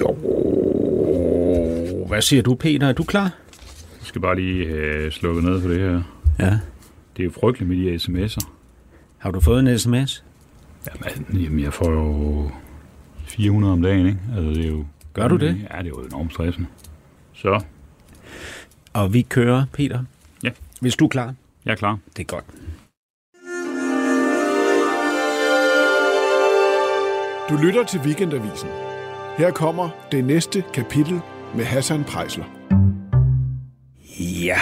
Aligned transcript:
Jo. 0.00 0.16
Hvad 2.08 2.22
siger 2.22 2.42
du, 2.42 2.54
Peter? 2.54 2.88
Er 2.88 2.92
du 2.92 3.04
klar? 3.04 3.22
Jeg 3.98 4.06
skal 4.06 4.20
bare 4.20 4.36
lige 4.36 4.64
øh, 4.64 5.12
slukke 5.12 5.42
ned 5.42 5.60
for 5.60 5.68
det 5.68 5.78
her. 5.78 6.02
Ja. 6.38 6.58
Det 7.16 7.22
er 7.22 7.24
jo 7.24 7.30
frygteligt 7.40 7.68
med 7.68 7.76
de 7.76 7.94
sms'er. 7.96 8.48
Har 9.18 9.30
du 9.30 9.40
fået 9.40 9.60
en 9.68 9.78
sms? 9.78 10.24
Jamen, 10.86 11.42
jamen, 11.42 11.60
jeg 11.60 11.72
får 11.72 11.90
jo 11.90 12.50
400 13.24 13.72
om 13.72 13.82
dagen, 13.82 14.06
ikke? 14.06 14.18
Altså, 14.36 14.50
det 14.50 14.64
er 14.64 14.68
jo, 14.70 14.84
Gør 15.12 15.28
du 15.28 15.36
det? 15.36 15.46
Ja, 15.72 15.78
det 15.78 15.84
er 15.84 15.88
jo 15.88 16.02
enormt 16.02 16.32
stressende. 16.32 16.66
Så, 17.32 17.60
Og 18.92 19.12
vi 19.14 19.22
kører, 19.22 19.64
Peter. 19.72 20.04
Ja. 20.42 20.50
Hvis 20.80 20.96
du 20.96 21.04
er 21.04 21.08
klar. 21.08 21.34
jeg 21.64 21.72
er 21.72 21.76
klar. 21.76 21.98
Det 22.16 22.22
er 22.22 22.26
godt. 22.26 22.44
Du 27.50 27.56
lytter 27.56 27.84
til 27.84 28.00
Weekendavisen. 28.00 28.68
Her 29.38 29.50
kommer 29.50 30.08
det 30.12 30.24
næste 30.24 30.64
kapitel 30.74 31.20
med 31.56 31.64
Hassan 31.64 32.04
Prejsler. 32.04 32.44
Ja, 34.44 34.58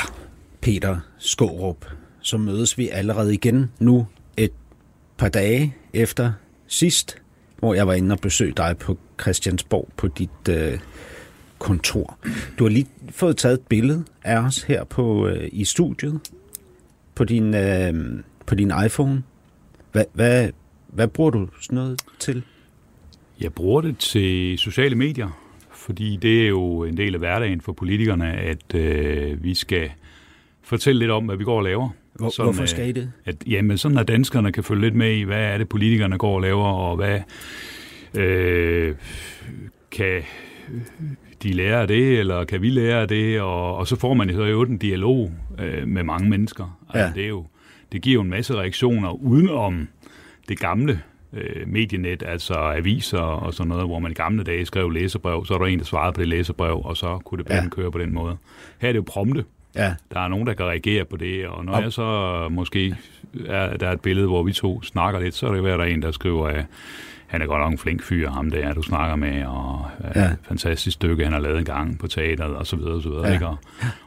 Peter 0.61 0.99
Skårup. 1.19 1.87
Så 2.21 2.39
mødes 2.39 2.79
vi 2.79 2.89
allerede 2.89 3.35
igen 3.35 3.71
nu 3.79 4.07
et 4.37 4.51
par 5.17 5.29
dage 5.29 5.77
efter 5.93 6.33
sidst, 6.67 7.23
hvor 7.59 7.75
jeg 7.75 7.87
var 7.87 7.95
inde 7.95 8.13
og 8.13 8.19
besøgte 8.21 8.63
dig 8.63 8.77
på 8.79 8.99
Christiansborg 9.21 9.89
på 9.97 10.09
dit 10.09 10.49
øh, 10.51 10.79
kontor. 11.59 12.19
Du 12.59 12.65
har 12.65 12.71
lige 12.71 12.89
fået 13.11 13.37
taget 13.37 13.55
et 13.55 13.67
billede 13.67 14.05
af 14.25 14.39
os 14.39 14.63
her 14.63 14.85
på 14.85 15.27
øh, 15.27 15.49
i 15.53 15.65
studiet 15.65 16.21
på 17.15 17.25
din, 17.25 17.55
øh, 17.55 18.23
på 18.47 18.55
din 18.55 18.73
iPhone. 18.87 19.23
Hvad, 19.93 20.05
hvad, 20.13 20.49
hvad 20.87 21.09
bruger 21.09 21.31
du 21.31 21.49
sådan 21.61 21.77
noget 21.77 22.03
til? 22.19 22.45
Jeg 23.41 23.53
bruger 23.53 23.81
det 23.81 23.99
til 23.99 24.59
sociale 24.59 24.95
medier, 24.97 25.29
fordi 25.73 26.19
det 26.23 26.45
er 26.45 26.49
jo 26.49 26.85
en 26.85 26.97
del 26.97 27.15
af 27.15 27.19
hverdagen 27.21 27.61
for 27.61 27.73
politikerne, 27.73 28.33
at 28.33 28.75
øh, 28.75 29.45
vi 29.45 29.55
skal 29.55 29.91
fortælle 30.63 30.99
lidt 30.99 31.11
om, 31.11 31.25
hvad 31.25 31.37
vi 31.37 31.45
går 31.45 31.57
og 31.57 31.63
laver. 31.63 31.89
Hvor, 32.15 32.29
Sådan, 32.29 32.47
hvorfor 32.47 32.63
øh, 32.63 32.69
skal 32.69 32.89
I 32.89 32.93
det? 32.93 33.13
At, 33.25 33.37
jamen, 33.47 33.79
sådan 33.79 33.99
at 33.99 34.09
danskerne 34.09 34.53
kan 34.53 34.65
følge 34.65 34.81
lidt 34.83 34.95
med 34.95 35.13
i, 35.13 35.23
hvad 35.23 35.41
er 35.45 35.59
det, 35.59 35.69
politikerne 35.69 36.19
går 36.19 36.35
og 36.35 36.41
laver, 36.43 36.65
og 36.67 36.97
hvad 36.97 37.21
øh, 38.15 38.95
kan 39.91 40.23
de 41.43 41.53
lære 41.53 41.81
af 41.81 41.89
det, 41.89 42.19
eller 42.19 42.45
kan 42.45 42.63
vi 42.63 42.71
lære 42.71 43.01
af 43.01 43.09
det, 43.09 43.41
og, 43.41 43.77
og 43.77 43.87
så 43.87 43.97
får 43.97 44.15
man 44.15 44.31
jo 44.31 44.45
jo 44.45 44.63
en 44.63 44.79
dialog 44.79 45.33
øh, 45.59 45.89
med 45.89 46.03
mange 46.03 46.31
mennesker. 46.31 46.79
Altså, 46.89 47.07
Ja. 47.07 47.13
det, 47.15 47.25
er 47.25 47.29
jo, 47.29 47.47
det 47.93 48.03
giver 48.03 48.15
jo 48.15 48.21
en 48.21 48.31
masse 48.31 48.55
reaktioner 48.55 49.11
udenom 49.13 49.89
det 50.49 50.59
gamle 50.59 51.01
øh, 51.33 51.69
medienet, 51.69 52.23
altså 52.27 52.55
aviser 52.55 53.19
og 53.19 53.55
sådan 53.55 53.69
noget, 53.69 53.87
hvor 53.87 53.99
man 53.99 54.11
i 54.11 54.15
gamle 54.15 54.45
dage 54.45 54.67
skrev 54.67 54.91
læserbrev, 54.91 55.45
så 55.47 55.55
er 55.55 55.59
der 55.59 55.67
en, 55.67 55.79
der 55.79 55.85
svarede 55.85 56.13
på 56.13 56.21
det 56.21 56.29
læserbrev, 56.29 56.81
og 56.85 56.97
så 56.97 57.19
kunne 57.25 57.39
debatten 57.39 57.65
Ja. 57.77 57.83
køre 57.83 57.93
på 57.93 57.99
den 57.99 58.15
måde. 58.15 58.37
Her 58.79 58.89
er 58.89 58.93
det 58.93 58.97
jo 58.99 59.05
prompte. 59.07 59.45
Ja, 59.77 59.95
Der 60.13 60.21
er 60.21 60.29
nogen, 60.29 60.47
der 60.47 60.55
kan 60.55 60.67
reagere 60.67 61.05
på 61.05 61.17
det, 61.17 61.47
og 61.47 61.65
når 61.65 61.73
Og- 61.73 61.83
jeg 61.83 61.93
så 61.93 62.49
måske 62.51 62.97
er, 63.47 63.77
der 63.77 63.89
er 63.89 63.93
et 63.93 64.01
billede, 64.01 64.27
hvor 64.27 64.43
vi 64.43 64.53
to 64.53 64.83
snakker 64.83 65.21
lidt, 65.21 65.35
så 65.35 65.47
er 65.49 65.53
det 65.55 65.65
være, 65.65 65.79
der 65.79 65.85
er 65.85 65.89
en, 65.89 66.03
der 66.03 66.11
skriver, 66.11 66.47
at 66.49 66.65
han 67.27 67.43
er 67.43 67.47
godt 67.47 67.61
nok 67.61 67.73
en 67.73 67.79
flink 67.79 68.03
fyr, 68.03 68.31
ham 68.31 68.51
der, 68.51 68.75
du 68.75 68.83
snakker 68.83 69.17
med, 69.17 69.45
og 69.47 69.87
Ja. 70.15 70.21
ja. 70.23 70.31
fantastisk 70.43 70.95
stykke, 70.95 71.25
han 71.25 71.33
har 71.33 71.41
lavet 71.41 71.59
en 71.59 71.65
gang 71.65 71.99
på 71.99 72.07
teateret, 72.07 72.55
og 72.57 72.67
så 72.67 72.77
videre, 72.77 72.93
og 72.95 73.03
så 73.03 73.09
videre. 73.09 73.27
Ja. 73.27 73.33
Ikke? 73.33 73.47
Og, 73.47 73.57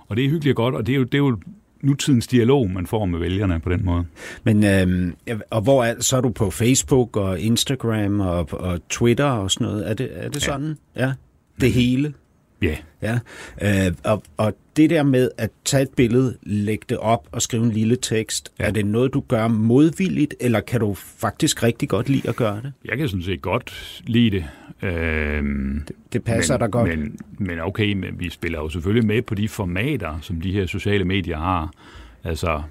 og 0.08 0.17
det 0.17 0.25
er 0.25 0.30
hyggeligt 0.30 0.58
og 0.59 0.63
godt, 0.63 0.75
og 0.75 0.88
det 0.88 0.94
er, 0.94 0.97
jo, 0.97 1.03
det 1.03 1.13
er 1.13 1.17
jo 1.17 1.38
nutidens 1.83 2.27
dialog, 2.27 2.71
man 2.71 2.87
får 2.87 3.05
med 3.05 3.19
vælgerne 3.19 3.59
på 3.59 3.69
den 3.69 3.85
måde. 3.85 4.05
Men 4.43 4.63
øh, 4.63 5.13
og 5.49 5.61
hvor 5.61 5.83
er, 5.83 5.95
så 5.99 6.17
er 6.17 6.21
du 6.21 6.29
på 6.29 6.51
Facebook 6.51 7.17
og 7.17 7.39
Instagram 7.39 8.19
og, 8.19 8.47
og 8.53 8.79
Twitter 8.89 9.25
og 9.25 9.51
sådan 9.51 9.67
noget? 9.67 9.89
Er 9.89 9.93
det, 9.93 10.09
er 10.13 10.29
det 10.29 10.41
sådan? 10.41 10.77
Ja. 10.95 11.13
Det 11.61 11.71
hele? 11.71 12.13
Ja, 12.61 12.75
Ja. 13.01 13.19
Øh, 13.61 13.93
og, 14.03 14.23
og 14.37 14.53
det 14.77 14.89
der 14.89 15.03
med 15.03 15.29
at 15.38 15.49
tage 15.66 15.83
et 15.83 15.89
billede, 15.95 16.38
lægge 16.44 16.85
det 16.89 16.97
op 16.97 17.27
og 17.31 17.41
skrive 17.41 17.63
en 17.63 17.72
lille 17.72 17.95
tekst, 17.95 18.51
ja. 18.59 18.63
Er 18.66 18.72
det 18.72 18.85
noget, 18.85 19.13
du 19.13 19.19
gør 19.27 19.47
modvilligt, 19.47 20.35
eller 20.39 20.59
kan 20.59 20.79
du 20.79 20.94
faktisk 20.94 21.63
rigtig 21.63 21.89
godt 21.89 22.09
lide 22.09 22.29
at 22.29 22.35
gøre 22.35 22.61
det? 22.63 22.73
jeg 22.85 22.97
kan 22.97 23.07
sådan 23.09 23.23
set 23.23 23.41
godt 23.41 24.01
lide 24.07 24.31
det. 24.31 24.45
Øhm, 24.89 25.88
Det 26.13 26.23
passer 26.23 26.53
men, 26.53 26.59
dig 26.61 26.71
godt. 26.71 26.89
Men, 27.00 27.17
men 27.38 27.59
okay, 27.59 27.94
men 27.94 28.19
vi 28.19 28.29
spiller 28.29 28.59
jo 28.59 28.69
selvfølgelig 28.69 29.07
med 29.07 29.21
på 29.21 29.35
de 29.35 29.47
formater, 29.50 30.19
som 30.21 30.41
de 30.41 30.51
her 30.51 30.66
sociale 30.66 31.05
medier 31.05 31.38
har. 31.38 31.71
Altså 32.23 32.61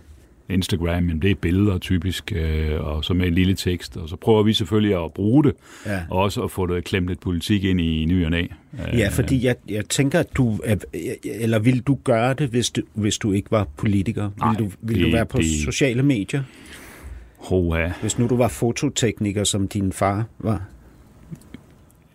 Instagram, 0.50 0.86
jamen, 1.04 1.22
det 1.22 1.30
er 1.30 1.34
billeder 1.34 1.78
typisk, 1.78 2.32
øh, 2.36 2.80
og 2.80 3.04
så 3.04 3.14
med 3.14 3.26
en 3.26 3.34
lille 3.34 3.54
tekst. 3.54 3.96
Og 3.96 4.08
så 4.08 4.16
prøver 4.16 4.42
vi 4.42 4.52
selvfølgelig 4.52 5.04
at 5.04 5.12
bruge 5.12 5.44
det, 5.44 5.52
Ja. 5.86 6.00
og 6.10 6.18
også 6.18 6.42
at 6.42 6.50
få 6.50 6.66
det 6.66 6.84
klemt 6.84 7.08
lidt 7.08 7.20
politik 7.20 7.64
ind 7.64 7.80
i 7.80 8.04
ny 8.04 8.24
og 8.24 8.30
næ. 8.30 8.46
Ja, 8.92 9.08
fordi 9.12 9.44
jeg, 9.44 9.56
jeg 9.68 9.84
tænker, 9.88 10.18
at 10.20 10.26
du, 10.36 10.58
er- 10.64 10.76
eller 11.24 11.58
vil 11.58 11.80
du 11.80 11.98
gøre 12.04 12.34
det, 12.34 12.48
hvis 12.48 12.70
du, 12.70 12.82
hvis 12.94 13.18
du 13.18 13.32
ikke 13.32 13.50
var 13.50 13.66
politiker? 13.76 14.22
Vil, 14.22 14.32
Nej, 14.40 14.54
du, 14.58 14.70
vil 14.82 14.96
det- 14.96 15.04
du 15.06 15.10
være 15.12 15.26
på 15.26 15.38
det- 15.38 15.64
sociale 15.64 16.02
medier? 16.02 16.42
Hoha. 17.38 17.88
Hvis 18.00 18.18
nu 18.18 18.26
du 18.26 18.36
var 18.36 18.48
fototekniker, 18.48 19.44
som 19.44 19.68
din 19.68 19.92
far 19.92 20.24
var? 20.38 20.62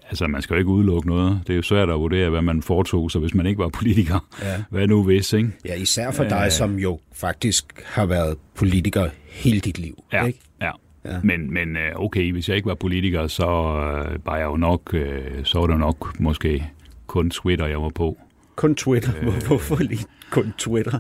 Altså, 0.10 0.28
man 0.28 0.42
skal 0.42 0.54
jo 0.54 0.58
ikke 0.58 0.70
udelukke 0.72 1.08
noget. 1.08 1.40
Det 1.48 1.54
er 1.54 1.58
jo 1.58 1.62
svært 1.62 1.90
at 1.90 2.00
vurdere, 2.00 2.30
hvad 2.30 2.42
man 2.42 2.62
foretog 2.62 3.12
sig, 3.12 3.22
hvis 3.22 3.34
man 3.34 3.46
ikke 3.46 3.60
var 3.60 3.68
politiker. 3.70 4.28
Ja. 4.42 4.64
Hvad 4.70 4.88
nu 4.88 5.04
hvis, 5.04 5.34
ikke? 5.34 5.50
Ja, 5.66 5.76
især 5.76 6.12
for 6.12 6.24
dig, 6.24 6.44
Øh. 6.46 6.52
som 6.52 6.80
jo 6.80 7.00
faktisk 7.14 7.66
har 7.86 8.06
været 8.06 8.38
politiker 8.56 9.10
hele 9.28 9.60
dit 9.60 9.80
liv. 9.80 10.04
Ja, 10.14 10.26
Ikke? 10.26 10.40
ja. 10.62 10.72
Ja. 11.06 11.20
Men, 11.24 11.54
men 11.54 11.78
øh, 11.78 11.92
okay, 11.96 12.32
hvis 12.32 12.50
jeg 12.50 12.56
ikke 12.58 12.68
var 12.68 12.76
politiker, 12.76 13.28
så 13.28 13.44
øh, 13.44 14.26
var 14.26 14.38
jeg 14.38 14.46
jo 14.46 14.58
nok, 14.58 14.96
så 15.44 15.60
var 15.60 15.68
det 15.68 15.80
nok 15.80 16.20
måske 16.20 16.66
kun 17.08 17.30
Twitter, 17.30 17.66
jeg 17.66 17.82
var 17.82 17.90
på. 17.90 18.18
Kun 18.56 18.76
Twitter. 18.76 19.12
Øh. 19.22 19.34
Hvorfor 19.48 19.78
lige 19.84 20.06
kun 20.32 20.54
Twitter? 20.58 21.00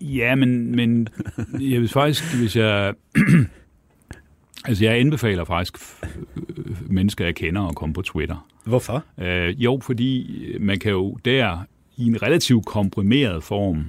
Ja, 0.00 0.34
men, 0.34 0.76
men 0.76 1.08
jeg 1.52 1.80
vil 1.80 1.88
faktisk, 1.88 2.34
hvis 2.34 2.56
jeg... 2.56 2.94
altså, 4.64 4.84
jeg 4.84 4.98
anbefaler 5.00 5.44
faktisk 5.44 5.78
øh, 6.48 6.92
mennesker, 6.92 7.24
jeg 7.24 7.34
kender, 7.34 7.68
at 7.68 7.74
komme 7.74 7.92
på 7.94 8.02
Twitter. 8.02 8.46
Hvorfor? 8.64 9.04
Øh, 9.18 9.64
jo, 9.64 9.78
fordi 9.82 10.44
man 10.60 10.78
kan 10.78 10.90
jo 10.90 11.16
der 11.24 11.58
i 11.96 12.06
en 12.06 12.22
relativt 12.22 12.66
komprimeret 12.66 13.42
form 13.42 13.84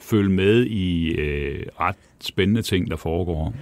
følge 0.00 0.30
med 0.30 0.66
i 0.66 1.08
øh, 1.08 1.66
ret 1.80 1.96
spændende 2.20 2.62
ting, 2.62 2.90
der 2.90 2.96
foregår. 2.96 3.54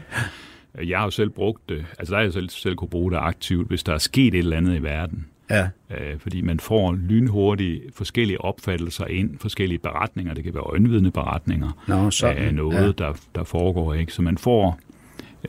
Jeg 0.85 0.99
har 0.99 1.05
jo 1.05 1.11
selv 1.11 1.31
brugt 1.31 1.69
det, 1.69 1.85
altså 1.99 2.13
der 2.13 2.19
har 2.19 2.25
jeg 2.25 2.33
selv, 2.33 2.49
selv 2.49 2.77
kunne 2.77 2.89
bruge 2.89 3.11
det 3.11 3.19
aktivt, 3.19 3.69
hvis 3.69 3.83
der 3.83 3.95
er 3.95 3.99
sket 3.99 4.35
et 4.35 4.39
eller 4.39 4.57
andet 4.57 4.77
i 4.79 4.83
verden. 4.83 5.27
Ja, 5.51 5.69
Øh, 5.91 6.19
fordi 6.19 6.41
man 6.41 6.61
får 6.61 6.93
lynhurtigt 6.93 7.83
forskellige 7.97 8.41
opfattelser 8.41 9.07
ind, 9.07 9.39
forskellige 9.39 9.79
beretninger. 9.79 10.35
Det 10.35 10.45
kan 10.45 10.55
være 10.55 10.63
øjenvidende 10.63 11.11
beretninger 11.11 11.85
Nå, 11.89 12.11
sådan. 12.11 12.37
af 12.43 12.55
noget, 12.55 13.01
ja. 13.01 13.05
der, 13.07 13.13
der 13.35 13.45
foregår. 13.45 13.95
ikke. 13.95 14.13
Så 14.13 14.23
man 14.23 14.39
får 14.39 14.79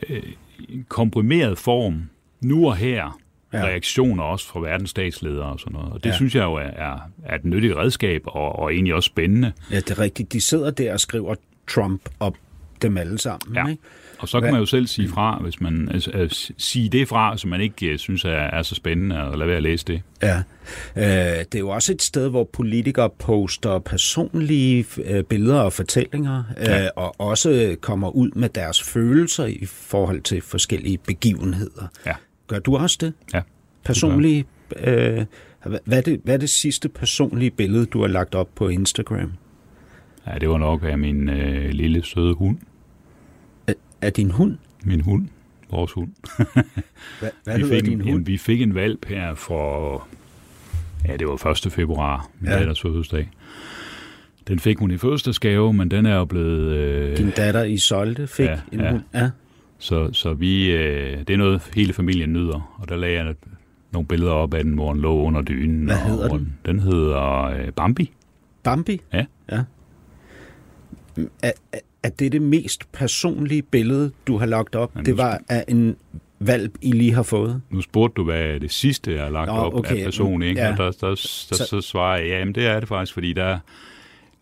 øh, 0.08 0.22
en 0.68 0.86
komprimeret 0.88 1.58
form, 1.58 2.02
nu 2.40 2.66
og 2.66 2.76
her, 2.76 3.18
Ja. 3.54 3.64
reaktioner 3.64 4.22
også 4.24 4.46
fra 4.48 4.60
verdens 4.60 4.90
statsledere 4.90 5.44
og 5.46 5.60
sådan 5.60 5.72
noget. 5.72 5.92
Og 5.92 6.04
det 6.04 6.10
ja. 6.10 6.14
synes 6.14 6.34
jeg 6.34 6.42
jo 6.42 6.54
er, 6.54 6.60
er, 6.60 6.98
er 7.24 7.34
et 7.34 7.44
nyttigt 7.44 7.76
redskab, 7.76 8.22
og, 8.26 8.58
og 8.58 8.72
egentlig 8.74 8.94
også 8.94 9.06
spændende. 9.06 9.52
ja, 9.70 9.76
det 9.76 9.90
er 9.90 9.98
rigtigt. 9.98 10.32
De 10.32 10.40
sidder 10.40 10.70
der 10.70 10.92
og 10.92 11.00
skriver 11.00 11.34
Trump 11.68 12.00
op 12.20 12.36
dem 12.82 12.96
alle 12.98 13.18
sammen. 13.18 13.54
Ja. 13.54 13.66
Ikke? 13.66 13.82
Og 14.22 14.28
så 14.28 14.36
kan 14.36 14.42
Hvad- 14.42 14.50
man 14.52 14.60
jo 14.60 14.66
selv 14.66 14.86
sige 14.86 15.08
fra, 15.08 15.38
hvis 15.42 15.60
man 15.60 15.88
altså, 15.92 16.10
altså, 16.10 16.52
sige 16.58 16.88
det 16.88 17.08
fra, 17.08 17.36
som 17.36 17.50
man 17.50 17.60
ikke 17.60 17.86
øh, 17.86 17.98
synes 17.98 18.24
er, 18.24 18.28
er 18.30 18.62
så 18.62 18.74
spændende, 18.74 19.22
og 19.24 19.38
lade 19.38 19.48
være 19.48 19.56
at 19.56 19.62
læse 19.62 19.84
det. 19.86 20.02
Ja. 20.22 20.36
Øh, 20.96 21.04
det 21.04 21.54
er 21.54 21.58
jo 21.58 21.68
også 21.68 21.92
et 21.92 22.02
sted, 22.02 22.28
hvor 22.28 22.44
politikere 22.52 23.10
poster 23.18 23.78
personlige 23.78 24.84
øh, 25.04 25.24
billeder 25.24 25.60
og 25.60 25.72
fortællinger, 25.72 26.44
øh, 26.58 26.64
Ja. 26.66 26.88
og 26.96 27.20
også 27.20 27.76
kommer 27.80 28.10
ud 28.10 28.30
med 28.36 28.48
deres 28.48 28.82
følelser 28.82 29.44
i 29.46 29.64
forhold 29.66 30.20
til 30.22 30.40
forskellige 30.42 30.98
begivenheder. 30.98 31.86
Ja. 32.06 32.12
Gør 32.46 32.58
du 32.58 32.76
også 32.76 32.98
det? 33.00 33.12
Ja. 33.34 33.40
Personlige... 33.84 34.44
Øh, 34.84 35.24
hvad, 35.66 35.78
hvad, 35.84 35.98
er 35.98 36.02
det, 36.02 36.20
hvad 36.24 36.34
er 36.34 36.38
det 36.38 36.50
sidste 36.50 36.88
personlige 36.88 37.50
billede, 37.50 37.86
du 37.86 38.00
har 38.00 38.08
lagt 38.08 38.34
op 38.34 38.48
på 38.54 38.68
Instagram? 38.68 39.32
Ja, 40.26 40.38
det 40.38 40.48
var 40.48 40.58
nok 40.58 40.82
af 40.84 40.98
min 40.98 41.28
øh, 41.28 41.70
lille 41.70 42.04
søde 42.04 42.34
hund. 42.34 42.58
Er 44.02 44.10
din 44.10 44.30
hund? 44.30 44.56
Min 44.84 45.00
hund. 45.00 45.28
Vores 45.70 45.92
hund. 45.92 46.10
Hvad, 47.20 47.30
hvad 47.44 47.58
vi, 47.58 47.64
fik 47.64 47.84
din 47.84 47.92
en, 47.92 48.00
hund? 48.00 48.08
jamen, 48.10 48.26
vi 48.26 48.38
fik 48.38 48.60
en 48.62 48.74
valp 48.74 49.06
her 49.06 49.34
for... 49.34 50.06
Ja, 51.08 51.16
det 51.16 51.26
var 51.26 51.46
1. 51.66 51.72
februar, 51.72 52.28
min 52.40 52.50
Ja. 52.50 52.58
datters 52.58 52.80
fødselsdag. 52.82 53.30
Den 54.48 54.58
fik 54.58 54.78
hun 54.78 54.90
i 54.90 54.98
fødselsdagsgave, 54.98 55.72
men 55.72 55.90
den 55.90 56.06
er 56.06 56.14
jo 56.16 56.24
blevet... 56.24 56.72
Øh, 56.76 57.16
Din 57.16 57.30
datter 57.30 57.62
Isolde 57.64 58.26
fik 58.26 58.46
Ja, 58.46 58.58
en 58.72 58.80
ja. 58.80 58.90
hund? 58.90 59.02
Ja. 59.14 59.30
så, 59.78 60.12
så 60.12 60.32
vi... 60.34 60.70
Øh, 60.72 61.18
det 61.18 61.30
er 61.30 61.36
noget, 61.36 61.70
hele 61.74 61.92
familien 61.92 62.32
nyder. 62.32 62.76
Og 62.78 62.88
der 62.88 62.96
lagde 62.96 63.22
jeg 63.24 63.34
nogle 63.92 64.08
billeder 64.08 64.32
op 64.32 64.54
af 64.54 64.64
den, 64.64 64.72
hvor 64.74 64.92
den 64.92 65.02
lå 65.02 65.22
under 65.22 65.42
dynen. 65.42 65.84
Hvad 65.84 65.96
og 65.96 66.02
hedder 66.02 66.28
hvor 66.28 66.36
den? 66.36 66.56
Den 66.66 66.80
hedder 66.80 67.42
øh, 67.44 67.72
Bambi. 67.72 68.12
Bambi? 68.62 69.00
Ja. 69.12 69.24
ja. 69.52 69.62
Er, 71.42 71.52
er, 72.02 72.08
er 72.08 72.10
det 72.10 72.32
det 72.32 72.42
mest 72.42 72.92
personlige 72.92 73.62
billede, 73.62 74.12
du 74.26 74.36
har 74.38 74.46
lagt 74.46 74.74
op? 74.74 74.96
Ja, 74.96 75.00
det 75.00 75.16
var 75.16 75.40
af 75.48 75.64
en 75.68 75.96
valp, 76.38 76.72
I 76.80 76.92
lige 76.92 77.12
har 77.12 77.22
fået? 77.22 77.62
Nu 77.70 77.80
spurgte 77.80 78.14
du, 78.14 78.24
hvad 78.24 78.40
er 78.40 78.58
det 78.58 78.72
sidste, 78.72 79.14
jeg 79.14 79.22
har 79.22 79.30
lagt 79.30 79.46
Nå, 79.46 79.52
op 79.52 79.74
okay, 79.74 79.96
af 79.96 80.04
person, 80.04 80.42
ikke? 80.42 80.60
ja. 80.60 80.72
Og 80.72 80.78
der, 80.78 80.90
der, 80.90 81.08
der, 81.08 81.14
så, 81.14 81.66
så 81.70 81.80
svarer 81.80 82.18
jeg, 82.18 82.26
ja, 82.28 82.38
jamen 82.38 82.54
det 82.54 82.66
er 82.66 82.80
det 82.80 82.88
faktisk, 82.88 83.14
fordi 83.14 83.32
der, 83.32 83.58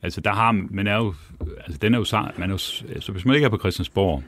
altså 0.02 0.20
der 0.20 0.32
har, 0.32 0.52
man 0.70 0.86
er 0.86 0.96
jo, 0.96 1.14
altså 1.40 1.78
den 1.82 1.94
er 1.94 1.98
jo 1.98 2.04
man 2.38 2.50
er 2.50 2.54
jo, 2.54 2.88
altså 2.94 3.12
hvis 3.12 3.24
man 3.24 3.34
ikke 3.34 3.44
er 3.44 3.50
på 3.50 3.58
Christiansborg, 3.58 4.22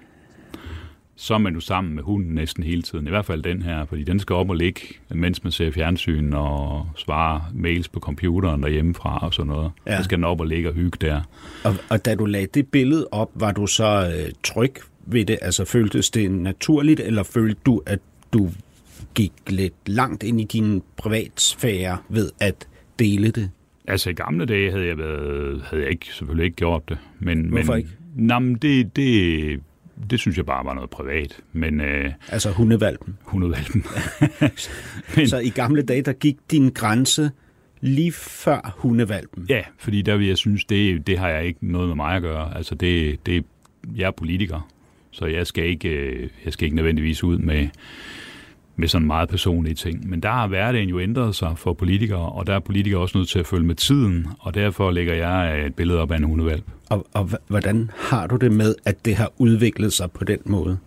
så 1.16 1.34
er 1.34 1.38
man 1.38 1.54
jo 1.54 1.60
sammen 1.60 1.94
med 1.94 2.02
hunden 2.02 2.34
næsten 2.34 2.62
hele 2.62 2.82
tiden. 2.82 3.06
I 3.06 3.10
hvert 3.10 3.24
fald 3.24 3.42
den 3.42 3.62
her, 3.62 3.84
fordi 3.84 4.04
den 4.04 4.20
skal 4.20 4.36
op 4.36 4.50
og 4.50 4.56
ligge, 4.56 4.80
mens 5.08 5.44
man 5.44 5.52
ser 5.52 5.70
fjernsyn 5.70 6.32
og 6.32 6.88
svarer 6.96 7.40
mails 7.54 7.88
på 7.88 8.00
computeren 8.00 8.62
derhjemmefra 8.62 9.18
og 9.26 9.34
sådan 9.34 9.52
noget. 9.52 9.72
Ja. 9.86 9.96
Så 9.96 10.04
skal 10.04 10.18
den 10.18 10.24
op 10.24 10.40
og 10.40 10.46
ligge 10.46 10.68
og 10.68 10.74
hygge 10.74 10.98
der. 11.00 11.20
Og, 11.64 11.74
og 11.90 12.04
da 12.04 12.14
du 12.14 12.24
lagde 12.24 12.46
det 12.46 12.68
billede 12.68 13.08
op, 13.12 13.30
var 13.34 13.52
du 13.52 13.66
så 13.66 14.12
øh, 14.16 14.32
tryg 14.42 14.74
ved 15.06 15.24
det? 15.24 15.38
Altså 15.42 15.64
føltes 15.64 16.10
det 16.10 16.30
naturligt, 16.30 17.00
eller 17.00 17.22
følte 17.22 17.60
du, 17.66 17.82
at 17.86 17.98
du 18.32 18.50
gik 19.14 19.32
lidt 19.48 19.74
langt 19.86 20.22
ind 20.22 20.40
i 20.40 20.44
din 20.44 20.82
privatsfære 20.96 21.98
ved 22.08 22.30
at 22.40 22.68
dele 22.98 23.30
det? 23.30 23.50
Altså 23.88 24.10
i 24.10 24.12
gamle 24.12 24.46
dage 24.46 24.70
havde 24.70 24.86
jeg, 24.86 24.98
været, 24.98 25.62
havde 25.62 25.82
jeg 25.82 25.90
ikke, 25.90 26.06
selvfølgelig 26.06 26.44
ikke 26.44 26.56
gjort 26.56 26.88
det. 26.88 26.98
Men, 27.18 27.48
Hvorfor 27.48 27.72
men, 27.72 27.78
ikke? 27.78 27.90
Nå, 28.16 28.38
men 28.38 28.54
det, 28.54 28.96
det, 28.96 29.60
det 30.10 30.20
synes 30.20 30.36
jeg 30.36 30.46
bare 30.46 30.64
var 30.64 30.74
noget 30.74 30.90
privat. 30.90 31.40
Men 31.52 31.80
øh, 31.80 32.12
Altså 32.28 32.50
hundevalpen. 32.50 33.18
hundevalpen. 33.22 33.84
Men- 35.16 35.28
Så 35.28 35.38
i 35.38 35.48
gamle 35.48 35.82
dage, 35.82 36.02
der 36.02 36.12
gik 36.12 36.36
din 36.50 36.70
grænse 36.70 37.30
lige 37.80 38.12
før 38.12 38.74
hundevalpen. 38.78 39.46
ja, 39.48 39.62
fordi 39.78 40.02
der 40.02 40.16
vil 40.16 40.26
jeg 40.26 40.36
synes, 40.36 40.64
det, 40.64 41.06
det 41.06 41.18
har 41.18 41.28
jeg 41.28 41.44
ikke 41.46 41.58
noget 41.66 41.88
med 41.88 41.96
mig 41.96 42.16
at 42.16 42.22
gøre. 42.22 42.56
Altså 42.56 42.74
det, 42.74 43.26
det, 43.26 43.44
jeg 43.96 44.06
er 44.06 44.10
politiker, 44.10 44.68
så 45.10 45.26
jeg 45.26 45.46
skal 45.46 45.64
ikke, 45.64 45.88
øh, 45.88 46.28
jeg 46.44 46.52
skal 46.52 46.64
ikke 46.64 46.76
nødvendigvis 46.76 47.24
ud 47.24 47.38
med, 47.38 47.68
med 48.76 48.88
sådan 48.88 49.06
meget 49.06 49.28
personlige 49.28 49.74
ting. 49.74 50.08
Men 50.10 50.20
der 50.20 50.30
har 50.30 50.46
hverdagen 50.46 50.88
jo 50.88 51.00
ændret 51.00 51.34
sig 51.34 51.52
for 51.58 51.72
politikere, 51.72 52.32
og 52.32 52.46
der 52.46 52.54
er 52.54 52.58
politikere 52.58 53.00
også 53.00 53.18
nødt 53.18 53.28
til 53.28 53.38
at 53.38 53.46
følge 53.46 53.66
med 53.66 53.74
tiden, 53.74 54.26
og 54.38 54.54
derfor 54.54 54.90
lægger 54.90 55.14
jeg 55.14 55.58
øh, 55.58 55.66
et 55.66 55.74
billede 55.74 55.98
op 55.98 56.10
af 56.12 56.16
en 56.16 56.24
hundevalp. 56.24 56.64
Og, 56.90 57.06
og 57.12 57.30
hvordan 57.48 57.90
har 57.96 58.26
du 58.26 58.36
det 58.36 58.52
med, 58.52 58.74
at 58.84 59.04
det 59.04 59.16
har 59.16 59.32
udviklet 59.38 59.92
sig 59.92 60.10
på 60.10 60.24
den 60.24 60.38
måde? 60.44 60.78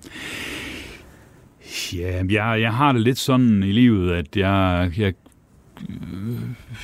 Ja, 1.95 2.23
jeg, 2.29 2.61
jeg 2.61 2.73
har 2.73 2.91
det 2.91 3.01
lidt 3.01 3.17
sådan 3.17 3.63
i 3.63 3.71
livet, 3.71 4.11
at 4.11 4.37
jeg, 4.37 4.91
jeg 4.97 5.13
øh, 5.89 6.39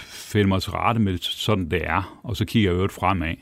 finder 0.07 0.47
mig 0.47 0.61
til 0.61 0.71
rette 0.71 1.01
med 1.01 1.17
sådan 1.21 1.69
det 1.71 1.81
er, 1.83 2.19
og 2.23 2.37
så 2.37 2.45
kigger 2.45 2.69
jeg 2.69 2.75
øvrigt 2.75 2.93
fremad. 2.93 3.35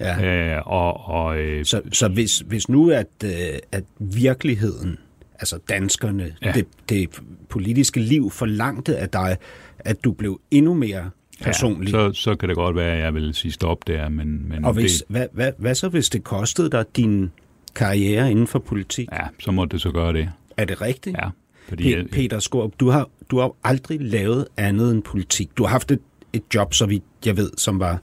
Ja. 0.00 0.56
Øh, 0.56 0.62
og, 0.66 1.08
og, 1.08 1.38
øh, 1.38 1.64
Så, 1.64 1.80
så 1.92 2.08
hvis, 2.08 2.38
hvis 2.38 2.68
nu 2.68 2.90
at, 2.90 3.06
øh, 3.24 3.30
at 3.72 3.84
virkeligheden, 3.98 4.98
altså 5.40 5.58
danskerne, 5.68 6.34
ja. 6.42 6.52
Det, 6.52 6.66
det 6.88 7.08
politiske 7.48 8.00
liv 8.00 8.30
forlangte 8.30 8.96
af 8.96 9.08
dig, 9.08 9.36
at 9.78 10.04
du 10.04 10.12
blev 10.12 10.40
endnu 10.50 10.74
mere 10.74 11.10
personlig. 11.42 11.92
Ja, 11.92 12.12
så, 12.12 12.12
så 12.12 12.36
kan 12.36 12.48
det 12.48 12.56
godt 12.56 12.76
være, 12.76 12.92
at 12.92 13.02
jeg 13.02 13.14
vil 13.14 13.34
sige 13.34 13.52
stop 13.52 13.86
der, 13.86 14.08
men, 14.08 14.48
men 14.48 14.64
og 14.64 14.72
hvis, 14.72 14.92
det, 14.92 15.02
hvad, 15.08 15.26
hvad, 15.32 15.52
hvad 15.58 15.74
så, 15.74 15.88
hvis 15.88 16.08
det 16.08 16.24
kostede 16.24 16.70
dig 16.70 16.84
din 16.96 17.30
karriere 17.74 18.30
inden 18.30 18.46
for 18.46 18.58
politik? 18.58 19.08
ja, 19.12 19.26
så 19.38 19.50
må 19.52 19.64
det 19.64 19.80
så 19.80 19.90
gøre 19.90 20.12
det. 20.12 20.30
Er 20.56 20.64
det 20.64 20.80
rigtigt? 20.80 21.16
Ja, 21.16 21.28
fordi 21.68 21.94
Pe- 21.94 21.96
jeg, 21.96 22.06
Peter 22.12 22.38
Skorp, 22.38 22.72
du 22.80 22.88
har, 22.90 23.08
du 23.30 23.38
har 23.38 23.52
aldrig 23.64 24.00
lavet 24.00 24.46
andet 24.56 24.90
end 24.90 25.02
politik. 25.02 25.50
Du 25.58 25.62
har 25.62 25.70
haft 25.70 25.90
et, 25.90 26.00
et 26.32 26.42
job, 26.54 26.74
så 26.74 26.86
vidt 26.86 27.04
jeg 27.26 27.36
ved, 27.36 27.50
som 27.58 27.80
var 27.80 28.00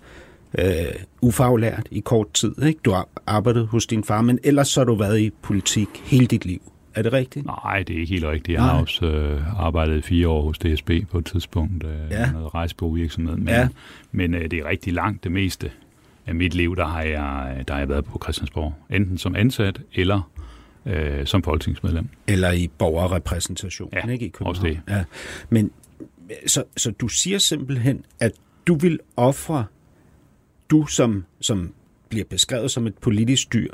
øh, 0.59 0.65
ufaglært 1.21 1.87
i 1.91 1.99
kort 1.99 2.33
tid. 2.33 2.63
Ikke? 2.63 2.79
Du 2.85 2.91
har 2.91 3.09
arbejdet 3.27 3.67
hos 3.67 3.87
din 3.87 4.03
far, 4.03 4.21
men 4.21 4.39
ellers 4.43 4.67
så 4.67 4.79
har 4.79 4.85
du 4.85 4.95
været 4.95 5.19
i 5.19 5.31
politik 5.41 5.89
hele 6.03 6.25
dit 6.25 6.45
liv. 6.45 6.61
Er 6.95 7.01
det 7.01 7.13
rigtigt? 7.13 7.45
nej, 7.45 7.83
det 7.87 7.95
er 7.95 7.99
ikke 7.99 8.13
helt 8.13 8.25
rigtigt. 8.25 8.55
Jeg 8.55 8.61
Nej. 8.65 8.73
har 8.73 8.81
også 8.81 9.05
øh, 9.05 9.59
arbejdet 9.65 10.03
fire 10.05 10.27
år 10.27 10.41
hos 10.41 10.57
DSB 10.59 10.91
på 11.11 11.17
et 11.17 11.25
tidspunkt, 11.25 11.83
øh, 11.85 12.11
Ja. 12.11 12.31
noget 12.31 12.53
rejsbogvirksomhed. 12.53 13.35
Men, 13.35 13.47
Ja. 13.47 13.67
men 14.11 14.33
øh, 14.33 14.51
det 14.51 14.59
er 14.59 14.65
rigtig 14.65 14.93
langt 14.93 15.23
det 15.23 15.31
meste 15.31 15.71
af 16.27 16.35
mit 16.35 16.53
liv, 16.53 16.75
der 16.75 16.85
har 16.85 17.01
jeg, 17.01 17.63
der 17.67 17.73
har 17.73 17.79
jeg 17.79 17.89
været 17.89 18.05
på 18.05 18.19
Christiansborg. 18.23 18.73
Enten 18.89 19.17
som 19.17 19.35
ansat 19.35 19.81
eller 19.93 20.31
øh, 20.85 21.25
som 21.25 21.43
folketingsmedlem. 21.43 22.07
Eller 22.27 22.51
i 22.51 22.67
borgerrepræsentationen, 22.77 23.93
Ja, 24.05 24.11
ikke 24.11 24.25
i 24.25 24.29
København. 24.29 24.49
også 24.55 24.67
det. 24.67 24.79
Ja. 24.89 25.03
Men 25.49 25.71
så, 26.47 26.63
så 26.77 26.91
du 26.91 27.07
siger 27.07 27.37
simpelthen, 27.37 28.05
at 28.19 28.31
du 28.67 28.75
vil 28.75 28.99
ofre, 29.17 29.65
du 30.69 30.85
som, 30.85 31.25
som 31.41 31.73
bliver 32.09 32.25
beskrevet 32.29 32.71
som 32.71 32.87
et 32.87 32.97
politisk 32.97 33.53
dyr, 33.53 33.73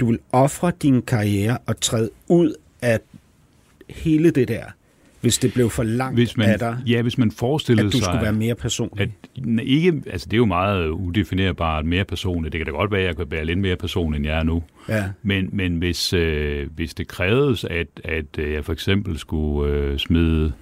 du 0.00 0.06
vil 0.06 0.18
ofre 0.32 0.72
din 0.82 1.02
karriere 1.02 1.58
og 1.66 1.80
træde 1.80 2.10
ud 2.28 2.54
af 2.82 3.00
hele 3.88 4.30
det 4.30 4.48
der, 4.48 4.64
hvis 5.20 5.38
det 5.38 5.52
blev 5.52 5.70
for 5.70 5.82
langt 5.82 6.18
Hvis 6.18 6.36
man, 6.36 6.48
af 6.48 6.58
dig, 6.58 6.78
ja, 6.86 7.02
hvis 7.02 7.18
man 7.18 7.30
forestillede 7.30 7.86
at 7.86 7.92
du 7.92 7.98
sig... 7.98 8.04
skulle 8.04 8.22
være 8.22 8.32
mere 8.32 8.54
personlig. 8.54 9.00
at, 9.00 9.10
ikke, 9.62 10.02
altså 10.06 10.26
det 10.26 10.32
er 10.32 10.38
jo 10.38 10.44
meget 10.44 10.88
udefinerbart 10.88 11.84
mere 11.84 12.04
personligt. 12.04 12.52
Det 12.52 12.58
kan 12.58 12.66
da 12.66 12.72
godt 12.72 12.90
være, 12.90 13.00
at 13.00 13.06
jeg 13.06 13.16
kan 13.16 13.26
være 13.30 13.44
lidt 13.44 13.58
mere 13.58 13.76
person, 13.76 14.14
end 14.14 14.26
jeg 14.26 14.38
er 14.38 14.42
nu. 14.42 14.62
Ja. 14.88 15.04
Men, 15.22 15.48
men 15.52 15.76
hvis, 15.76 16.12
øh, 16.12 16.68
hvis 16.74 16.94
det 16.94 17.08
krævedes, 17.08 17.64
at, 17.64 17.86
at 18.04 18.38
øh, 18.38 18.52
jeg 18.52 18.64
for 18.64 18.72
eksempel 18.72 19.18
skulle 19.18 19.72
øh, 19.72 19.98
smide 19.98 20.52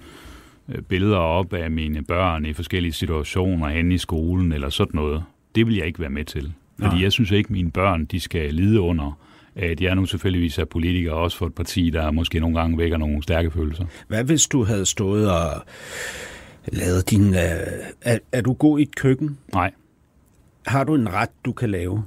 øh, 0.69 0.81
billeder 0.81 1.17
op 1.17 1.53
af 1.53 1.71
mine 1.71 2.03
børn 2.03 2.45
i 2.45 2.53
forskellige 2.53 2.93
situationer 2.93 3.69
hen 3.69 3.91
i 3.91 3.97
skolen 3.97 4.51
eller 4.51 4.69
sådan 4.69 4.97
noget, 4.99 5.23
det 5.55 5.67
vil 5.67 5.75
jeg 5.75 5.85
ikke 5.85 5.99
være 5.99 6.09
med 6.09 6.25
til. 6.25 6.53
Fordi 6.79 6.95
Nej. 6.95 7.03
jeg 7.03 7.11
synes 7.11 7.31
ikke, 7.31 7.47
at 7.47 7.51
mine 7.51 7.71
børn 7.71 8.05
de 8.05 8.19
skal 8.19 8.53
lide 8.53 8.79
under, 8.79 9.17
at 9.57 9.81
jeg 9.81 9.95
nu 9.95 10.05
selvfølgeligvis 10.05 10.57
er 10.57 10.65
politiker, 10.65 11.11
også 11.11 11.37
for 11.37 11.45
et 11.45 11.53
parti, 11.55 11.89
der 11.89 12.11
måske 12.11 12.39
nogle 12.39 12.59
gange 12.59 12.77
vækker 12.77 12.97
nogle 12.97 13.23
stærke 13.23 13.51
følelser. 13.51 13.85
Hvad 14.07 14.23
hvis 14.23 14.47
du 14.47 14.63
havde 14.63 14.85
stået 14.85 15.31
og 15.31 15.61
lavet 16.67 17.09
din... 17.09 17.27
Øh, 17.33 17.39
er, 18.01 18.17
er 18.31 18.41
du 18.41 18.53
god 18.53 18.79
i 18.79 18.81
et 18.81 18.95
køkken? 18.95 19.37
Nej, 19.53 19.71
Har 20.67 20.83
du 20.83 20.95
en 20.95 21.13
ret, 21.13 21.29
du 21.45 21.51
kan 21.51 21.69
lave? 21.69 22.03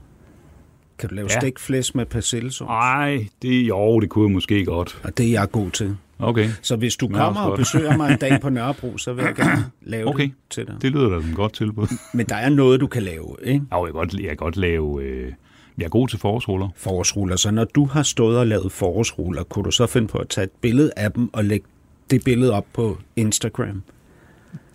Kan 0.99 1.09
du 1.09 1.15
lave 1.15 1.29
ja. 1.43 1.51
Flæsk 1.59 1.95
med 1.95 2.07
persillesauce? 2.07 2.71
Ej, 2.71 3.27
det, 3.43 3.69
jo, 3.69 4.01
det 4.01 4.09
kunne 4.11 4.25
jeg 4.29 4.33
måske 4.33 4.65
godt. 4.65 5.01
Og 5.05 5.19
det 5.19 5.27
er 5.27 5.31
jeg 5.31 5.51
god 5.51 5.71
til. 5.71 5.97
Okay, 6.19 6.49
Så 6.63 6.77
hvis 6.77 6.97
du 6.97 7.09
kommer 7.09 7.41
og 7.41 7.57
besøger 7.59 7.97
mig 7.97 8.13
en 8.13 8.19
dag 8.19 8.41
på 8.43 8.49
Nørrebro, 8.51 8.99
så 8.99 9.13
vil 9.13 9.25
jeg 9.25 9.35
gerne 9.35 9.65
lave 9.83 10.09
Okay. 10.09 10.25
det 10.25 10.33
til 10.51 10.67
dig. 10.67 10.75
det 10.83 10.93
lyder 10.93 11.09
da 11.09 11.21
som 11.21 11.31
et 11.31 11.37
godt 11.37 11.53
tilbud. 11.53 11.87
Men 12.15 12.27
der 12.27 12.35
er 12.37 12.49
noget, 12.49 12.81
du 12.81 12.87
kan 12.87 13.03
lave, 13.03 13.37
ikke? 13.43 13.65
Jo, 13.73 13.85
jeg 13.87 13.93
kan 13.93 14.01
godt, 14.01 14.15
jeg 14.15 14.29
kan 14.29 14.37
godt 14.37 14.57
lave... 14.57 15.03
Øh, 15.03 15.33
jeg 15.81 15.85
er 15.87 15.91
god 15.91 16.09
til 16.09 16.19
forårsruller. 16.19 16.69
Forårsruller. 16.77 17.37
Så 17.37 17.51
når 17.51 17.65
du 17.65 17.85
har 17.85 18.03
stået 18.03 18.39
og 18.39 18.47
lavet 18.47 18.73
forårsruller, 18.73 19.43
kunne 19.43 19.65
du 19.65 19.71
så 19.71 19.87
finde 19.87 20.09
på 20.09 20.19
at 20.19 20.29
tage 20.29 20.45
et 20.45 20.51
billede 20.61 20.91
af 20.97 21.13
dem 21.13 21.31
og 21.35 21.45
lægge 21.45 21.67
det 22.11 22.25
billede 22.25 22.53
op 22.53 22.67
på 22.73 22.99
Instagram? 23.17 23.83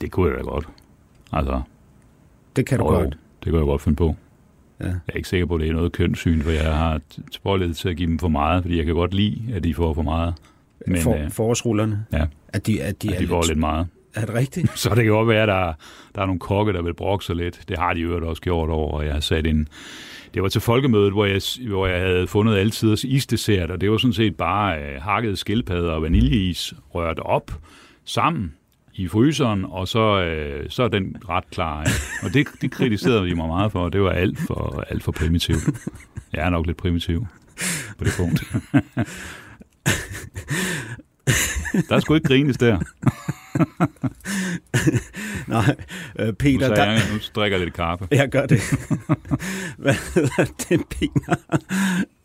Det 0.01 0.11
kunne 0.11 0.29
jeg 0.29 0.37
da 0.37 0.43
godt. 0.43 0.67
Altså, 1.31 1.61
Det 2.55 2.65
kan 2.65 2.79
du 2.79 2.85
jo, 2.85 2.91
godt. 2.91 3.17
det 3.43 3.51
kunne 3.51 3.59
jeg 3.59 3.65
godt 3.65 3.81
finde 3.81 3.95
på. 3.95 4.15
Ja. 4.79 4.85
Jeg 4.85 4.95
er 5.07 5.13
ikke 5.17 5.29
sikker 5.29 5.45
på, 5.45 5.55
at 5.55 5.61
det 5.61 5.69
er 5.69 5.73
noget 5.73 5.91
kønssyn, 5.91 6.41
for 6.41 6.51
jeg 6.51 6.75
har 6.77 7.01
tilbøjelighed 7.31 7.75
til 7.75 7.89
at 7.89 7.97
give 7.97 8.09
dem 8.09 8.19
for 8.19 8.27
meget, 8.27 8.63
fordi 8.63 8.77
jeg 8.77 8.85
kan 8.85 8.95
godt 8.95 9.13
lide, 9.13 9.41
at 9.53 9.63
de 9.63 9.73
får 9.73 9.93
for 9.93 10.01
meget. 10.01 10.33
Men 10.87 11.01
For, 11.01 11.13
øh, 11.23 11.31
forårsrullerne? 11.31 12.05
ja, 12.13 12.25
At 12.49 12.67
de, 12.67 12.83
at 12.83 13.01
de, 13.03 13.07
at 13.09 13.15
er 13.15 13.19
de 13.19 13.27
får 13.27 13.43
lidt 13.47 13.59
meget. 13.59 13.87
Er 14.15 14.25
det 14.25 14.35
rigtigt? 14.35 14.71
Så 14.79 14.89
det 14.89 15.03
kan 15.03 15.13
godt 15.13 15.27
være, 15.27 15.41
at 15.41 15.47
der, 15.47 15.73
der 16.15 16.21
er 16.21 16.25
nogle 16.25 16.39
kokke, 16.39 16.73
der 16.73 16.81
vil 16.81 16.93
brokke 16.93 17.25
sig 17.25 17.35
lidt. 17.35 17.61
Det 17.67 17.77
har 17.77 17.93
de 17.93 17.99
jo 17.99 18.29
også 18.29 18.41
gjort 18.41 18.69
over, 18.69 18.91
og 18.97 19.05
jeg 19.05 19.13
har 19.13 19.19
sat 19.19 19.47
en... 19.47 19.67
Det 20.35 20.43
var 20.43 20.49
til 20.49 20.61
folkemødet, 20.61 21.11
hvor 21.11 21.25
jeg, 21.25 21.41
hvor 21.67 21.87
jeg 21.87 21.99
havde 21.99 22.27
fundet 22.27 22.55
altiders 22.55 23.03
isdessert, 23.03 23.71
og 23.71 23.81
det 23.81 23.91
var 23.91 23.97
sådan 23.97 24.13
set 24.13 24.37
bare 24.37 24.79
øh, 24.79 25.01
hakket 25.01 25.37
skildpadder 25.37 25.91
og 25.91 26.01
vaniljeis 26.01 26.73
rørt 26.95 27.19
op 27.19 27.51
sammen 28.05 28.53
i 28.93 29.07
fryseren, 29.07 29.65
og 29.65 29.87
så, 29.87 30.21
øh, 30.21 30.69
så 30.69 30.83
er 30.83 30.87
den 30.87 31.15
ret 31.29 31.49
klar. 31.51 31.79
Ja. 31.79 32.27
Og 32.27 32.33
det, 32.33 32.47
det 32.61 32.71
kritiserede 32.71 33.29
de 33.29 33.35
mig 33.35 33.47
meget 33.47 33.71
for, 33.71 33.79
og 33.79 33.93
det 33.93 34.01
var 34.01 34.09
alt 34.09 34.39
for, 34.39 34.85
alt 34.89 35.03
for 35.03 35.11
primitivt. 35.11 35.63
Jeg 36.33 36.45
er 36.45 36.49
nok 36.49 36.65
lidt 36.65 36.77
primitiv 36.77 37.27
på 37.97 38.03
det 38.03 38.13
punkt. 38.17 38.43
Der 41.89 41.95
er 41.95 41.99
sgu 41.99 42.13
ikke 42.15 42.27
grines 42.27 42.57
der. 42.57 42.77
Nej, 45.47 45.75
øh, 46.19 46.27
Nu, 46.27 46.31
Peter, 46.31 46.59
sagde 46.59 46.75
der, 46.75 46.91
jeg, 46.91 47.01
nu 47.13 47.19
drikker 47.35 47.57
jeg 47.57 47.65
lidt 47.65 47.75
kaffe. 47.75 48.07
Jeg 48.21 48.29
gør 48.29 48.45
det. 48.45 48.61
Hvad 49.77 49.93
hedder 50.15 50.45
det, 50.69 50.81
Peter? 50.89 51.35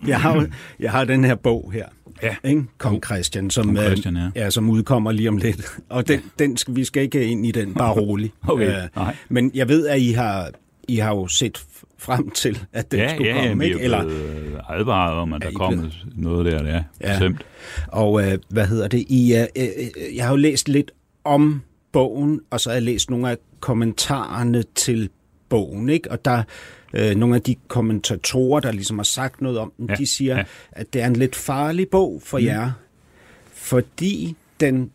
Jeg 0.07 0.21
har, 0.21 0.35
jo- 0.37 0.49
jeg 0.81 0.91
har 0.91 1.05
den 1.05 1.25
her 1.25 1.35
bog 1.35 1.71
her. 1.73 1.87
Ja. 2.23 2.37
Ikke? 2.45 2.65
Kong 2.79 3.05
Christian, 3.05 3.51
som, 3.51 3.65
Kong 3.65 3.79
øh, 3.79 3.85
Christian, 3.85 4.17
ja. 4.17 4.31
ja, 4.37 4.51
som 4.51 4.71
udkommer 4.71 5.13
lige 5.13 5.29
om 5.29 5.37
lidt. 5.37 5.79
Og 5.89 6.09
den, 6.09 6.21
den 6.39 6.57
skal, 6.57 6.77
vi 6.77 6.85
skal 6.85 7.03
ikke 7.03 7.25
ind 7.25 7.47
i 7.47 7.51
den, 7.51 7.75
bare 7.75 7.93
rolig. 7.93 8.33
Okay, 8.49 8.83
Øh. 8.97 9.07
Men 9.29 9.51
jeg 9.55 9.69
ved, 9.69 9.87
at 9.87 10.01
I 10.01 10.13
har, 10.13 10.51
I 10.91 10.97
har 10.97 11.11
jo 11.15 11.27
set 11.27 11.65
frem 11.99 12.31
til, 12.31 12.59
at 12.73 12.91
den 12.91 13.01
Ja, 13.01 13.15
skulle 13.15 13.31
ja, 13.31 13.49
komme. 13.49 13.65
ja, 13.65 13.69
ikke? 13.71 13.81
er 13.81 13.85
Eller, 13.85 14.03
blevet 14.05 14.61
advaret 14.69 15.15
om, 15.19 15.33
at 15.33 15.37
Er 15.37 15.47
der 15.47 15.51
I 15.51 15.55
kommer 15.55 15.91
noget 16.15 16.47
der, 16.53 16.65
ja, 16.67 16.83
Ja. 17.01 17.13
bestemt. 17.13 17.43
og 17.89 18.23
øh, 18.33 18.39
hvad 18.49 18.67
hedder 18.67 18.89
det? 18.89 19.05
I, 19.09 19.35
øh, 19.35 19.47
øh, 19.57 20.17
jeg 20.17 20.25
har 20.25 20.31
jo 20.31 20.37
læst 20.37 20.69
lidt 20.69 20.91
om 21.25 21.63
bogen, 21.93 22.41
og 22.51 22.61
så 22.61 22.71
har 22.71 22.75
jeg 22.75 22.83
læst 22.83 23.11
nogle 23.11 23.31
af 23.31 23.37
kommentarerne 23.61 24.63
til 24.75 25.09
bogen, 25.49 25.89
ikke? 25.89 26.11
Og 26.11 26.25
der 26.25 26.43
øh, 26.93 27.15
nogle 27.17 27.35
af 27.35 27.43
de 27.43 27.55
kommentatorer, 27.69 28.61
der 28.61 28.73
ligesom 28.73 28.99
har 28.99 29.05
sagt 29.05 29.41
noget 29.41 29.59
om 29.59 29.73
den, 29.79 29.87
ja, 29.89 29.95
de 29.95 30.07
siger, 30.07 30.37
ja. 30.37 30.45
at 30.73 30.93
det 30.93 31.03
er 31.03 31.07
en 31.07 31.17
lidt 31.17 31.37
farlig 31.37 31.89
bog 31.89 32.23
for 32.25 32.39
mm. 32.39 32.45
jer, 32.45 32.71
fordi 33.55 34.37
den 34.61 34.91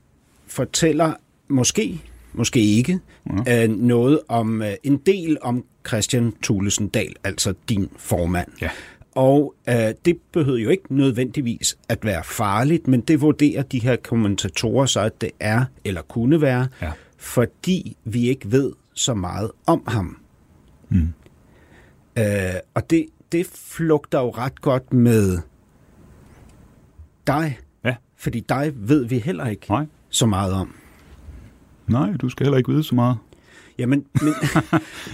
fortæller 0.48 1.14
måske, 1.48 2.02
måske 2.38 2.60
ikke, 2.60 3.00
ja. 3.48 3.64
øh, 3.64 3.70
noget 3.70 4.20
om 4.28 4.62
øh, 4.62 4.74
en 4.84 4.98
del 4.98 5.38
om 5.42 5.66
Christian 5.88 6.34
Thulesen 6.44 6.88
Dahl, 6.88 7.14
altså 7.24 7.54
din 7.70 7.90
formand. 7.98 8.48
Ja. 8.62 8.70
Og 9.12 9.56
øh, 9.70 9.76
det 10.06 10.18
behøver 10.32 10.58
jo 10.58 10.70
ikke 10.70 10.96
nødvendigvis 10.96 11.78
at 11.90 12.06
være 12.06 12.24
farligt, 12.24 12.88
men 12.88 13.02
det 13.02 13.22
vurderer 13.22 13.64
de 13.64 13.80
her 13.80 13.96
kommentatorer 13.96 14.86
så, 14.86 15.00
at 15.00 15.22
det 15.22 15.32
er, 15.40 15.66
eller 15.86 16.02
kunne 16.02 16.42
være, 16.42 16.68
Ja. 16.82 16.92
fordi 17.18 17.98
vi 18.04 18.30
ikke 18.30 18.52
ved 18.52 18.72
så 18.94 19.14
meget 19.14 19.52
om 19.66 19.84
ham. 19.88 20.18
Mm. 20.90 21.08
Øh, 22.18 22.26
og 22.74 22.90
det, 22.90 23.06
det 23.32 23.46
flugter 23.54 24.20
jo 24.20 24.30
ret 24.30 24.62
godt 24.62 24.94
med 24.94 25.38
dig, 27.28 27.60
Ja. 27.86 27.96
fordi 28.18 28.40
dig 28.50 28.72
ved 28.76 29.06
vi 29.06 29.20
heller 29.20 29.48
ikke 29.48 29.66
Nej. 29.70 29.86
så 30.10 30.26
meget 30.26 30.54
om. 30.54 30.76
Nej, 31.88 32.12
du 32.22 32.30
skal 32.30 32.46
heller 32.46 32.58
ikke 32.58 32.72
vide 32.72 32.84
så 32.84 32.96
meget. 32.96 33.18
Jamen, 33.78 34.06
men, 34.22 34.34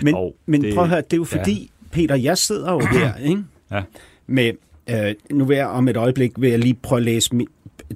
men, 0.04 0.16
Jo, 0.16 0.34
men 0.46 0.62
det- 0.64 0.74
prøv 0.74 0.84
at 0.84 0.90
høre, 0.90 1.02
det 1.02 1.14
er 1.14 1.18
jo 1.18 1.26
ja. 1.32 1.38
fordi, 1.40 1.72
Peter, 1.92 2.16
jeg 2.16 2.38
sidder 2.38 2.72
jo 2.72 2.80
her, 2.80 3.16
ikke? 3.16 3.44
Ja. 3.72 3.84
med, 4.28 4.52
øh, 4.90 5.16
nu 5.32 5.46
vil 5.46 5.58
jeg 5.58 5.68
om 5.68 5.88
et 5.88 5.98
øjeblik, 5.98 6.32
vil 6.38 6.50
jeg 6.50 6.60
lige 6.60 6.74
prøve 6.74 6.98
at 7.00 7.04
læse 7.06 7.36
mi, 7.36 7.48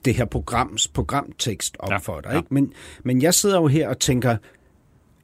det 0.06 0.16
her 0.16 0.26
programs 0.26 0.88
programtekst 0.88 1.76
op 1.80 1.90
Ja, 1.90 1.94
ja, 1.94 2.00
for 2.00 2.22
dig. 2.22 2.30
ja. 2.32 2.38
Ikke? 2.38 2.48
Men, 2.54 2.74
men 3.04 3.22
jeg 3.22 3.34
sidder 3.34 3.56
jo 3.60 3.68
her 3.68 3.90
og 3.90 4.00
tænker, 4.00 4.38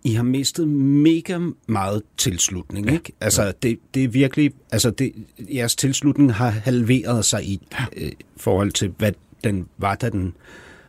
I 0.04 0.14
har 0.14 0.24
mistet 0.24 0.68
mega 0.68 1.40
meget 1.68 2.02
tilslutning, 2.18 2.86
ja, 2.88 2.94
ikke? 2.94 3.12
Altså, 3.22 3.54
det, 3.64 3.80
det 3.94 4.04
er 4.04 4.08
virkelig, 4.08 4.52
altså, 4.72 4.92
det, 4.92 5.12
jeres 5.54 5.76
tilslutning 5.76 6.34
har 6.34 6.50
halveret 6.50 7.26
sig 7.26 7.46
i 7.46 7.62
øh, 7.98 8.12
forhold 8.38 8.72
til, 8.72 8.94
hvad 8.98 9.12
den 9.44 9.68
var, 9.78 9.96
da 9.96 10.10
den 10.10 10.34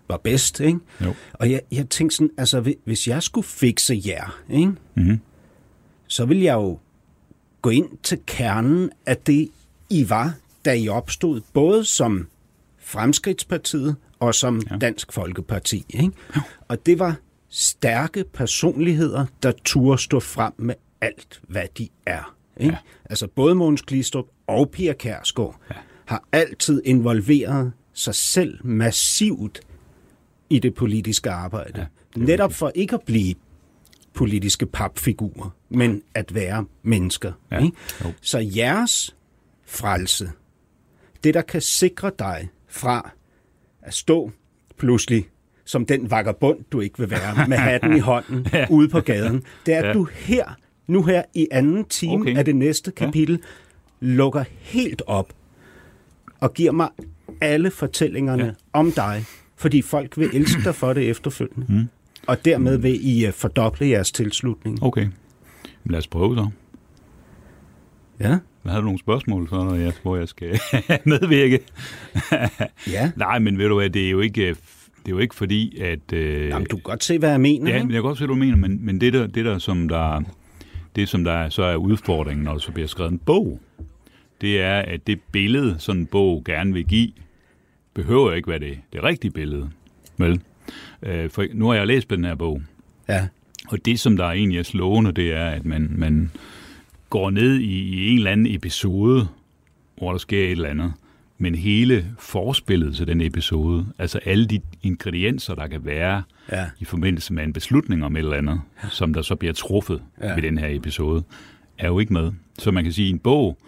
var 0.09 0.17
bedst, 0.17 0.61
ikke? 0.61 0.79
Jo. 1.05 1.15
Og 1.33 1.51
jeg, 1.51 1.61
jeg 1.73 1.89
tænkte 1.89 2.17
sådan, 2.17 2.31
altså, 2.39 2.61
hvi- 2.61 2.79
hvis 2.85 3.09
jeg 3.09 3.23
skulle 3.23 3.47
fikse 3.47 4.03
jer, 4.07 4.41
ikke? 4.51 4.73
Mm-hmm. 4.95 5.21
så 6.07 6.25
vil 6.25 6.41
jeg 6.41 6.55
jo 6.55 6.79
gå 7.63 7.71
ind 7.71 7.89
til 8.03 8.19
kernen 8.27 8.91
af 9.07 9.17
det, 9.17 9.49
I 9.91 10.11
var, 10.11 10.35
da 10.65 10.73
I 10.73 10.89
opstod, 10.89 11.41
både 11.53 11.85
som 11.85 12.29
Fremskridtspartiet 12.79 13.97
og 14.21 14.35
som 14.35 14.63
ja. 14.71 14.77
Dansk 14.77 15.13
Folkeparti. 15.13 15.85
Ikke? 15.89 16.11
Og 16.69 16.87
det 16.87 16.99
var 16.99 17.17
stærke 17.49 18.25
personligheder, 18.33 19.27
der 19.43 19.53
turde 19.65 20.03
stå 20.03 20.21
frem 20.21 20.53
med 20.57 20.75
alt, 21.01 21.41
hvad 21.49 21.65
de 21.79 21.89
er. 22.07 22.35
Ikke? 22.57 22.73
Ja. 22.73 22.79
Altså 23.11 23.27
både 23.27 23.55
Mogens 23.55 23.83
Glistrup 23.83 24.27
og 24.47 24.71
Pia 24.71 24.93
Kærsgaard 24.93 25.61
ja. 25.71 25.75
har 26.05 26.25
altid 26.33 26.83
involveret 26.85 27.73
sig 27.93 28.15
selv 28.15 28.67
massivt 28.67 29.61
i 30.53 30.59
det 30.59 30.75
politiske 30.75 31.31
arbejde. 31.31 31.87
Ja, 32.17 32.21
Netop 32.21 32.53
for 32.53 32.73
ikke 32.75 32.95
at 32.95 33.01
blive 33.07 33.35
politiske 34.15 34.67
papfigurer, 34.67 35.55
men 35.71 36.03
at 36.15 36.35
være 36.35 36.65
mennesker. 36.83 37.33
Ja, 37.51 37.59
Ikke? 37.65 37.77
jo. 38.05 38.13
Så 38.21 38.39
jeres 38.57 39.17
frelse, 39.67 40.31
det 41.25 41.35
der 41.35 41.43
kan 41.43 41.61
sikre 41.61 42.11
dig 42.19 42.49
fra 42.69 43.11
at 43.83 43.95
stå 43.95 44.31
pludselig 44.79 45.29
som 45.65 45.87
den 45.87 46.11
vagabond, 46.11 46.59
du 46.73 46.81
ikke 46.81 46.99
vil 46.99 47.11
være, 47.11 47.49
med 47.49 47.57
hatten 47.69 47.97
i 47.97 47.99
hånden 47.99 48.47
ja. 48.53 48.67
ude 48.71 48.89
på 48.89 49.01
gaden, 49.01 49.43
det 49.67 49.75
er, 49.75 49.79
at 49.79 49.85
Ja. 49.87 49.93
du 49.93 50.05
her, 50.05 50.45
nu 50.87 51.03
her 51.03 51.23
i 51.35 51.49
anden 51.51 51.85
time 51.85 52.21
okay. 52.23 52.37
af 52.37 52.45
det 52.45 52.57
næste 52.57 52.91
kapitel, 52.91 53.35
ja. 54.03 54.07
lukker 54.07 54.45
helt 54.59 55.03
op 55.07 55.33
og 56.41 56.55
giver 56.55 56.73
mig 56.73 56.89
alle 57.41 57.71
fortællingerne 57.71 58.45
ja. 58.45 58.53
om 58.73 58.93
dig, 58.93 59.25
fordi 59.63 59.83
folk 59.83 60.19
vil 60.19 60.31
elske 60.33 60.65
dig 60.65 60.75
for 60.75 60.93
det 60.93 61.11
efterfølgende. 61.11 61.67
Mm. 61.69 61.89
Og 62.27 62.45
dermed 62.45 62.77
vil 62.77 63.09
I 63.09 63.27
øh, 63.27 63.33
fordoble 63.33 63.89
jeres 63.89 64.13
tilslutning. 64.13 64.83
Okay. 64.83 65.09
Lad 65.85 65.99
os 65.99 66.07
prøve 66.07 66.37
så. 66.37 66.49
Ja. 68.21 68.39
Hvad 68.63 68.73
har 68.73 68.81
du 68.81 68.85
nogle 68.85 68.99
spørgsmål 68.99 69.49
så, 69.49 69.55
når 69.55 69.75
jeg, 69.75 69.93
hvor 70.03 70.17
jeg 70.17 70.29
skal 70.29 70.61
medvirke? 71.05 71.59
Ja. 72.91 73.11
Nej, 73.17 73.39
men 73.39 73.59
ved 73.59 73.69
du 73.69 73.75
hvad, 73.75 73.91
det 73.91 74.07
er 74.07 74.11
jo 74.11 74.21
ikke, 74.21 74.43
øh, 74.43 74.49
det 74.49 75.07
er 75.07 75.11
jo 75.11 75.19
ikke 75.19 75.35
fordi, 75.35 75.81
at... 75.81 76.13
Øh, 76.13 76.49
Jamen, 76.49 76.67
du 76.71 76.77
kan 76.77 76.83
godt 76.83 77.05
se, 77.05 77.19
hvad 77.19 77.31
jeg 77.31 77.41
mener. 77.41 77.71
Ja, 77.71 77.83
men 77.83 77.91
jeg 77.91 77.97
kan 77.97 78.03
godt 78.03 78.19
se, 78.19 78.27
hvad 78.27 78.35
du 78.35 78.39
mener, 78.39 78.57
men, 78.57 78.87
men 78.87 79.01
det, 79.01 79.13
der, 79.13 79.27
det 79.27 79.45
der, 79.45 79.59
som 79.59 79.89
der, 79.89 80.23
det, 80.97 81.09
som 81.09 81.25
der 81.25 81.49
så 81.49 81.63
er 81.63 81.77
udfordringen, 81.77 82.45
når 82.45 82.53
der 82.53 82.59
så 82.59 82.73
bliver 82.73 82.87
skrevet 82.87 83.13
en 83.13 83.19
bog, 83.19 83.61
det 84.41 84.61
er, 84.61 84.79
at 84.79 85.07
det 85.07 85.21
billede, 85.33 85.77
sådan 85.79 86.01
en 86.01 86.07
bog 86.07 86.43
gerne 86.45 86.73
vil 86.73 86.85
give, 86.85 87.13
behøver 87.95 88.29
jo 88.31 88.33
ikke 88.37 88.49
være 88.49 88.59
det, 88.59 88.79
det 88.93 89.03
rigtige 89.05 89.31
billede. 89.31 89.71
Vel? 90.19 90.41
Øh, 91.03 91.31
for 91.31 91.45
nu 91.55 91.67
har 91.69 91.75
jeg 91.75 91.87
læst 91.87 92.11
den 92.11 92.25
her 92.25 92.35
bog, 92.35 92.63
Ja. 93.09 93.29
og 93.69 93.85
det, 93.85 94.01
som 94.01 94.17
der 94.17 94.25
er 94.25 94.33
egentlig 94.33 94.59
er 94.59 94.63
slående, 94.63 95.13
det 95.13 95.33
er, 95.33 95.47
at 95.47 95.65
man, 95.65 95.93
man 95.95 96.31
går 97.11 97.31
ned 97.31 97.59
i, 97.59 97.79
i 97.83 98.09
en 98.11 98.17
eller 98.19 98.31
anden 98.31 98.55
episode, 98.55 99.27
hvor 99.99 100.11
der 100.11 100.19
sker 100.19 100.45
et 100.45 100.51
eller 100.51 100.69
andet, 100.69 100.93
men 101.39 101.55
hele 101.55 102.07
forspillet 102.19 102.97
til 102.97 103.07
den 103.07 103.21
episode, 103.21 103.87
altså 103.99 104.19
alle 104.25 104.47
de 104.47 104.61
ingredienser, 104.83 105.55
der 105.55 105.67
kan 105.67 105.85
være 105.85 106.23
Ja. 106.53 106.67
i 106.81 106.85
forbindelse 106.85 107.33
med 107.33 107.45
en 107.45 107.53
beslutning 107.53 108.05
om 108.05 108.17
et 108.17 108.19
eller 108.21 108.37
andet, 108.37 108.61
som 108.91 109.15
der 109.15 109.23
så 109.23 109.35
bliver 109.35 109.53
truffet 109.55 110.03
ja. 110.21 110.29
Ja. 110.29 110.35
ved 110.35 110.43
den 110.43 110.59
her 110.59 110.69
episode, 110.69 111.23
er 111.79 111.87
jo 111.89 111.99
ikke 111.99 112.13
med. 112.13 112.33
Så 112.59 112.71
man 112.71 112.85
kan 112.85 112.93
sige, 112.93 113.07
at 113.07 113.09
i 113.09 113.13
en 113.13 113.19
bog, 113.19 113.59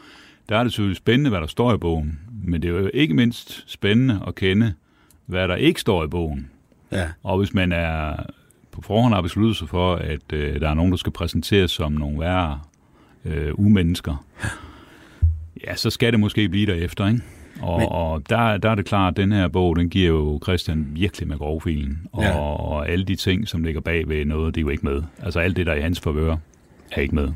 der 0.48 0.58
er 0.58 0.62
det 0.62 0.72
selvfølgelig 0.72 0.96
spændende, 0.96 1.30
hvad 1.30 1.40
der 1.40 1.46
står 1.46 1.74
i 1.74 1.78
bogen, 1.78 2.18
men 2.46 2.62
det 2.62 2.68
er 2.70 2.72
jo 2.80 2.90
ikke 2.94 3.14
mindst 3.14 3.64
spændende 3.66 4.20
at 4.26 4.34
kende, 4.34 4.72
hvad 5.26 5.48
der 5.48 5.56
ikke 5.56 5.80
står 5.80 6.04
i 6.04 6.06
bogen. 6.08 6.50
Ja. 6.92 7.08
Og 7.22 7.38
hvis 7.38 7.54
man 7.54 7.72
er 7.72 8.16
på 8.72 8.82
forhånd 8.82 9.14
har 9.14 9.20
besluttet 9.22 9.56
sig 9.56 9.68
for, 9.68 9.94
at 9.94 10.32
øh, 10.32 10.60
der 10.60 10.68
er 10.70 10.74
nogen, 10.74 10.90
der 10.92 10.96
skal 10.98 11.12
præsenteres 11.12 11.70
som 11.70 11.92
nogle 11.92 12.20
værre 12.20 12.60
øh, 13.24 13.50
umennesker, 13.54 14.24
ja, 15.66 15.74
så 15.76 15.90
skal 15.90 16.12
det 16.12 16.20
måske 16.20 16.48
blive 16.48 16.66
derefter, 16.66 17.06
ikke? 17.08 17.20
Og, 17.62 17.78
Men- 17.78 17.88
og 17.90 18.30
der, 18.30 18.56
der 18.56 18.70
er 18.70 18.74
det 18.74 18.84
klart, 18.86 19.10
at 19.12 19.16
den 19.16 19.32
her 19.32 19.48
bog, 19.48 19.76
den 19.76 19.90
giver 19.90 20.08
jo 20.08 20.40
Christian 20.42 20.86
virkelig 20.92 21.28
med 21.28 21.38
grovfilen. 21.38 22.06
Og, 22.12 22.22
Ja. 22.22 22.38
og 22.38 22.88
alle 22.88 23.04
de 23.04 23.16
ting, 23.16 23.48
som 23.48 23.64
ligger 23.64 23.80
bag 23.80 24.08
ved 24.08 24.24
noget, 24.24 24.54
det 24.54 24.60
er 24.60 24.62
jo 24.62 24.68
ikke 24.68 24.86
med. 24.86 25.02
Altså 25.22 25.40
alt 25.40 25.56
det, 25.56 25.66
der 25.66 25.72
er 25.72 25.76
i 25.76 25.80
hans 25.82 26.00
favør, 26.00 26.36
er 26.92 27.00
ikke 27.00 27.14
med. 27.14 27.28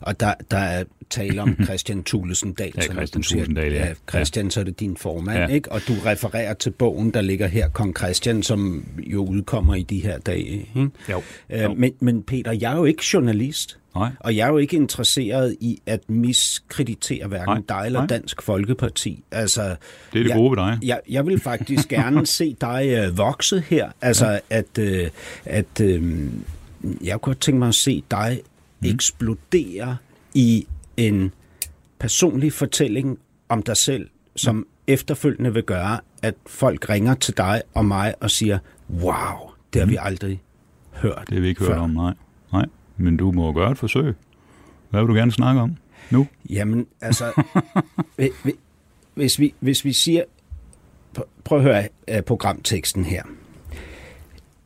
Og 0.00 0.20
der, 0.20 0.34
der 0.50 0.58
er 0.58 0.84
tale 1.10 1.42
om 1.42 1.56
Christian 1.64 2.04
Thulesen 2.04 2.52
Dahl. 2.52 2.72
Ja, 2.76 2.82
Christian 2.82 3.54
Dahl, 3.54 3.72
ja. 3.72 3.86
ja. 3.86 3.94
Christian, 4.10 4.50
så 4.50 4.60
er 4.60 4.64
det 4.64 4.80
din 4.80 4.96
formand, 4.96 5.38
Ja. 5.38 5.46
ikke? 5.46 5.72
Og 5.72 5.80
du 5.88 5.92
refererer 6.06 6.54
til 6.54 6.70
bogen, 6.70 7.10
der 7.10 7.20
ligger 7.20 7.46
her, 7.46 7.68
Kong 7.68 7.96
Christian, 7.98 8.42
som 8.42 8.84
jo 8.98 9.24
udkommer 9.26 9.74
i 9.74 9.82
de 9.82 9.98
her 10.02 10.18
dage. 10.18 10.44
Ikke? 10.76 10.88
Jo. 11.08 11.22
Jo. 11.50 11.56
Øh, 11.70 11.76
men, 11.78 11.92
men 12.00 12.22
Peter, 12.22 12.52
jeg 12.52 12.72
er 12.72 12.76
jo 12.76 12.84
ikke 12.84 13.02
journalist. 13.12 13.76
Nej. 13.94 14.10
Og 14.20 14.36
jeg 14.36 14.44
er 14.44 14.48
jo 14.50 14.58
ikke 14.58 14.76
interesseret 14.76 15.56
i 15.60 15.80
at 15.86 16.10
miskreditere 16.10 17.26
hverken 17.26 17.64
Nej, 17.68 17.78
dig 17.80 17.86
eller 17.86 17.98
nej. 18.00 18.06
Dansk 18.06 18.42
Folkeparti. 18.42 19.24
Altså, 19.30 19.62
Det 19.62 20.18
er 20.18 20.22
det 20.22 20.28
jeg, 20.28 20.36
gode 20.36 20.50
ved 20.50 20.56
dig. 20.66 20.78
Jeg, 20.82 21.00
jeg 21.08 21.26
vil 21.26 21.40
faktisk 21.40 21.88
gerne 21.88 22.26
se 22.26 22.56
dig 22.60 22.86
øh, 22.88 23.18
vokse 23.18 23.62
her. 23.68 23.90
Altså, 24.00 24.26
ja. 24.26 24.38
at, 24.50 24.78
øh, 24.78 25.08
at 25.44 25.80
øh, 25.80 26.22
jeg 27.04 27.12
kunne 27.12 27.18
godt 27.20 27.40
tænke 27.40 27.58
mig 27.58 27.68
at 27.68 27.74
se 27.74 28.02
dig 28.10 28.40
mm. 28.80 28.88
eksplodere 28.88 29.96
i 30.34 30.66
en 31.00 31.32
personlig 31.98 32.52
fortælling 32.52 33.18
om 33.48 33.62
dig 33.62 33.76
selv, 33.76 34.08
som 34.36 34.54
mm. 34.56 34.66
efterfølgende 34.86 35.54
vil 35.54 35.62
gøre, 35.62 36.00
at 36.22 36.34
folk 36.46 36.88
ringer 36.90 37.14
til 37.14 37.36
dig 37.36 37.62
og 37.74 37.84
mig 37.84 38.14
og 38.20 38.30
siger, 38.30 38.58
wow, 38.90 39.50
det 39.72 39.80
har 39.80 39.86
vi 39.88 39.96
aldrig 40.00 40.42
hørt 40.92 41.24
Det 41.28 41.34
har 41.34 41.40
vi 41.40 41.48
ikke 41.48 41.64
før. 41.64 41.72
hørt 41.72 41.78
om, 41.82 41.90
nej. 41.90 42.14
Nej, 42.52 42.66
men 42.96 43.16
du 43.16 43.32
må 43.32 43.52
gøre 43.52 43.70
et 43.70 43.78
forsøg. 43.78 44.14
Hvad 44.90 45.00
vil 45.00 45.08
du 45.08 45.14
gerne 45.14 45.32
snakke 45.32 45.60
om 45.60 45.76
nu? 46.10 46.26
Jamen, 46.50 46.86
altså, 47.00 47.42
hvi- 48.18 48.32
hvi- 48.42 48.58
hvis 49.14 49.38
vi, 49.38 49.54
hvis 49.60 49.84
vi 49.84 49.92
siger, 49.92 50.22
pr- 51.18 51.28
prøv 51.44 51.58
at 51.58 51.64
høre 51.64 51.88
uh, 52.12 52.20
programteksten 52.20 53.04
her. 53.04 53.22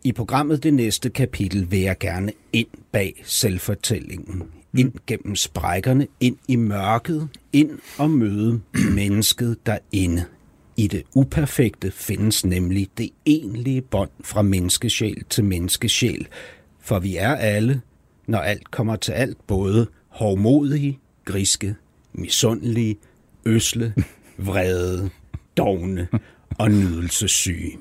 I 0.04 0.12
programmet 0.12 0.62
det 0.62 0.74
næste 0.74 1.10
kapitel 1.10 1.70
vil 1.70 1.80
jeg 1.80 1.98
gerne 1.98 2.32
ind 2.52 2.66
bag 2.92 3.22
selvfortællingen. 3.24 4.42
Ind 4.78 4.92
gennem 5.06 5.36
sprækkerne, 5.36 6.06
ind 6.20 6.36
i 6.48 6.56
mørket, 6.56 7.28
ind 7.52 7.70
og 7.98 8.10
møde 8.10 8.60
mennesket 8.94 9.66
derinde. 9.66 10.24
I 10.76 10.86
det 10.86 11.02
uperfekte 11.14 11.90
findes 11.90 12.44
nemlig 12.44 12.88
det 12.98 13.10
egentlige 13.26 13.82
bånd 13.82 14.10
fra 14.24 14.42
menneskesjæl 14.42 15.24
til 15.30 15.44
menneskesjæl. 15.44 16.28
For 16.80 16.98
vi 16.98 17.16
er 17.16 17.34
alle, 17.34 17.80
når 18.26 18.38
alt 18.38 18.70
kommer 18.70 18.96
til 18.96 19.12
alt, 19.12 19.46
både 19.46 19.86
hovmodige, 20.08 20.98
griske, 21.24 21.74
misundelige, 22.12 22.96
øsle, 23.44 23.94
vrede, 24.46 25.10
dogne 25.56 26.08
og 26.58 26.70
nydelsessyge. 26.70 27.78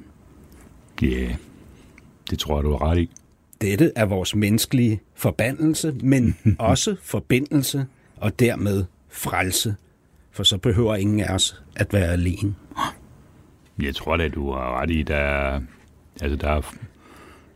Ja, 1.01 1.07
yeah. 1.07 1.35
det 2.29 2.39
tror 2.39 2.57
jeg, 2.57 2.63
du 2.63 2.71
har 2.71 2.91
ret 2.91 2.97
i. 2.97 3.09
Dette 3.63 3.91
er 3.95 4.05
vores 4.05 4.35
menneskelige 4.35 5.01
forbandelse, 5.15 5.95
men 6.01 6.37
også 6.59 6.95
forbindelse 7.03 7.85
og 8.17 8.39
dermed 8.39 8.85
frelse. 9.09 9.75
For 10.31 10.43
så 10.43 10.57
behøver 10.57 10.95
ingen 10.95 11.19
af 11.19 11.33
os 11.33 11.61
at 11.75 11.93
være 11.93 12.11
alene. 12.11 12.55
Jeg 13.81 13.95
tror 13.95 14.17
da, 14.17 14.27
du 14.27 14.51
har 14.51 14.81
ret 14.81 14.91
i, 14.91 15.03
der 15.03 15.15
er, 15.15 15.61
altså, 16.21 16.35
der 16.35 16.49
er, 16.49 16.61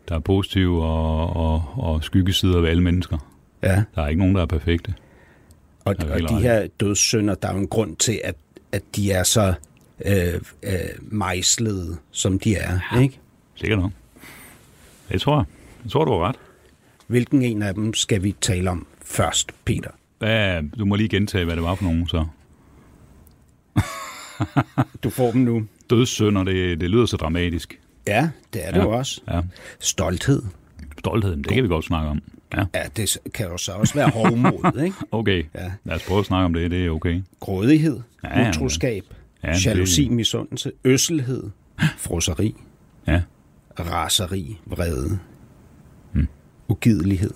der 0.10 0.16
er 0.16 0.20
positive 0.20 0.84
og, 0.86 1.36
og, 1.36 1.64
og 1.78 2.04
skyggesider 2.04 2.62
ved 2.62 2.70
alle 2.70 2.84
mennesker. 2.84 3.18
Ja. 3.64 3.84
Der 3.96 4.02
er 4.02 4.08
ikke 4.08 4.20
nogen, 4.20 4.36
der 4.36 4.42
er 4.42 4.46
perfekte. 4.46 4.94
Og, 5.86 5.96
Ja, 6.00 6.14
og 6.14 6.30
de 6.30 6.42
her 6.42 6.68
dødssynder, 6.80 7.36
der 7.36 7.48
er 7.48 7.54
jo 7.54 7.60
en 7.60 7.68
grund 7.68 7.96
til, 7.96 8.22
at, 8.24 8.36
at 8.72 8.84
de 8.96 9.12
er 9.12 9.24
så 9.24 9.54
øh, 10.06 10.34
øh, 10.64 10.72
mejslede, 11.02 11.98
som 12.12 12.40
de 12.40 12.56
er. 12.56 12.80
Ja. 12.94 13.00
Ikke? 13.00 13.20
Sikkert 13.56 13.80
nok. 13.80 13.92
Det 15.12 15.22
tror 15.22 15.38
jeg. 15.38 15.46
Jeg 15.88 15.91
tror, 15.91 16.06
du 16.06 16.12
har 16.12 16.20
ret. 16.27 16.36
Hvilken 17.08 17.41
en 17.41 17.62
af 17.62 17.74
dem 17.74 17.94
skal 17.94 18.24
vi 18.24 18.36
tale 18.41 18.70
om 18.70 18.88
først, 19.06 19.51
Peter? 19.65 19.89
Hvad, 20.20 20.63
du 20.79 20.86
må 20.86 20.96
lige 20.96 21.10
gentage, 21.10 21.46
hvad 21.46 21.56
det 21.56 21.63
var 21.63 21.75
for 21.75 21.84
nogen, 21.84 22.08
så. 22.08 22.25
Du 25.03 25.10
får 25.10 25.32
dem 25.32 25.41
nu. 25.41 25.63
Dødssønder, 25.89 26.44
det, 26.44 26.82
det 26.82 26.89
lyder 26.89 27.06
så 27.06 27.17
dramatisk. 27.17 27.79
Ja, 28.08 28.29
det 28.53 28.67
er 28.67 28.72
det 28.72 28.77
Ja. 28.79 28.84
jo 28.84 28.89
også. 28.91 29.22
Ja. 29.27 29.41
Stolthed. 29.79 30.41
Stoltheden, 31.00 31.44
det 31.44 31.51
kan 31.53 31.63
vi 31.63 31.67
godt 31.67 31.86
snakke 31.86 32.10
om. 32.10 32.22
Ja, 32.53 32.65
Ja, 32.74 32.84
det 32.98 33.17
kan 33.34 33.46
jo 33.48 33.58
så 33.58 33.72
også 33.72 33.94
være 33.94 34.10
hovmod, 34.10 34.82
ikke? 34.86 34.96
okay. 35.12 35.46
Ja. 35.56 35.72
Lad 35.84 35.96
os 35.96 36.03
prøve 36.08 36.20
at 36.20 36.25
snakke 36.25 36.46
om 36.46 36.53
det, 36.53 36.72
det 36.72 36.86
er 36.86 36.89
okay. 36.89 37.22
Grådighed, 37.39 38.00
Ja, 38.24 38.50
utroskab, 38.50 39.03
Ja, 39.44 39.51
det- 39.51 39.65
jalousi, 39.65 40.10
misundelse, 40.10 40.72
øsselhed, 40.84 41.44
frosseri, 41.98 42.56
Ja. 43.08 43.22
raseri, 43.79 44.58
vrede. 44.65 45.20
Ugidelighed. 46.70 47.32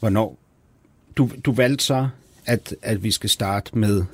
Hvornår? 0.00 0.38
Du, 1.16 1.30
du 1.44 1.52
valgte 1.52 1.84
så, 1.84 2.08
at, 2.46 2.74
at 2.82 3.02
vi 3.04 3.10
skal 3.10 3.30
starte 3.30 3.78
med... 3.78 4.04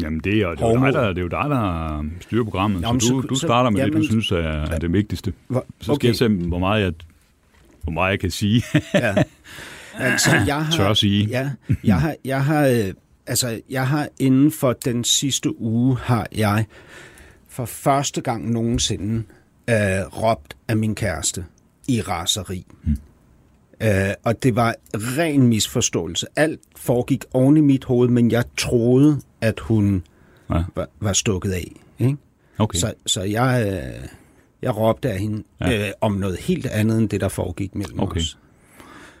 Jamen, 0.00 0.20
det 0.20 0.42
er, 0.42 0.48
det, 0.50 0.60
er 0.62 0.68
jo 0.68 0.84
dig, 0.84 0.92
der, 0.92 1.08
det 1.08 1.18
er 1.18 1.22
jo 1.22 1.28
dig, 1.28 1.44
der 1.50 2.04
styrer 2.20 2.44
programmet, 2.44 2.80
Nå, 2.82 2.92
men 2.92 3.00
så 3.00 3.12
du, 3.12 3.22
så- 3.22 3.28
du 3.28 3.34
starter 3.34 3.70
med 3.70 3.80
det, 3.80 3.86
jamen- 3.86 4.02
du 4.02 4.06
synes 4.08 4.30
er, 4.32 4.36
er 4.36 4.78
det 4.78 4.92
vigtigste. 4.92 5.32
Hvor, 5.48 5.66
Så 5.80 5.94
skal 5.94 6.08
jeg 6.08 6.16
se, 6.16 6.28
hvor 6.28 6.58
meget 6.58 6.82
jeg, 6.82 6.92
hvor 7.82 7.92
meget 7.92 8.10
jeg 8.10 8.20
kan 8.20 8.30
sige. 8.30 8.62
ja. 8.94 9.14
Altså, 9.98 10.30
jeg 10.46 10.64
har, 10.66 10.72
Tør 10.72 10.94
sige. 10.94 11.26
Ja, 11.26 11.50
jeg 11.84 12.00
har, 12.00 12.14
jeg 12.24 12.44
har, 12.44 12.66
øh, 12.66 12.94
altså, 13.26 13.60
jeg 13.70 13.88
har 13.88 14.08
inden 14.18 14.52
for 14.52 14.72
den 14.72 15.04
sidste 15.04 15.60
uge, 15.60 15.96
har 15.98 16.26
jeg 16.32 16.66
for 17.48 17.64
første 17.64 18.20
gang 18.20 18.50
nogensinde 18.52 19.22
øh, 19.70 19.76
råbt 20.22 20.56
af 20.68 20.76
min 20.76 20.94
kæreste 20.94 21.44
i 21.88 22.00
raseri. 22.00 22.66
Hmm. 22.82 22.96
Øh, 23.82 24.10
og 24.24 24.42
det 24.42 24.56
var 24.56 24.74
ren 24.94 25.46
misforståelse. 25.46 26.26
Alt 26.36 26.60
foregik 26.76 27.24
oven 27.32 27.56
i 27.56 27.60
mit 27.60 27.84
hoved, 27.84 28.08
men 28.08 28.30
jeg 28.30 28.44
troede, 28.56 29.20
at 29.40 29.60
hun 29.60 30.02
Ja. 30.50 30.62
var, 30.76 30.88
var 31.00 31.12
stukket 31.12 31.52
af. 31.52 31.72
Ikke? 31.98 32.16
Okay. 32.58 32.78
Så, 32.78 32.92
så 33.06 33.22
jeg, 33.22 33.66
øh, 33.66 34.08
jeg 34.62 34.76
råbte 34.76 35.10
af 35.10 35.18
hende 35.18 35.42
ja. 35.60 35.86
øh, 35.86 35.92
om 36.00 36.12
noget 36.12 36.38
helt 36.38 36.66
andet, 36.66 36.98
end 36.98 37.08
det, 37.08 37.20
der 37.20 37.28
foregik 37.28 37.74
mellem 37.74 38.00
Okay. 38.00 38.20
os. 38.20 38.38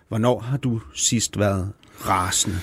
Hvornår 0.08 0.38
har 0.40 0.56
du 0.56 0.80
sidst 0.94 1.38
været 1.38 1.72
rasende? 2.08 2.56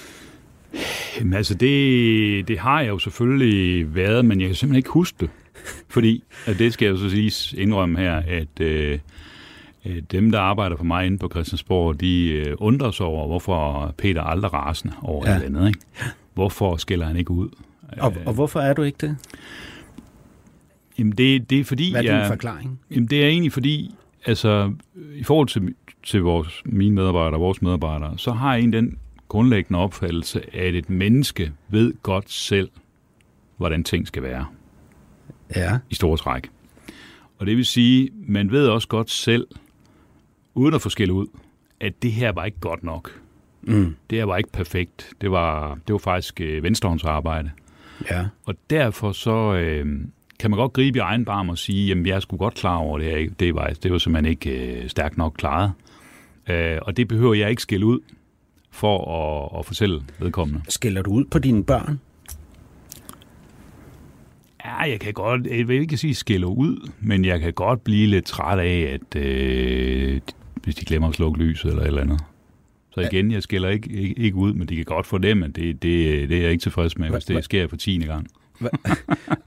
Jamen, 1.20 1.34
altså, 1.34 1.54
det, 1.54 2.48
det 2.48 2.60
har 2.60 2.82
jeg 2.82 2.90
jo 2.90 3.00
selvfølgelig 3.00 3.96
været, 3.96 4.26
men 4.26 4.42
jeg 4.42 4.50
kan 4.50 4.56
simpelthen 4.56 4.78
ikke 4.78 4.90
huske 4.90 5.18
det. 5.20 5.30
Fordi, 5.96 6.24
og 6.48 6.60
det 6.60 6.74
skal 6.74 6.86
jeg 6.86 6.98
så 6.98 7.10
sige 7.10 7.58
indrømme 7.62 8.00
her, 8.00 8.16
at 8.16 8.60
øh, 8.60 9.00
dem, 10.12 10.32
der 10.32 10.40
arbejder 10.40 10.78
for 10.78 10.84
mig 10.84 11.06
inde 11.06 11.18
på 11.18 11.30
Christiansborg, 11.30 12.00
de 12.00 12.28
øh, 12.30 12.56
undrer 12.58 12.92
sig 12.92 13.06
over, 13.06 13.28
hvorfor 13.28 13.94
Peter 13.98 14.22
aldrig 14.22 14.54
rasende 14.54 14.94
over 15.02 15.30
ja. 15.30 15.38
Et 15.38 15.44
andet. 15.44 15.68
Ikke? 15.68 15.80
Hvorfor 16.34 16.76
skiller 16.76 17.06
han 17.06 17.18
ikke 17.18 17.32
ud? 17.32 17.50
Og, 17.98 18.14
og 18.26 18.34
hvorfor 18.34 18.60
er 18.60 18.74
du 18.74 18.82
ikke 18.82 19.08
det? 19.08 19.18
Jamen, 21.00 21.12
det, 21.12 21.50
det 21.50 21.60
er 21.60 21.64
fordi, 21.64 21.92
Hvad 21.92 22.04
er 22.04 22.12
din 22.12 22.20
jeg, 22.20 22.28
forklaring? 22.28 22.80
Jamen, 22.92 23.08
det 23.08 23.24
er 23.24 23.28
egentlig 23.28 23.52
fordi, 23.52 23.96
altså, 24.26 24.74
i 25.16 25.24
forhold 25.24 25.48
til, 25.48 25.76
til 26.04 26.22
vores, 26.22 26.62
mine 26.66 26.96
medarbejdere, 26.96 27.40
vores 27.40 27.62
medarbejdere, 27.62 28.18
så 28.18 28.32
har 28.32 28.56
jeg 28.56 28.64
en 28.64 28.74
den 28.74 28.98
grundlæggende 29.28 29.80
opfattelse, 29.80 30.56
at 30.56 30.76
et 30.76 30.90
menneske 30.90 31.52
ved 31.70 31.94
godt 32.04 32.32
selv, 32.32 32.70
hvordan 33.58 33.84
ting 33.84 34.08
skal 34.08 34.24
være 34.24 34.46
Ja. 35.56 35.78
i 35.90 35.96
store 35.96 36.18
træk. 36.18 36.50
Og 37.40 37.46
det 37.46 37.58
vil 37.58 37.66
sige, 37.66 38.10
man 38.14 38.52
ved 38.52 38.68
også 38.68 38.88
godt 38.88 39.12
selv, 39.12 39.48
uden 40.56 40.74
at 40.74 40.82
få 40.82 40.90
skæld 40.90 41.12
ud, 41.12 41.28
at 41.80 41.94
det 42.02 42.12
her 42.12 42.32
var 42.32 42.46
ikke 42.46 42.60
godt 42.60 42.84
nok. 42.84 43.22
Mm. 43.62 43.96
Det 44.10 44.18
her 44.18 44.26
var 44.26 44.38
ikke 44.38 44.52
perfekt. 44.52 45.10
Det 45.22 45.32
var, 45.32 45.78
det 45.88 45.94
var 45.94 46.00
faktisk 46.00 46.42
øh, 46.42 46.64
venstrehåndsarbejde. 46.64 47.52
Ja. 48.12 48.26
Og 48.46 48.56
derfor 48.70 49.12
så 49.12 49.54
øh, 49.54 49.86
kan 50.40 50.50
man 50.50 50.58
godt 50.58 50.74
gribe 50.74 50.98
i 50.98 51.00
egen 51.00 51.26
barm 51.26 51.50
og 51.50 51.58
sige, 51.58 51.88
jamen 51.88 52.06
jeg 52.06 52.22
sgu 52.22 52.38
godt 52.38 52.54
klar 52.54 52.76
over 52.76 52.98
det 52.98 53.08
her. 53.08 53.30
Det 53.40 53.56
var, 53.56 53.74
det 53.84 53.92
var 53.92 53.98
simpelthen 53.98 54.32
ikke 54.32 54.82
øh, 54.82 54.90
stærkt 54.90 55.18
nok 55.18 55.34
klaret. 55.38 55.72
Øh, 56.50 56.78
og 56.82 56.98
det 56.98 57.08
behøver 57.08 57.34
jeg 57.34 57.50
ikke 57.50 57.62
skille 57.62 57.86
ud 57.86 58.00
for 58.72 58.98
at, 59.54 59.60
at 59.60 59.66
fortælle 59.66 60.02
vedkommende. 60.20 60.62
Skiller 60.70 61.02
du 61.02 61.12
ud 61.12 61.26
på 61.26 61.40
dine 61.40 61.64
børn? 61.64 62.00
Ja, 64.66 64.76
jeg 64.76 65.00
kan 65.00 65.14
godt, 65.14 65.48
jeg 65.48 65.68
vil 65.68 65.82
ikke 65.82 65.98
sige 65.98 66.16
skille 66.16 66.48
ud, 66.48 66.90
men 67.00 67.26
jeg 67.26 67.40
kan 67.40 67.54
godt 67.54 67.84
blive 67.84 68.08
lidt 68.08 68.26
træt 68.26 68.60
af, 68.60 69.00
at 69.00 69.22
øh, 69.22 70.22
hvis 70.64 70.76
de 70.76 70.86
glemmer 70.86 71.10
at 71.10 71.16
slukke 71.16 71.40
lyset 71.40 71.70
eller 71.70 71.82
et 71.82 71.88
eller 71.88 72.02
andet. 72.02 72.20
Så 72.92 73.02
igen, 73.02 73.32
jeg 73.32 73.44
skiller 73.44 73.70
ikke, 73.70 73.90
ikke, 73.90 74.20
ikke 74.20 74.38
ud, 74.38 74.54
men 74.54 74.68
de 74.68 74.76
kan 74.76 74.86
godt 74.86 75.06
fornemme, 75.06 75.46
at 75.46 75.56
det, 75.56 75.84
det, 75.84 76.30
det 76.30 76.38
er 76.38 76.42
jeg 76.42 76.52
ikke 76.52 76.62
tilfreds 76.62 76.98
med, 76.98 77.10
hvis 77.10 77.26
det 77.26 77.44
sker 77.44 77.68
for 77.68 77.76
tiende 77.76 78.06
gang. 78.06 78.28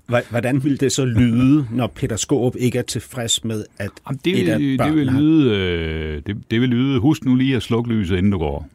Hvordan 0.30 0.64
vil 0.64 0.80
det 0.80 0.92
så 0.92 1.04
lyde, 1.04 1.66
når 1.70 1.86
Peter 1.86 2.16
Skåb 2.16 2.56
ikke 2.58 2.78
er 2.78 2.82
tilfreds 2.82 3.44
med, 3.44 3.64
at 3.78 3.90
Jamen, 4.08 4.20
det, 4.24 4.42
et 4.42 4.48
af 4.48 4.58
vil, 4.58 4.78
det, 4.78 4.94
vil 4.94 5.06
lyde, 5.06 5.56
øh, 5.56 6.22
det, 6.26 6.50
det 6.50 6.60
vil 6.60 6.68
lyde, 6.68 7.00
husk 7.00 7.24
nu 7.24 7.34
lige 7.34 7.56
at 7.56 7.62
slukke 7.62 7.90
lyset, 7.90 8.16
inden 8.16 8.32
du 8.32 8.38
går 8.38 8.68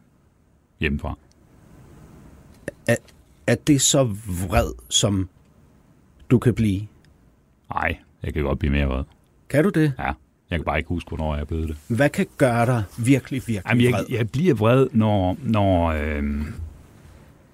hjemmefra. 0.80 1.18
er 3.46 3.54
det 3.54 3.80
så 3.80 4.04
vred, 4.48 4.72
som 4.88 5.28
du 6.30 6.38
kan 6.38 6.54
blive? 6.54 6.80
Nej, 7.74 7.96
jeg 8.22 8.34
kan 8.34 8.42
godt 8.42 8.58
blive 8.58 8.72
mere 8.72 8.86
vred. 8.86 9.04
Kan 9.48 9.64
du 9.64 9.70
det? 9.70 9.92
Ja, 9.98 10.12
jeg 10.50 10.58
kan 10.58 10.64
bare 10.64 10.78
ikke 10.78 10.88
huske, 10.88 11.08
hvornår 11.08 11.34
jeg 11.34 11.40
er 11.40 11.44
blevet 11.44 11.68
det. 11.68 11.76
Hvad 11.96 12.08
kan 12.08 12.26
gøre 12.36 12.66
dig 12.66 12.82
virkelig, 12.98 13.42
virkelig 13.46 13.62
Jamen, 13.68 13.92
vred? 13.92 14.04
jeg, 14.08 14.18
jeg 14.18 14.30
bliver 14.30 14.54
vred, 14.54 14.86
når, 14.92 15.36
når 15.42 15.86
øh, 15.88 16.22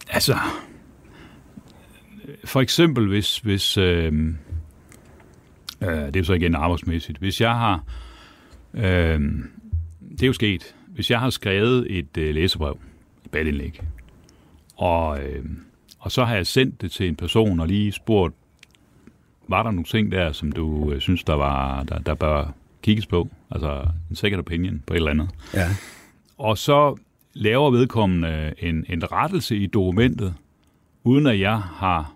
altså, 0.09 0.37
for 2.45 2.61
eksempel 2.61 3.09
hvis, 3.09 3.39
hvis 3.39 3.77
øh, 3.77 4.13
øh, 5.81 5.89
det 5.89 6.17
er 6.17 6.23
så 6.23 6.33
igen 6.33 6.55
arbejdsmæssigt, 6.55 7.19
hvis 7.19 7.41
jeg 7.41 7.51
har, 7.51 7.85
øh, 8.75 9.21
det 10.11 10.23
er 10.23 10.27
jo 10.27 10.33
sket, 10.33 10.75
hvis 10.89 11.11
jeg 11.11 11.21
har 11.21 11.31
skrevet 11.31 11.99
et 11.99 12.17
øh, 12.19 12.35
læsebrev, 12.35 12.79
et 13.25 13.31
balindlæg, 13.31 13.81
og, 14.77 15.23
øh, 15.23 15.45
og 15.99 16.13
så 16.13 16.25
har 16.25 16.35
jeg 16.35 16.47
sendt 16.47 16.81
det 16.81 16.93
til 16.93 17.09
en 17.09 17.17
person 17.17 17.61
og 17.61 17.69
lige 17.69 17.93
spurgt, 17.93 18.35
var 19.49 19.63
der 19.63 19.71
nogle 19.71 19.85
ting 19.85 20.13
der, 20.13 20.33
som 20.33 20.53
du 20.53 20.93
øh, 20.93 21.01
synes, 21.01 21.25
der, 21.25 21.35
var, 21.35 21.83
der, 21.83 21.99
der 21.99 22.15
bør 22.15 22.55
kigges 22.83 23.07
på? 23.07 23.29
Altså 23.51 23.87
en 24.11 24.17
second 24.17 24.39
opinion 24.39 24.83
på 24.87 24.95
et 24.95 24.97
eller 24.97 25.11
andet. 25.11 25.29
Ja. 25.55 25.69
Og 26.39 26.59
så 26.59 26.97
laver 27.35 27.71
vedkommende 27.71 28.55
en, 28.59 28.85
en 28.89 29.13
rettelse 29.13 29.57
i 29.57 29.67
dokumentet, 29.67 30.35
uden 31.05 31.27
at 31.27 31.41
jeg 31.41 31.59
har 31.59 32.13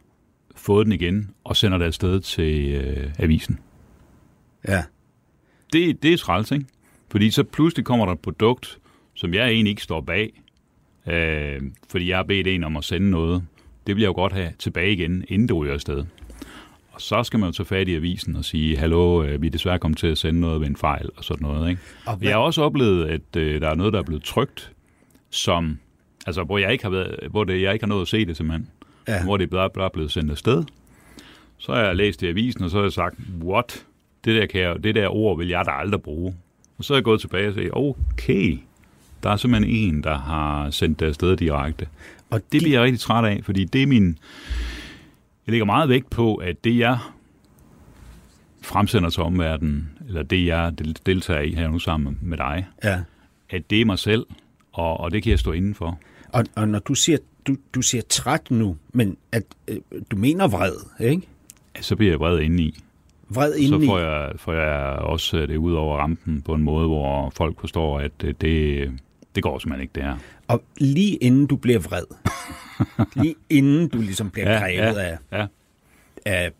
fået 0.56 0.86
den 0.86 0.92
igen, 0.92 1.30
og 1.44 1.56
sender 1.56 1.78
det 1.78 1.84
afsted 1.84 2.20
til 2.20 2.70
øh, 2.74 3.10
avisen. 3.18 3.58
Ja. 4.68 4.82
Det, 5.72 6.02
det 6.02 6.12
er 6.12 6.16
træls, 6.16 6.50
ikke? 6.50 6.64
Fordi 7.10 7.30
så 7.30 7.44
pludselig 7.44 7.84
kommer 7.84 8.06
der 8.06 8.12
et 8.12 8.18
produkt, 8.18 8.78
som 9.14 9.34
jeg 9.34 9.48
egentlig 9.48 9.70
ikke 9.70 9.82
står 9.82 10.00
bag, 10.00 10.42
øh, 11.06 11.60
fordi 11.88 12.08
jeg 12.08 12.18
har 12.18 12.22
bedt 12.22 12.46
en 12.46 12.64
om 12.64 12.76
at 12.76 12.84
sende 12.84 13.10
noget. 13.10 13.42
Det 13.86 13.96
vil 13.96 14.02
jeg 14.02 14.08
jo 14.08 14.12
godt 14.12 14.32
have 14.32 14.52
tilbage 14.58 14.92
igen, 14.92 15.24
inden 15.28 15.48
det 15.48 15.56
ryger 15.56 15.74
afsted. 15.74 16.04
Og 16.92 17.00
så 17.00 17.22
skal 17.22 17.38
man 17.40 17.46
jo 17.48 17.52
tage 17.52 17.66
fat 17.66 17.88
i 17.88 17.94
avisen 17.94 18.36
og 18.36 18.44
sige, 18.44 18.76
hallo, 18.76 19.24
øh, 19.24 19.42
vi 19.42 19.46
er 19.46 19.50
desværre 19.50 19.78
kommet 19.78 19.98
til 19.98 20.06
at 20.06 20.18
sende 20.18 20.40
noget 20.40 20.60
ved 20.60 20.68
en 20.68 20.76
fejl 20.76 21.08
og 21.16 21.24
sådan 21.24 21.42
noget. 21.46 21.70
Ikke? 21.70 21.82
Og 22.06 22.16
hvad- 22.16 22.28
Jeg 22.28 22.36
har 22.36 22.42
også 22.42 22.62
oplevet, 22.62 23.06
at 23.08 23.36
øh, 23.36 23.60
der 23.60 23.68
er 23.70 23.74
noget, 23.74 23.92
der 23.92 23.98
er 23.98 24.02
blevet 24.02 24.22
trygt, 24.24 24.72
som, 25.30 25.78
altså, 26.26 26.42
hvor, 26.42 26.58
jeg 26.58 26.72
ikke 26.72 26.84
har 26.84 26.90
været, 26.90 27.16
hvor 27.30 27.44
det, 27.44 27.62
jeg 27.62 27.72
ikke 27.72 27.84
har 27.84 27.88
nået 27.88 28.02
at 28.02 28.08
se 28.08 28.26
det 28.26 28.36
simpelthen. 28.36 28.68
Ja. 29.08 29.24
Hvor 29.24 29.36
det 29.36 29.44
er 29.44 29.48
bare, 29.50 29.70
bare 29.70 29.90
blevet 29.90 30.10
sendt 30.12 30.30
afsted. 30.30 30.64
Så 31.58 31.72
har 31.74 31.80
jeg 31.80 31.96
læst 31.96 32.20
det 32.20 32.26
i 32.26 32.30
avisen, 32.30 32.62
og 32.64 32.70
så 32.70 32.76
har 32.76 32.84
jeg 32.84 32.92
sagt, 32.92 33.14
what? 33.42 33.84
Det 34.24 34.40
der, 34.40 34.46
kan 34.46 34.60
jeg, 34.60 34.84
det 34.84 34.94
der 34.94 35.08
ord 35.08 35.38
vil 35.38 35.48
jeg 35.48 35.64
da 35.66 35.70
aldrig 35.70 36.02
bruge. 36.02 36.34
Og 36.78 36.84
så 36.84 36.94
er 36.94 36.96
jeg 36.96 37.04
gået 37.04 37.20
tilbage 37.20 37.48
og 37.48 37.54
sagt, 37.54 37.68
okay, 37.72 38.58
der 39.22 39.30
er 39.30 39.36
simpelthen 39.36 39.70
en, 39.76 40.02
der 40.04 40.18
har 40.18 40.70
sendt 40.70 41.00
det 41.00 41.06
afsted 41.06 41.36
direkte. 41.36 41.86
Og 42.30 42.40
Det 42.52 42.62
bliver 42.62 42.76
jeg 42.76 42.82
rigtig 42.82 43.00
træt 43.00 43.24
af, 43.24 43.40
fordi 43.44 43.64
det 43.64 43.82
er 43.82 43.86
min... 43.86 44.18
Jeg 45.50 45.52
lægger 45.52 45.64
meget 45.66 45.88
vægt 45.88 46.10
på, 46.10 46.34
at 46.34 46.64
det 46.64 46.78
jeg 46.78 46.98
fremsender 48.62 49.10
til 49.10 49.22
omverdenen, 49.22 49.90
eller 50.08 50.22
det 50.22 50.46
jeg 50.46 50.78
del- 50.78 50.98
deltager 51.06 51.40
i 51.40 51.54
her 51.54 51.68
nu 51.68 51.78
sammen 51.78 52.18
med 52.22 52.38
dig, 52.38 52.66
Ja. 52.84 53.00
at 53.50 53.70
det 53.70 53.80
er 53.80 53.84
mig 53.84 53.98
selv, 53.98 54.26
og, 54.72 55.00
og 55.00 55.10
det 55.12 55.22
kan 55.22 55.30
jeg 55.30 55.38
stå 55.38 55.52
inden 55.52 55.74
for. 55.74 55.98
Og, 56.28 56.44
og 56.56 56.68
når 56.68 56.78
du 56.78 56.94
siger, 56.94 57.18
du 57.46 57.56
du, 57.74 57.82
siger 57.82 58.02
træt 58.08 58.50
nu, 58.50 58.76
men 58.92 59.16
at, 59.32 59.42
øh, 59.68 59.76
du 60.10 60.16
mener 60.16 60.48
vred, 60.48 60.72
ikke? 61.00 61.22
Så 61.80 61.96
bliver 61.96 62.12
jeg 62.12 62.20
vred 62.20 62.38
indeni. 62.40 62.78
Vred 63.28 63.52
Så 63.52 63.58
indeni. 63.58 63.86
får 63.86 63.98
jeg, 63.98 64.32
får 64.36 64.52
jeg 64.52 64.98
også 64.98 65.36
øh, 65.38 65.48
det 65.48 65.56
ud 65.56 65.72
over 65.72 65.98
rampen 65.98 66.42
på 66.42 66.54
en 66.54 66.62
måde, 66.62 66.86
hvor 66.86 67.30
folk 67.30 67.60
forstår, 67.60 67.98
at 68.00 68.12
øh, 68.24 68.34
det, 68.40 68.90
det 69.34 69.42
går 69.42 69.58
simpelthen 69.58 69.82
ikke, 69.82 69.92
det 69.94 70.02
her. 70.02 70.16
Og 70.50 70.62
lige 70.78 71.16
inden 71.16 71.46
du 71.46 71.56
bliver 71.56 71.78
vred, 71.78 72.04
lige 73.22 73.34
inden 73.50 73.88
du 73.88 73.98
ligesom 74.00 74.30
bliver 74.30 74.50
Ja, 74.52 74.58
grebet 74.58 75.00
ja, 75.00 75.02
af, 75.02 75.18
ja. 75.32 75.46
af 76.24 76.50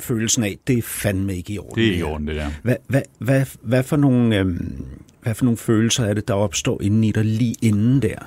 følelsen 0.00 0.44
af, 0.44 0.58
det 0.66 0.78
er 0.78 0.82
fandme 0.82 1.36
ikke 1.36 1.52
i 1.52 1.58
orden. 1.58 1.78
Det 1.84 1.94
er 1.94 1.98
i 1.98 2.02
orden, 2.02 2.26
det 2.28 2.36
der. 2.36 2.50
Hvad, 2.62 2.76
hvad, 2.86 3.02
hvad, 3.18 3.46
hvad, 3.62 3.82
for 3.82 3.96
nogle, 3.96 4.36
øhm, 4.38 4.84
hvad 5.22 5.34
for 5.34 5.44
nogle 5.44 5.56
følelser 5.56 6.04
er 6.04 6.14
det, 6.14 6.28
der 6.28 6.34
opstår 6.34 6.82
inden 6.82 7.04
i 7.04 7.12
dig 7.12 7.24
lige 7.24 7.54
inden 7.62 8.02
der? 8.02 8.18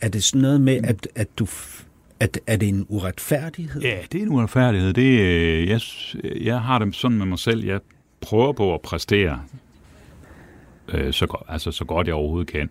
Er 0.00 0.08
det 0.08 0.22
sådan 0.24 0.40
noget 0.42 0.60
med, 0.60 0.80
at, 0.84 1.08
at 1.14 1.28
du... 1.38 1.46
At, 2.20 2.40
er 2.46 2.56
det 2.56 2.68
en 2.68 2.86
uretfærdighed? 2.88 3.82
Ja, 3.82 3.98
det 4.12 4.18
er 4.18 4.22
en 4.22 4.28
uretfærdighed. 4.28 4.92
Det, 4.92 5.20
øh, 5.20 5.68
jeg, 5.68 5.80
jeg 6.44 6.60
har 6.60 6.78
det 6.78 6.94
sådan 6.94 7.18
med 7.18 7.26
mig 7.26 7.38
selv. 7.38 7.64
Jeg 7.64 7.80
prøver 8.20 8.52
på 8.52 8.74
at 8.74 8.80
præstere 8.80 9.42
øh, 10.88 11.12
så, 11.12 11.26
go- 11.26 11.44
altså, 11.48 11.70
så 11.70 11.84
godt 11.84 12.06
jeg 12.06 12.14
overhovedet 12.14 12.52
kan. 12.52 12.70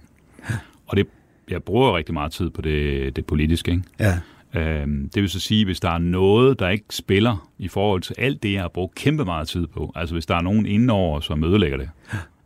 Og 0.88 0.98
det, 0.98 1.08
jeg 1.49 1.63
bruger 1.63 1.97
rigtig 1.97 2.13
meget 2.13 2.31
tid 2.31 2.49
på 2.49 2.62
det, 2.62 3.15
det 3.15 3.25
politiske. 3.25 3.71
Ikke? 3.71 3.84
Ja. 3.99 4.19
Øhm, 4.55 5.10
det 5.10 5.21
vil 5.21 5.29
så 5.29 5.39
sige, 5.39 5.65
hvis 5.65 5.79
der 5.79 5.89
er 5.89 5.97
noget, 5.97 6.60
der 6.60 6.69
ikke 6.69 6.86
spiller 6.89 7.49
i 7.58 7.67
forhold 7.67 8.01
til 8.01 8.15
alt 8.17 8.43
det, 8.43 8.53
jeg 8.53 8.62
har 8.62 8.67
brugt 8.67 8.95
kæmpe 8.95 9.25
meget 9.25 9.47
tid 9.47 9.67
på, 9.67 9.91
altså 9.95 10.15
hvis 10.15 10.25
der 10.25 10.36
er 10.36 10.41
nogen 10.41 10.65
indenover, 10.65 11.19
som 11.19 11.43
ødelægger 11.43 11.77
det, 11.77 11.89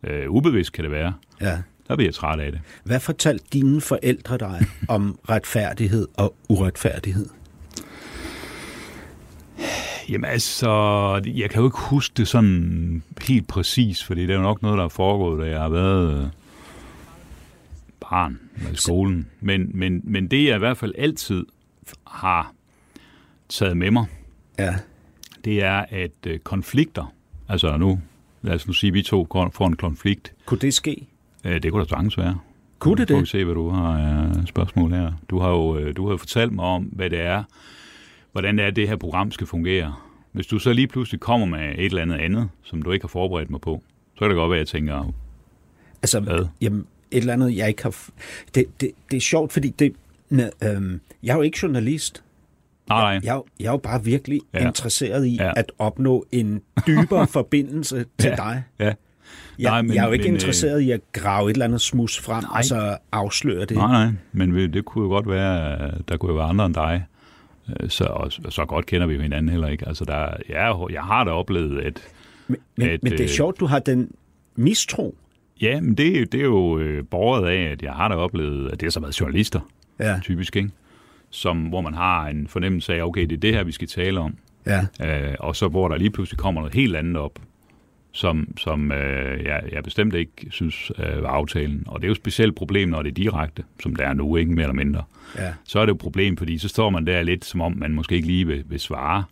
øh, 0.02 0.30
ubevidst 0.30 0.72
kan 0.72 0.84
det 0.84 0.92
være, 0.92 1.12
ja. 1.40 1.58
der 1.88 1.96
bliver 1.96 2.08
jeg 2.08 2.14
træt 2.14 2.40
af 2.40 2.52
det. 2.52 2.60
Hvad 2.84 3.00
fortalte 3.00 3.44
dine 3.52 3.80
forældre 3.80 4.38
dig 4.38 4.66
om 4.88 5.18
retfærdighed 5.28 6.08
og 6.16 6.34
uretfærdighed? 6.48 7.26
Jamen 10.08 10.30
altså, 10.30 10.70
jeg 11.26 11.50
kan 11.50 11.60
jo 11.60 11.66
ikke 11.66 11.78
huske 11.78 12.12
det 12.16 12.28
sådan 12.28 13.02
helt 13.28 13.48
præcis, 13.48 14.04
fordi 14.04 14.22
det 14.22 14.30
er 14.30 14.34
jo 14.34 14.42
nok 14.42 14.62
noget, 14.62 14.78
der 14.78 14.84
er 14.84 14.88
foregået, 14.88 15.42
da 15.42 15.50
jeg 15.50 15.60
har 15.60 15.68
været 15.68 16.30
barn 18.10 18.40
i 18.72 18.76
skolen. 18.76 19.26
Men, 19.40 19.70
men, 19.74 20.00
men 20.04 20.28
det, 20.28 20.44
jeg 20.46 20.56
i 20.56 20.58
hvert 20.58 20.76
fald 20.76 20.94
altid 20.98 21.46
har 22.06 22.52
taget 23.48 23.76
med 23.76 23.90
mig, 23.90 24.06
Ja. 24.58 24.74
det 25.44 25.62
er, 25.64 25.84
at 25.90 26.10
øh, 26.26 26.38
konflikter, 26.38 27.14
altså 27.48 27.76
nu, 27.76 28.00
lad 28.42 28.54
os 28.54 28.66
nu 28.66 28.72
sige, 28.72 28.88
at 28.88 28.94
vi 28.94 29.02
to 29.02 29.26
får 29.52 29.66
en 29.66 29.76
konflikt, 29.76 30.32
Kunne 30.46 30.60
det 30.60 30.74
ske? 30.74 31.06
øh, 31.44 31.62
det 31.62 31.72
kunne 31.72 31.84
da 31.84 31.88
sagtens 31.88 32.18
være. 32.18 32.38
Kunne 32.78 32.96
det 32.96 33.08
Nu 33.08 33.14
får 33.14 33.18
vi 33.18 33.20
det? 33.20 33.28
se, 33.28 33.44
hvad 33.44 33.54
du 33.54 33.68
har 33.68 33.98
af 33.98 34.48
spørgsmål 34.48 34.90
her. 34.92 35.12
Du 35.30 35.38
har 35.38 35.50
jo 35.50 35.78
øh, 35.78 35.96
du 35.96 36.10
har 36.10 36.16
fortalt 36.16 36.52
mig 36.52 36.64
om, 36.64 36.82
hvad 36.82 37.10
det 37.10 37.20
er, 37.20 37.44
hvordan 38.32 38.58
det 38.58 38.66
er, 38.66 38.70
det 38.70 38.88
her 38.88 38.96
program 38.96 39.30
skal 39.30 39.46
fungere. 39.46 39.94
Hvis 40.32 40.46
du 40.46 40.58
så 40.58 40.72
lige 40.72 40.86
pludselig 40.86 41.20
kommer 41.20 41.46
med 41.46 41.72
et 41.78 41.84
eller 41.84 42.02
andet 42.02 42.16
andet, 42.18 42.48
som 42.62 42.82
du 42.82 42.90
ikke 42.92 43.02
har 43.04 43.08
forberedt 43.08 43.50
mig 43.50 43.60
på, 43.60 43.82
så 44.14 44.18
kan 44.20 44.28
det 44.28 44.36
godt 44.36 44.50
være, 44.50 44.58
at 44.60 44.72
jeg 44.72 44.80
tænker, 44.80 45.12
Altså, 46.02 46.20
Hvad? 46.20 46.46
jamen, 46.60 46.86
eller 47.12 47.32
andet, 47.32 47.56
jeg 47.56 47.68
ikke 47.68 47.82
har... 47.82 47.94
Det, 48.54 48.64
det, 48.80 48.90
det 49.10 49.16
er 49.16 49.20
sjovt, 49.20 49.52
fordi 49.52 49.68
det, 49.68 49.92
øhm, 50.64 51.00
jeg 51.22 51.32
er 51.32 51.36
jo 51.36 51.42
ikke 51.42 51.58
journalist. 51.62 52.22
nej, 52.88 53.00
nej, 53.00 53.20
Jeg, 53.24 53.34
jo- 53.34 53.44
jeg 53.60 53.66
er 53.66 53.70
jo 53.70 53.76
bare 53.76 54.04
virkelig 54.04 54.40
Ja. 54.54 54.66
interesseret 54.66 55.26
i 55.26 55.34
Ja. 55.36 55.52
at 55.56 55.72
opnå 55.78 56.26
en 56.32 56.62
dybere 56.86 57.26
forbindelse 57.38 58.04
til 58.18 58.28
Ja. 58.30 58.36
dig. 58.36 58.62
ja, 58.78 58.84
Jeg, 58.84 59.70
Nej, 59.70 59.82
men- 59.82 59.94
jeg 59.94 60.02
er 60.02 60.06
jo 60.06 60.12
ikke 60.12 60.22
men, 60.22 60.30
øh, 60.30 60.34
interesseret 60.36 60.80
i 60.80 60.90
at 60.90 61.00
grave 61.12 61.50
et 61.50 61.54
eller 61.54 61.64
andet 61.64 61.80
smus 61.80 62.20
frem, 62.20 62.42
Nej. 62.44 62.58
og 62.58 62.64
så 62.64 62.96
afsløre 63.12 63.64
det. 63.64 63.76
nej, 63.76 64.04
nej, 64.04 64.12
men 64.32 64.72
det 64.72 64.84
kunne 64.84 65.04
jo 65.04 65.08
godt 65.08 65.28
være, 65.28 65.90
der 66.08 66.16
kunne 66.16 66.30
jo 66.32 66.36
være 66.36 66.46
andre 66.48 66.66
end 66.66 66.74
dig, 66.74 67.04
Øh, 67.80 67.90
så, 67.90 68.04
og, 68.04 68.32
og 68.44 68.52
så 68.52 68.64
godt 68.64 68.86
kender 68.86 69.06
vi 69.06 69.14
jo 69.14 69.20
hinanden 69.20 69.48
heller 69.48 69.68
ikke. 69.68 69.88
Altså, 69.88 70.04
der, 70.04 70.28
jeg, 70.48 70.76
jeg 70.90 71.02
har 71.02 71.24
da 71.24 71.30
oplevet, 71.30 71.80
at 71.80 72.00
Men, 72.48 72.56
men, 72.76 72.88
At, 72.88 73.02
men 73.02 73.12
det 73.12 73.20
er 73.20 73.24
øh, 73.24 73.30
sjovt, 73.30 73.60
du 73.60 73.66
har 73.66 73.78
den 73.78 74.10
mistro. 74.56 75.14
Ja, 75.62 75.80
men 75.80 75.94
det, 75.94 76.20
er- 76.20 76.26
det 76.26 76.40
er 76.40 76.44
jo 76.44 76.78
øh, 76.78 77.04
borget 77.10 77.48
af, 77.48 77.62
at 77.62 77.82
jeg 77.82 77.92
har 77.92 78.08
da 78.08 78.14
oplevet, 78.14 78.66
at 78.72 78.80
det 78.80 78.82
har 78.86 78.90
så 78.90 79.00
været 79.00 79.20
journalister, 79.20 79.60
Ja, 80.00 80.20
typisk, 80.22 80.56
ikke? 80.56 80.70
Som, 81.30 81.58
hvor 81.62 81.80
man 81.80 81.94
har 81.94 82.26
en 82.28 82.48
fornemmelse 82.48 82.94
af, 82.94 83.02
okay, 83.02 83.22
det 83.22 83.32
er 83.32 83.36
det 83.40 83.54
her, 83.54 83.64
vi 83.64 83.72
skal 83.72 83.88
tale 83.88 84.20
om. 84.20 84.34
ja. 84.66 84.80
Øh, 85.30 85.34
og 85.40 85.56
så 85.56 85.68
hvor 85.68 85.88
der 85.88 85.96
lige 85.96 86.10
pludselig 86.10 86.38
kommer 86.38 86.60
noget 86.60 86.74
helt 86.74 86.96
andet 86.96 87.16
op, 87.16 87.38
som, 88.12 88.48
som 88.56 88.92
øh, 88.92 89.44
jeg, 89.44 89.62
jeg 89.72 89.84
bestemt 89.84 90.14
ikke 90.14 90.32
synes 90.50 90.92
øh, 90.98 91.22
var 91.22 91.28
aftalen. 91.28 91.82
Og 91.86 92.00
det 92.00 92.04
er 92.04 92.08
jo 92.08 92.12
et 92.12 92.16
specielt 92.16 92.54
problem, 92.56 92.88
når 92.88 93.02
det 93.02 93.10
er 93.10 93.14
direkte, 93.14 93.62
som 93.82 93.96
det 93.96 94.06
er 94.06 94.12
nu, 94.12 94.36
ikke 94.36 94.52
mere 94.52 94.62
eller 94.64 94.74
mindre. 94.84 95.02
ja. 95.38 95.52
Så 95.64 95.78
er 95.80 95.82
det 95.86 95.90
jo 95.90 95.94
et 95.94 96.00
problem, 96.00 96.36
fordi 96.36 96.58
så 96.58 96.68
står 96.68 96.90
man 96.90 97.06
der 97.06 97.22
lidt, 97.22 97.44
som 97.44 97.60
om 97.60 97.76
man 97.76 97.94
måske 97.94 98.14
ikke 98.14 98.26
lige 98.26 98.46
vil, 98.46 98.64
vil 98.68 98.80
svare. 98.80 99.24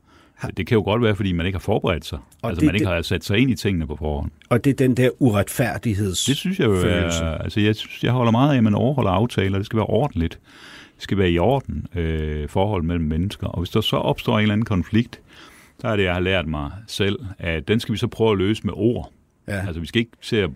Det 0.56 0.66
kan 0.66 0.74
jo 0.76 0.82
godt 0.82 1.02
være, 1.02 1.16
fordi 1.16 1.32
man 1.32 1.46
ikke 1.46 1.56
har 1.56 1.60
forberedt 1.60 2.04
sig. 2.06 2.18
Og 2.42 2.48
altså 2.50 2.60
det- 2.60 2.66
man 2.66 2.74
ikke 2.74 2.84
det- 2.86 2.94
har 2.94 3.02
sat 3.02 3.24
sig 3.24 3.38
ind 3.38 3.50
i 3.50 3.54
tingene 3.54 3.86
på 3.86 3.96
forhånd. 3.96 4.30
Og 4.50 4.64
det 4.64 4.70
er 4.70 4.74
den 4.74 4.96
der 4.96 5.10
uretfærdigheds... 5.18 6.24
Det 6.24 6.36
synes 6.36 6.58
jeg 6.58 6.66
jo 6.66 6.76
følelse. 6.80 7.24
er, 7.24 7.38
altså 7.38 7.60
jeg, 7.60 7.76
synes, 7.76 8.04
jeg 8.04 8.12
holder 8.12 8.32
meget 8.32 8.52
af, 8.52 8.56
at 8.56 8.64
man 8.64 8.74
overholder 8.74 9.10
aftaler. 9.10 9.58
Det 9.58 9.66
skal 9.66 9.76
være 9.76 9.86
ordentligt. 9.86 10.38
Det 10.94 11.02
skal 11.02 11.18
være 11.18 11.30
i 11.30 11.38
orden 11.38 11.86
øh, 11.94 12.48
forhold 12.48 12.82
mellem 12.82 13.04
mennesker. 13.04 13.46
Og 13.46 13.58
hvis 13.60 13.70
der 13.70 13.80
så 13.80 13.96
opstår 13.96 14.34
en 14.38 14.42
eller 14.42 14.52
anden 14.52 14.64
konflikt, 14.64 15.20
der 15.82 15.88
er 15.88 15.96
det, 15.96 16.04
jeg 16.04 16.12
har 16.12 16.20
lært 16.20 16.46
mig 16.46 16.70
selv, 16.86 17.18
at 17.38 17.68
den 17.68 17.80
skal 17.80 17.92
vi 17.92 17.98
så 17.98 18.06
prøve 18.06 18.32
at 18.32 18.38
løse 18.38 18.62
med 18.64 18.72
ord. 18.76 19.12
Ja, 19.48 19.66
Altså 19.66 19.80
vi 19.80 19.86
skal 19.86 19.98
ikke 20.00 20.12
se 20.20 20.42
at 20.42 20.50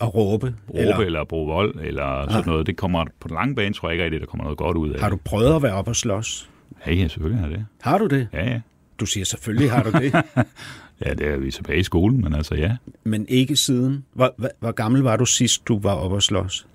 at 0.00 0.14
råbe. 0.14 0.46
råbe 0.70 0.78
eller, 0.80 0.96
eller 0.96 1.24
bruge 1.24 1.46
vold 1.52 1.74
eller 1.82 2.26
sådan 2.30 2.42
noget. 2.46 2.66
Det 2.66 2.76
kommer 2.76 3.04
på 3.20 3.28
den 3.28 3.34
lange 3.34 3.54
bane, 3.54 3.74
tror 3.74 3.88
jeg 3.88 3.94
ikke 3.94 4.04
rigtig, 4.04 4.20
der 4.20 4.26
kommer 4.26 4.44
noget 4.44 4.58
godt 4.58 4.76
ud 4.76 4.90
af 4.90 5.00
Har 5.00 5.08
du 5.10 5.18
prøvet 5.24 5.56
at 5.56 5.62
være 5.62 5.72
op 5.74 5.88
og 5.88 5.96
slås? 5.96 6.50
Ja, 6.86 6.92
ja, 6.92 7.08
selvfølgelig 7.08 7.40
har 7.40 7.48
det. 7.48 7.66
Har 7.80 7.98
du 7.98 8.06
det? 8.06 8.28
Ja, 8.32 8.50
ja. 8.50 8.60
Du 9.00 9.06
siger 9.06 9.24
selvfølgelig 9.24 9.70
har 9.72 9.82
du 9.82 9.90
det, 9.90 10.14
Ja, 11.06 11.14
det 11.14 11.26
er 11.26 11.36
vi 11.36 11.50
tilbage 11.50 11.78
i 11.78 11.82
skolen, 11.82 12.20
men 12.20 12.34
altså 12.34 12.54
ja. 12.54 12.76
men 13.04 13.26
ikke 13.28 13.56
siden. 13.56 14.04
Hvor, 14.12 14.34
hvor, 14.38 14.50
hvor 14.60 14.72
gammel 14.72 15.02
var 15.02 15.16
du 15.16 15.24
sidst, 15.26 15.68
du 15.68 15.78
var 15.80 15.92
op 15.94 16.12
og 16.12 16.22
slås? 16.22 16.66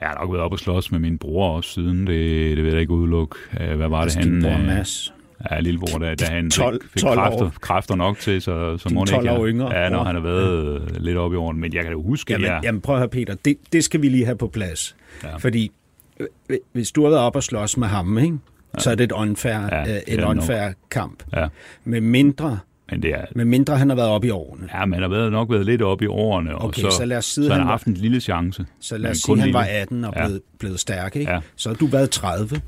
Jeg 0.00 0.08
har 0.08 0.18
nok 0.20 0.32
været 0.32 0.44
op 0.44 0.52
og 0.52 0.58
slås 0.58 0.92
med 0.92 1.00
min 1.00 1.18
bror 1.18 1.56
også 1.56 1.70
siden. 1.70 2.06
Det, 2.06 2.56
det 2.56 2.64
vil 2.64 2.72
jeg 2.72 2.80
ikke 2.80 2.92
udelukke. 2.92 3.36
Øh, 3.60 3.76
Hvad 3.76 3.88
var 3.88 3.96
det, 3.96 4.02
Altså, 4.04 4.18
han... 4.18 4.42
bror 4.42 4.58
øh, 4.58 4.66
Mads. 4.66 5.14
Ja, 5.50 5.60
lillebror, 5.60 5.98
da, 5.98 6.14
da 6.14 6.24
han 6.24 6.50
12 6.50 6.82
fik, 6.82 6.90
fik 6.90 7.02
12 7.02 7.18
år. 7.18 7.24
kræfter, 7.24 7.50
kræfter 7.60 7.94
nok 7.94 8.18
til, 8.18 8.42
så, 8.42 8.78
så 8.78 8.88
må 8.94 9.04
12 9.04 9.24
ikke... 9.24 9.32
år 9.32 9.46
yngre 9.46 9.74
Ja, 9.78 9.88
når 9.88 10.04
han 10.04 10.14
har 10.14 10.22
været 10.22 10.82
ja. 10.94 10.98
lidt 10.98 11.16
oppe 11.16 11.34
i 11.34 11.38
årene. 11.38 11.60
Men 11.60 11.74
jeg 11.74 11.82
kan 11.82 11.92
jo 11.92 12.02
huske, 12.02 12.32
Jamen, 12.32 12.44
at 12.44 12.52
jeg... 12.52 12.60
jamen 12.64 12.80
prøv 12.80 12.94
at 12.94 13.00
høre, 13.00 13.08
Peter, 13.08 13.34
det, 13.44 13.56
det 13.72 13.84
skal 13.84 14.02
vi 14.02 14.08
lige 14.08 14.24
have 14.24 14.36
på 14.38 14.48
plads. 14.48 14.96
Ja. 15.22 15.36
Fordi 15.36 15.72
øh, 16.20 16.56
hvis 16.72 16.90
du 16.92 17.02
har 17.02 17.10
været 17.10 17.22
op 17.22 17.36
og 17.36 17.42
slås 17.42 17.76
med 17.76 17.88
ham, 17.88 18.18
ikke? 18.18 18.38
Så 18.78 18.90
er 18.90 18.94
det 18.94 19.04
et 19.04 19.12
unfair, 19.12 19.52
Ja, 19.52 19.78
ja, 19.78 19.94
det 19.94 20.02
en 20.08 20.24
unfair 20.24 20.72
kamp. 20.90 21.22
Ja, 21.36 21.48
Med 21.84 22.00
mindre, 22.00 22.58
men 22.90 23.02
det 23.02 23.10
er... 23.14 23.24
med 23.34 23.44
mindre 23.44 23.76
han 23.76 23.88
har 23.88 23.96
været 23.96 24.08
op 24.08 24.24
i 24.24 24.30
årene. 24.30 24.68
Ja, 24.74 24.84
men 24.86 24.92
han 24.94 25.02
har 25.02 25.08
været, 25.10 25.32
nok 25.32 25.50
været 25.50 25.66
lidt 25.66 25.82
oppe 25.82 26.04
i 26.04 26.08
årene, 26.08 26.54
og 26.54 26.64
Okay, 26.64 26.82
så, 26.82 26.90
så 26.90 27.04
lad 27.04 27.16
os 27.16 27.24
sige, 27.24 27.46
så 27.46 27.52
han 27.52 27.62
har 27.62 27.68
haft 27.70 27.86
en 27.86 27.94
lille 27.94 28.20
chance. 28.20 28.66
Så 28.80 28.98
lad 28.98 29.10
os 29.10 29.16
sige, 29.18 29.36
han 29.36 29.44
lille. 29.46 29.58
var 29.58 29.66
18 29.70 30.04
og 30.04 30.12
Ja. 30.16 30.24
blevet, 30.26 30.40
blevet 30.58 30.80
stærk. 30.80 31.16
Ikke? 31.16 31.32
Ja. 31.32 31.40
Så 31.56 31.68
har 31.68 31.76
du 31.76 31.86
været 31.86 32.10
30. 32.10 32.60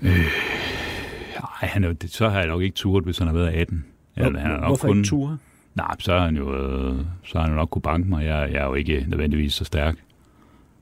Nej, 0.00 1.68
han 1.68 1.84
er, 1.84 1.94
så 2.06 2.28
har 2.28 2.38
jeg 2.38 2.48
nok 2.48 2.62
ikke 2.62 2.74
turet, 2.74 3.04
hvis 3.04 3.18
han 3.18 3.26
har 3.26 3.34
været 3.34 3.48
18. 3.50 3.84
Ja, 4.16 4.22
Hvor, 4.30 4.38
han 4.38 4.50
har 4.50 4.56
nok 4.58 4.66
hvorfor 4.66 4.88
kun, 4.88 4.96
ikke 4.96 5.08
ture? 5.08 5.38
Nej, 5.74 5.94
så 5.98 6.12
har 6.18 6.24
han 6.24 6.36
jo, 6.36 6.56
øh, 6.56 6.94
så 7.24 7.32
har 7.38 7.40
han 7.40 7.50
jo 7.50 7.56
nok 7.56 7.68
kunne 7.70 7.82
banke 7.82 8.08
mig. 8.08 8.24
Jeg, 8.24 8.48
jeg 8.52 8.60
er 8.62 8.64
jo 8.66 8.74
ikke 8.74 9.04
nødvendigvis 9.08 9.52
så 9.54 9.64
stærk. 9.64 9.94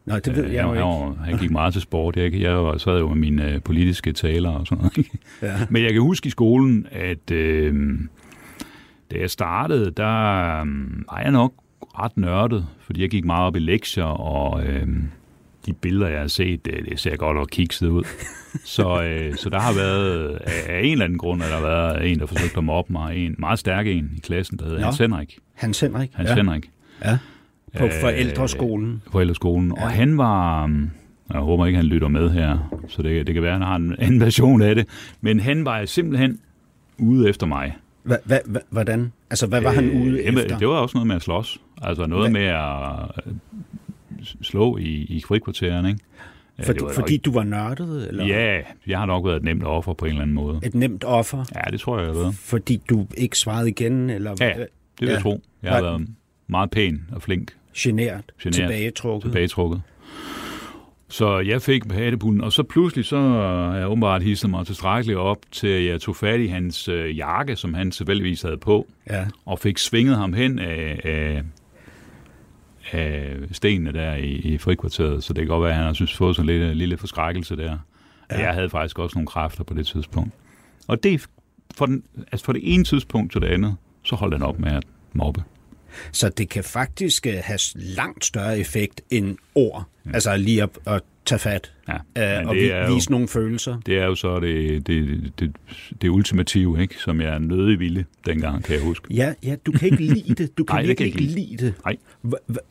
Nej, 0.08 0.18
det 0.20 0.36
ved 0.36 0.44
Øh, 0.44 0.54
jeg 0.54 0.62
jo 0.62 0.68
han, 0.68 0.76
ikke. 0.76 0.84
var- 0.84 1.24
han 1.24 1.38
gik 1.38 1.50
meget 1.50 1.72
til 1.72 1.82
sport. 1.82 2.16
Jeg, 2.16 2.34
jeg 2.34 2.74
sad 2.80 2.98
jo 2.98 3.08
med 3.08 3.16
mine 3.16 3.52
øh, 3.52 3.62
politiske 3.62 4.12
taler 4.12 4.50
og 4.50 4.66
sådan 4.66 4.84
noget. 4.84 5.06
Ja. 5.42 5.66
Men 5.70 5.82
jeg 5.82 5.92
kan 5.92 6.02
huske 6.02 6.26
i 6.26 6.30
skolen, 6.30 6.86
at 6.92 7.30
øh, 7.30 7.98
da 9.12 9.18
jeg 9.18 9.30
startede, 9.30 9.90
der 9.90 10.06
øh, 10.60 10.66
var 11.10 11.20
jeg 11.22 11.30
nok 11.32 11.52
ret 11.98 12.16
nørdet, 12.16 12.66
fordi 12.80 13.02
jeg 13.02 13.10
gik 13.10 13.24
meget 13.24 13.46
op 13.46 13.56
i 13.56 13.58
lektier, 13.58 14.04
og 14.04 14.64
øh, 14.66 14.86
de 15.66 15.72
billeder, 15.72 16.08
jeg 16.08 16.20
har 16.20 16.26
set, 16.28 16.64
det, 16.64 16.74
det 16.90 17.00
ser 17.00 17.16
godt 17.16 17.36
og 17.38 17.48
kikset 17.48 17.88
ud. 17.88 18.02
Så, 18.64 19.02
øh, 19.04 19.34
så 19.34 19.50
der 19.50 19.60
har 19.60 19.74
været, 19.74 20.28
af, 20.44 20.62
af 20.76 20.80
en 20.84 20.92
eller 20.92 21.04
anden 21.04 21.18
grund, 21.18 21.42
at 21.42 21.48
der 21.48 21.54
har 21.54 21.62
været 21.62 22.10
en, 22.12 22.18
der 22.18 22.26
forsøgte 22.26 22.58
at 22.58 22.64
mobbe 22.64 22.92
mig, 22.92 23.16
en 23.26 23.34
meget 23.38 23.58
stærk 23.58 23.86
en 23.86 24.10
i 24.16 24.20
klassen, 24.20 24.58
der 24.58 24.64
hedder 24.64 24.78
Nå. 24.80 24.84
Hans 24.84 24.98
Henrik. 24.98 25.38
Hans 25.54 25.80
Henrik. 25.80 26.10
Hans 26.14 26.28
ja. 26.30 26.34
Henrik 26.34 26.70
ja. 27.04 27.18
På 27.78 27.84
Øh, 27.84 27.92
forældreskolen. 28.00 29.02
forældreskolen, 29.12 29.72
ja. 29.76 29.82
og 29.84 29.90
han 29.90 30.18
var, 30.18 30.64
um, 30.64 30.90
jeg 31.32 31.40
håber 31.40 31.66
ikke, 31.66 31.76
han 31.76 31.86
lytter 31.86 32.08
med 32.08 32.30
her, 32.30 32.78
så 32.88 33.02
det, 33.02 33.26
det 33.26 33.34
kan 33.34 33.42
være, 33.42 33.52
at 33.54 33.58
han 33.58 33.66
har 33.66 33.76
en 33.76 33.94
anden 33.98 34.20
version 34.20 34.62
af 34.62 34.74
det, 34.74 34.86
men 35.20 35.40
han 35.40 35.64
var 35.64 35.84
simpelthen 35.84 36.38
ude 36.98 37.28
efter 37.28 37.46
mig. 37.46 37.76
Hva, 38.02 38.16
hva, 38.24 38.38
hva, 38.46 38.58
hvordan? 38.70 39.12
Altså, 39.30 39.46
hvad 39.46 39.60
var 39.60 39.70
han 39.70 39.90
ude 39.90 40.18
Øh, 40.18 40.24
jamen, 40.24 40.40
efter? 40.44 40.58
Det 40.58 40.68
var 40.68 40.74
også 40.74 40.96
noget 40.96 41.06
med 41.06 41.16
at 41.16 41.22
slås, 41.22 41.60
altså 41.82 42.06
noget 42.06 42.24
Hvad? 42.24 42.30
med 42.32 42.46
at 42.48 43.26
øh, 43.26 43.32
slå 44.42 44.76
i, 44.76 44.84
i 44.88 45.22
frikvarteren, 45.26 45.86
ikke? 45.86 46.00
For, 46.62 46.72
det 46.72 46.82
var 46.82 46.92
fordi 46.92 47.16
du 47.16 47.32
var 47.32 47.44
nørdet? 47.44 48.08
Eller? 48.08 48.26
Ja, 48.26 48.60
jeg 48.86 48.98
har 48.98 49.06
nok 49.06 49.24
været 49.26 49.36
et 49.36 49.42
nemt 49.42 49.64
offer 49.64 49.92
på 49.92 50.04
en 50.04 50.10
eller 50.10 50.22
anden 50.22 50.34
måde. 50.34 50.60
Et 50.62 50.74
nemt 50.74 51.04
offer? 51.04 51.44
Ja, 51.54 51.70
det 51.70 51.80
tror 51.80 51.98
jeg, 51.98 52.06
jeg 52.06 52.14
har 52.14 52.20
været. 52.22 52.34
Fordi 52.34 52.82
du 52.90 53.06
ikke 53.16 53.38
svarede 53.38 53.68
igen? 53.68 54.10
Eller 54.10 54.34
Ja, 54.40 54.48
Det 54.48 54.66
vil 55.00 55.06
Ja. 55.08 55.12
jeg 55.12 55.22
tro. 55.22 55.40
Jeg 55.62 55.72
har 55.72 55.80
Nej. 55.80 55.90
været 55.90 56.06
meget 56.46 56.70
pæn 56.70 57.00
og 57.12 57.22
flink, 57.22 57.52
genert, 57.78 58.24
Genert. 58.42 58.54
tilbagetrukket? 58.54 59.22
tilbagetrukket. 59.22 59.82
Så 61.10 61.38
jeg 61.38 61.62
fik 61.62 61.92
hattepullen, 61.92 62.40
og 62.40 62.52
så 62.52 62.62
pludselig 62.62 63.04
så 63.04 63.18
har 63.20 63.76
jeg 63.76 63.88
åbenbart 63.88 64.22
hisset 64.22 64.50
mig 64.50 64.66
tilstrækkeligt 64.66 65.18
op 65.18 65.38
til, 65.52 65.68
at 65.68 65.84
jeg 65.86 66.00
tog 66.00 66.16
fat 66.16 66.40
i 66.40 66.46
hans 66.46 66.88
øh, 66.88 67.18
jakke, 67.18 67.56
som 67.56 67.74
han 67.74 67.90
tilfældigvis 67.90 68.42
havde 68.42 68.56
på, 68.56 68.86
Ja. 69.10 69.26
og 69.46 69.58
fik 69.58 69.78
svinget 69.78 70.16
ham 70.16 70.32
hen 70.32 70.58
af, 70.58 71.00
af, 71.04 71.42
af 72.92 73.36
stenene 73.52 73.92
der 73.92 74.14
i, 74.14 74.30
i 74.30 74.58
frikvarteret. 74.58 75.24
Så 75.24 75.32
det 75.32 75.40
kan 75.40 75.48
godt 75.48 75.62
være, 75.62 75.70
at 75.70 75.76
han 75.76 75.86
har 75.86 75.92
synes 75.92 76.14
fået 76.14 76.36
sådan 76.36 76.50
en 76.50 76.76
lille, 76.76 76.96
forskrækkelse 76.96 77.56
der. 77.56 77.78
Ja. 78.30 78.40
Jeg 78.40 78.54
havde 78.54 78.70
faktisk 78.70 78.98
også 78.98 79.18
nogle 79.18 79.26
kræfter 79.26 79.64
på 79.64 79.74
det 79.74 79.86
tidspunkt. 79.86 80.30
Og 80.88 81.02
det 81.02 81.26
for, 81.76 81.86
den, 81.86 82.02
altså 82.32 82.44
for 82.44 82.52
det 82.52 82.74
ene 82.74 82.84
tidspunkt 82.84 83.32
til 83.32 83.40
det 83.40 83.46
andet, 83.48 83.76
så 84.02 84.16
holdt 84.16 84.34
han 84.34 84.42
op 84.42 84.58
med 84.58 84.72
at 84.72 84.82
mobbe. 85.12 85.42
Så 86.12 86.28
det 86.28 86.48
kan 86.48 86.64
faktisk 86.64 87.26
øh, 87.26 87.34
have 87.42 87.58
langt 87.74 88.24
større 88.24 88.58
effekt 88.58 89.00
end 89.10 89.36
ord. 89.54 89.84
Ja. 90.06 90.10
Altså 90.14 90.36
lige 90.36 90.62
at, 90.62 90.70
at 90.86 91.02
tage 91.26 91.38
fat 91.38 91.72
Ja, 92.16 92.40
øh, 92.40 92.48
og 92.48 92.54
vi, 92.54 92.68
er 92.70 92.88
jo- 92.88 92.94
vise 92.94 93.10
nogle 93.10 93.28
følelser. 93.28 93.80
Det 93.86 93.98
er 93.98 94.04
jo 94.04 94.14
så 94.14 94.40
det, 94.40 94.86
det, 94.86 95.32
det, 95.38 95.52
det 96.02 96.08
ultimative, 96.08 96.82
ikke? 96.82 96.94
som 96.98 97.20
jeg 97.20 97.40
nødig 97.40 97.78
ville 97.80 98.04
dengang, 98.26 98.64
kan 98.64 98.74
jeg 98.74 98.82
huske. 98.82 99.14
Ja, 99.14 99.32
ja, 99.42 99.56
du 99.66 99.72
kan 99.72 99.88
ikke 99.92 100.04
lide 100.04 100.34
det. 100.34 100.58
Du 100.58 100.64
kan 100.64 100.74
Nej, 100.76 100.82
virkelig 100.86 101.06
ikke 101.06 101.20
ikke 101.20 101.34
lide 101.34 101.56
det. 101.66 101.74
Nej. 101.84 101.96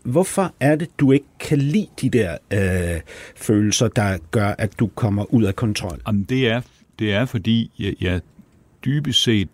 Hvorfor 0.04 0.54
er 0.60 0.76
det, 0.76 0.88
du 1.00 1.12
ikke 1.12 1.26
kan 1.40 1.58
lide 1.58 1.88
de 2.02 2.10
der 2.10 2.38
øh, 2.54 3.02
følelser, 3.36 3.88
der 3.88 4.18
gør, 4.32 4.56
at 4.58 4.80
du 4.80 4.88
kommer 4.88 5.34
ud 5.34 5.44
af 5.44 5.56
kontrol? 5.56 6.00
Jamen, 6.08 6.24
det 6.24 6.48
er, 6.48 6.62
det 7.00 7.14
er 7.14 7.26
fordi, 7.26 7.72
jeg, 7.80 7.94
jeg 8.02 8.22
dybest 8.86 9.24
set 9.24 9.48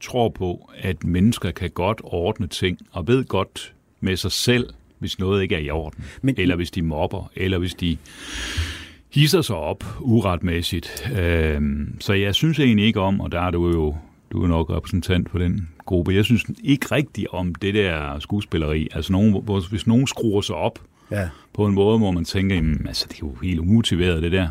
tror 0.00 0.28
på, 0.28 0.70
at 0.78 1.04
mennesker 1.04 1.50
kan 1.50 1.70
godt 1.70 2.00
ordne 2.04 2.46
ting, 2.46 2.78
og 2.92 3.08
ved 3.08 3.24
godt 3.24 3.74
med 4.00 4.16
sig 4.16 4.32
selv, 4.32 4.68
hvis 4.98 5.18
noget 5.18 5.42
ikke 5.42 5.54
er 5.54 5.58
i 5.58 5.70
orden. 5.70 6.04
Men- 6.22 6.34
eller 6.38 6.56
hvis 6.56 6.70
de 6.70 6.82
mobber, 6.82 7.30
eller 7.36 7.58
hvis 7.58 7.74
de 7.74 7.96
hisser 9.12 9.40
sig 9.42 9.56
op 9.56 9.84
uretmæssigt. 10.00 11.10
Øhm, 11.20 11.96
så 12.00 12.12
jeg 12.12 12.34
synes 12.34 12.58
egentlig 12.58 12.86
ikke 12.86 13.00
om, 13.00 13.20
og 13.20 13.32
der 13.32 13.40
er 13.40 13.50
du 13.50 13.68
jo 13.70 13.96
du 14.32 14.42
er 14.42 14.48
nok 14.48 14.70
repræsentant 14.70 15.30
for 15.30 15.38
den 15.38 15.68
gruppe, 15.86 16.14
jeg 16.14 16.24
synes 16.24 16.44
ikke 16.64 16.86
rigtigt 16.94 17.26
om 17.30 17.54
det 17.54 17.74
der 17.74 18.18
skuespilleri. 18.18 18.88
Altså 18.92 19.12
nogen, 19.12 19.42
hvis 19.70 19.86
nogen 19.86 20.06
skruer 20.06 20.40
sig 20.40 20.56
op 20.56 20.78
Ja. 21.10 21.28
på 21.54 21.66
en 21.66 21.74
måde, 21.74 21.98
hvor 21.98 22.10
man 22.10 22.24
tænker, 22.24 22.56
jamen, 22.56 22.84
altså, 22.86 23.06
det 23.08 23.14
er 23.14 23.18
jo 23.22 23.34
helt 23.42 23.60
umotiveret 23.60 24.22
det 24.22 24.32
der. 24.32 24.48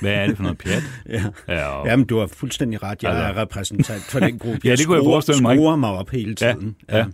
Hvad 0.00 0.12
er 0.12 0.26
det 0.26 0.36
for 0.36 0.42
noget 0.42 0.58
pjat? 0.58 0.82
Ja. 1.08 1.24
Ja, 1.48 1.66
og, 1.66 1.86
Jamen, 1.86 2.06
du 2.06 2.18
har 2.18 2.26
fuldstændig 2.26 2.82
ret. 2.82 3.02
Jeg 3.02 3.10
Altså- 3.10 3.24
er 3.24 3.42
repræsentant 3.42 4.02
for 4.02 4.20
den 4.20 4.38
gruppe. 4.38 4.60
Ja, 4.68 4.76
det 4.76 4.86
kunne 4.86 4.96
jeg 4.96 5.04
forestille 5.04 5.42
mig, 5.42 5.56
skruer 5.56 5.76
mig 5.76 5.90
op 5.90 6.10
hele 6.10 6.34
tiden. 6.34 6.76
Ja, 6.88 6.96
ja. 6.98 7.04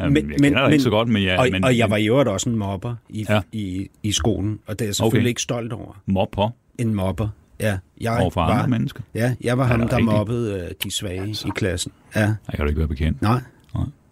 Jamen, 0.00 0.12
men, 0.12 0.30
jeg 0.32 0.40
kender 0.40 0.64
dig 0.64 0.72
ikke 0.72 0.82
så 0.82 0.90
godt, 0.90 1.08
men, 1.08 1.24
jeg, 1.24 1.38
og, 1.38 1.48
men, 1.52 1.64
og 1.64 1.78
jeg 1.78 1.90
var 1.90 1.96
i 1.96 2.06
øvrigt 2.08 2.28
også 2.28 2.48
en 2.50 2.56
mobber 2.56 2.94
i, 3.08 3.26
Ja. 3.28 3.34
ja. 3.34 3.40
i, 3.52 3.88
i 4.02 4.12
skolen, 4.12 4.58
og 4.66 4.78
det 4.78 4.84
er 4.84 4.88
jeg 4.88 4.94
selvfølgelig 4.94 5.22
Okay. 5.22 5.28
ikke 5.28 5.42
stolt 5.42 5.72
over. 5.72 6.02
mob 6.06 6.32
på 6.32 6.50
En 6.78 6.94
mobber. 6.94 7.28
Ja, 7.60 7.78
jeg 8.00 8.18
over 8.20 8.30
for 8.30 8.40
var, 8.40 8.48
andre 8.50 8.68
mennesker. 8.68 9.02
Ja, 9.14 9.34
jeg 9.40 9.58
var 9.58 9.64
ham, 9.64 9.78
der 9.80 9.86
rigtigt? 9.86 10.04
mobbede 10.04 10.60
øh, 10.64 10.70
de 10.84 10.90
svage 10.90 11.20
altså. 11.20 11.48
i 11.48 11.50
klassen. 11.54 11.92
Ja, 12.16 12.20
Jeg 12.20 12.36
kan 12.54 12.58
du 12.60 12.66
ikke 12.66 12.78
være 12.78 12.88
bekendt. 12.88 13.22
nej. 13.22 13.40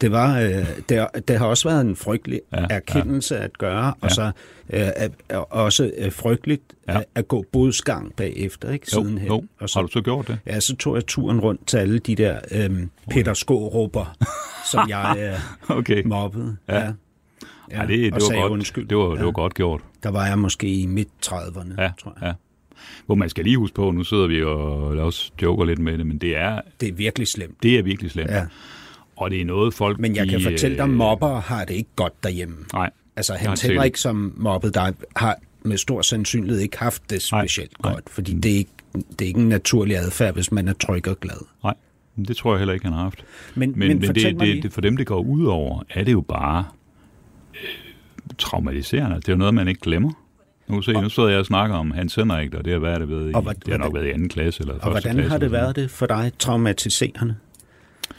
Det, 0.05 0.13
var, 0.13 0.41
øh, 0.41 0.67
det, 0.89 0.97
har- 0.99 1.11
det 1.29 1.39
har 1.39 1.47
også 1.47 1.69
været 1.69 1.81
en 1.81 1.97
frygtelig 1.97 2.41
Ja, 2.53 2.67
erkendelse 2.71 3.35
ja. 3.35 3.45
at 3.45 3.59
gøre, 3.59 3.95
og 4.01 4.09
Ja. 4.09 4.09
så 4.09 4.31
øh, 4.73 5.41
også 5.51 5.91
øh, 5.99 6.13
frygteligt 6.13 6.63
Ja. 6.89 6.99
at, 6.99 7.05
at 7.15 7.29
gå 7.29 7.45
bodsgang 7.53 8.13
bagefter, 8.17 8.71
ikke? 8.71 8.87
Jo, 8.97 9.03
Sidenhen. 9.03 9.29
jo. 9.29 9.45
Og 9.61 9.69
så, 9.71 9.79
Har 9.79 9.87
du 9.87 9.93
så 9.93 10.01
gjort 10.01 10.29
det? 10.29 10.39
Ja, 10.47 10.61
så 10.61 10.77
tog 10.77 10.95
jeg 10.95 11.07
turen 11.07 11.41
rundt 11.41 11.67
til 11.67 11.77
alle 11.77 11.99
de 11.99 12.15
der 12.15 12.39
øhm, 12.51 12.91
Peter 13.11 13.35
Skårupper, 13.35 14.17
som 14.73 14.89
jeg 14.89 15.35
øh, 15.69 15.77
Okay. 15.77 16.03
mobbede. 16.07 16.57
Ja. 16.69 16.75
Ja. 16.79 16.93
Ja, 17.73 17.81
det, 17.87 17.89
det, 17.89 18.13
og 18.15 18.21
var 18.35 18.41
godt, 18.41 18.53
undskyld. 18.53 18.89
det, 18.89 18.97
var, 18.97 19.11
det 19.11 19.19
ja. 19.19 19.25
var 19.25 19.31
godt 19.33 19.55
gjort. 19.55 19.81
Der 20.03 20.11
var 20.11 20.27
jeg 20.27 20.39
måske 20.39 20.69
i 20.69 20.87
midt-30'erne, 20.87 21.83
Ja, 21.83 21.91
tror 22.03 22.17
jeg. 22.21 22.27
ja. 22.29 22.33
Hvor 23.07 23.15
man 23.15 23.29
skal 23.29 23.45
lige 23.45 23.57
huske 23.59 23.75
på, 23.75 23.91
nu 23.91 24.05
sidder 24.05 24.27
vi 24.27 24.43
og 24.43 24.83
også 24.83 25.31
joker 25.43 25.65
lidt 25.65 25.79
med 25.79 25.99
det, 25.99 26.07
men 26.07 26.19
det 26.19 26.37
er, 26.37 26.61
Det 26.81 26.89
er 26.89 26.93
virkelig 26.93 27.29
slemt. 27.29 27.63
det 27.63 27.79
er 27.79 27.83
virkelig 27.83 28.11
slemt. 28.11 28.31
Ja. 28.31 28.45
Og 29.17 29.31
det 29.31 29.41
er 29.41 29.45
noget, 29.45 29.75
folk... 29.75 29.99
Men 30.01 30.17
jeg 30.17 30.29
kan 30.29 30.39
de, 30.39 30.45
fortælle 30.45 30.77
dig, 30.77 30.85
øh, 30.89 30.91
mobber 30.95 31.41
har 31.41 31.65
det 31.65 31.75
ikke 31.75 31.91
godt 31.97 32.23
derhjemme. 32.23 32.57
Nej, 32.73 32.91
Altså, 33.17 33.33
har 33.33 33.49
Hans. 33.49 33.63
Henrik, 33.63 33.97
som 33.97 34.33
mobbede 34.37 34.73
dig, 34.73 34.95
har 35.17 35.37
med 35.63 35.77
stor 35.79 36.03
sandsynlighed 36.03 36.61
ikke 36.61 36.79
haft 36.79 37.11
det 37.11 37.29
Nej, 37.33 37.43
specielt 37.47 37.83
nej. 37.85 37.93
godt, 37.93 38.11
fordi 38.11 38.33
det 38.35 38.53
er, 38.53 38.57
ikke, 38.57 38.71
det 38.93 39.23
er 39.23 39.27
ikke 39.27 39.41
en 39.41 39.49
naturlig 39.49 39.97
adfærd, 39.97 40.35
hvis 40.35 40.53
man 40.53 40.69
er 40.69 40.73
tryg 40.73 41.09
og 41.09 41.21
glad. 41.21 41.37
nej. 41.65 41.75
Det 42.29 42.37
tror 42.37 42.53
jeg 42.53 42.59
heller 42.59 42.75
ikke, 42.75 42.87
han 42.87 42.93
har 42.93 43.03
haft. 43.03 43.25
Men, 43.55 43.71
Men, 43.71 43.79
men, 43.79 43.89
men, 43.89 44.15
det, 44.15 44.41
det, 44.41 44.63
det, 44.63 44.73
for 44.73 44.81
dem, 44.81 44.97
det 44.97 45.07
går 45.07 45.21
ud 45.21 45.45
over, 45.45 45.83
er 45.91 46.05
det 46.05 46.13
jo 46.13 46.21
bare 46.21 46.65
øh, 47.55 47.61
traumatiserende. 48.39 49.17
Det 49.17 49.29
er 49.29 49.33
jo 49.33 49.39
noget, 49.39 49.55
man 49.55 49.69
ikke 49.69 49.81
glemmer. 49.81 50.13
Nu, 50.69 50.83
se, 50.83 50.93
nu 50.93 51.09
sidder 51.09 51.29
jeg 51.29 51.39
og 51.39 51.47
snakker 51.47 51.77
om 51.77 51.91
Hans 51.91 52.15
Henrik, 52.15 52.55
og 52.55 52.65
det 52.65 52.73
har 52.73 52.81
været 52.81 53.01
det 53.01 53.09
ved 53.09 53.31
i, 53.31 53.35
Og 53.35 53.45
det 53.45 53.69
har 53.73 53.79
nok 53.79 53.95
været 53.95 54.07
i 54.07 54.11
anden 54.11 54.29
klasse 54.29 54.61
eller 54.61 54.75
Og 54.75 54.91
hvordan 54.91 55.15
klasse. 55.15 55.31
har 55.31 55.39
det 55.39 55.53
været 55.53 55.77
det 55.77 55.91
for 55.91 56.07
dig, 56.07 56.33
traumatiserende? 56.39 57.37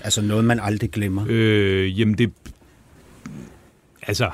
Altså 0.03 0.21
noget, 0.21 0.45
man 0.45 0.59
aldrig 0.59 0.91
glemmer. 0.91 1.25
Øh, 1.29 1.99
jamen 1.99 2.17
det... 2.17 2.31
Altså, 4.07 4.29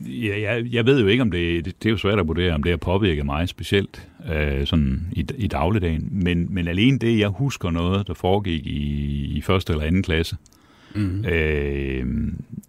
ja, 0.00 0.40
jeg, 0.40 0.66
jeg 0.72 0.86
ved 0.86 1.00
jo 1.00 1.06
ikke, 1.06 1.22
om 1.22 1.30
det, 1.30 1.64
det... 1.64 1.82
Det 1.82 1.88
er 1.88 1.90
jo 1.90 1.96
svært 1.96 2.18
at 2.18 2.28
vurdere, 2.28 2.54
om 2.54 2.62
det 2.62 2.72
har 2.72 2.76
påvirket 2.76 3.26
mig 3.26 3.48
specielt 3.48 4.08
øh, 4.32 4.66
sådan 4.66 5.06
i, 5.12 5.26
i 5.36 5.46
dagligdagen. 5.46 6.08
Men, 6.10 6.46
men 6.54 6.68
alene 6.68 6.98
det, 6.98 7.18
jeg 7.18 7.28
husker 7.28 7.70
noget, 7.70 8.06
der 8.06 8.14
foregik 8.14 8.66
i, 8.66 8.80
i 9.36 9.40
første 9.40 9.72
eller 9.72 9.84
anden 9.84 10.02
klasse, 10.02 10.36
Mm. 10.94 11.24
øh, 11.24 12.06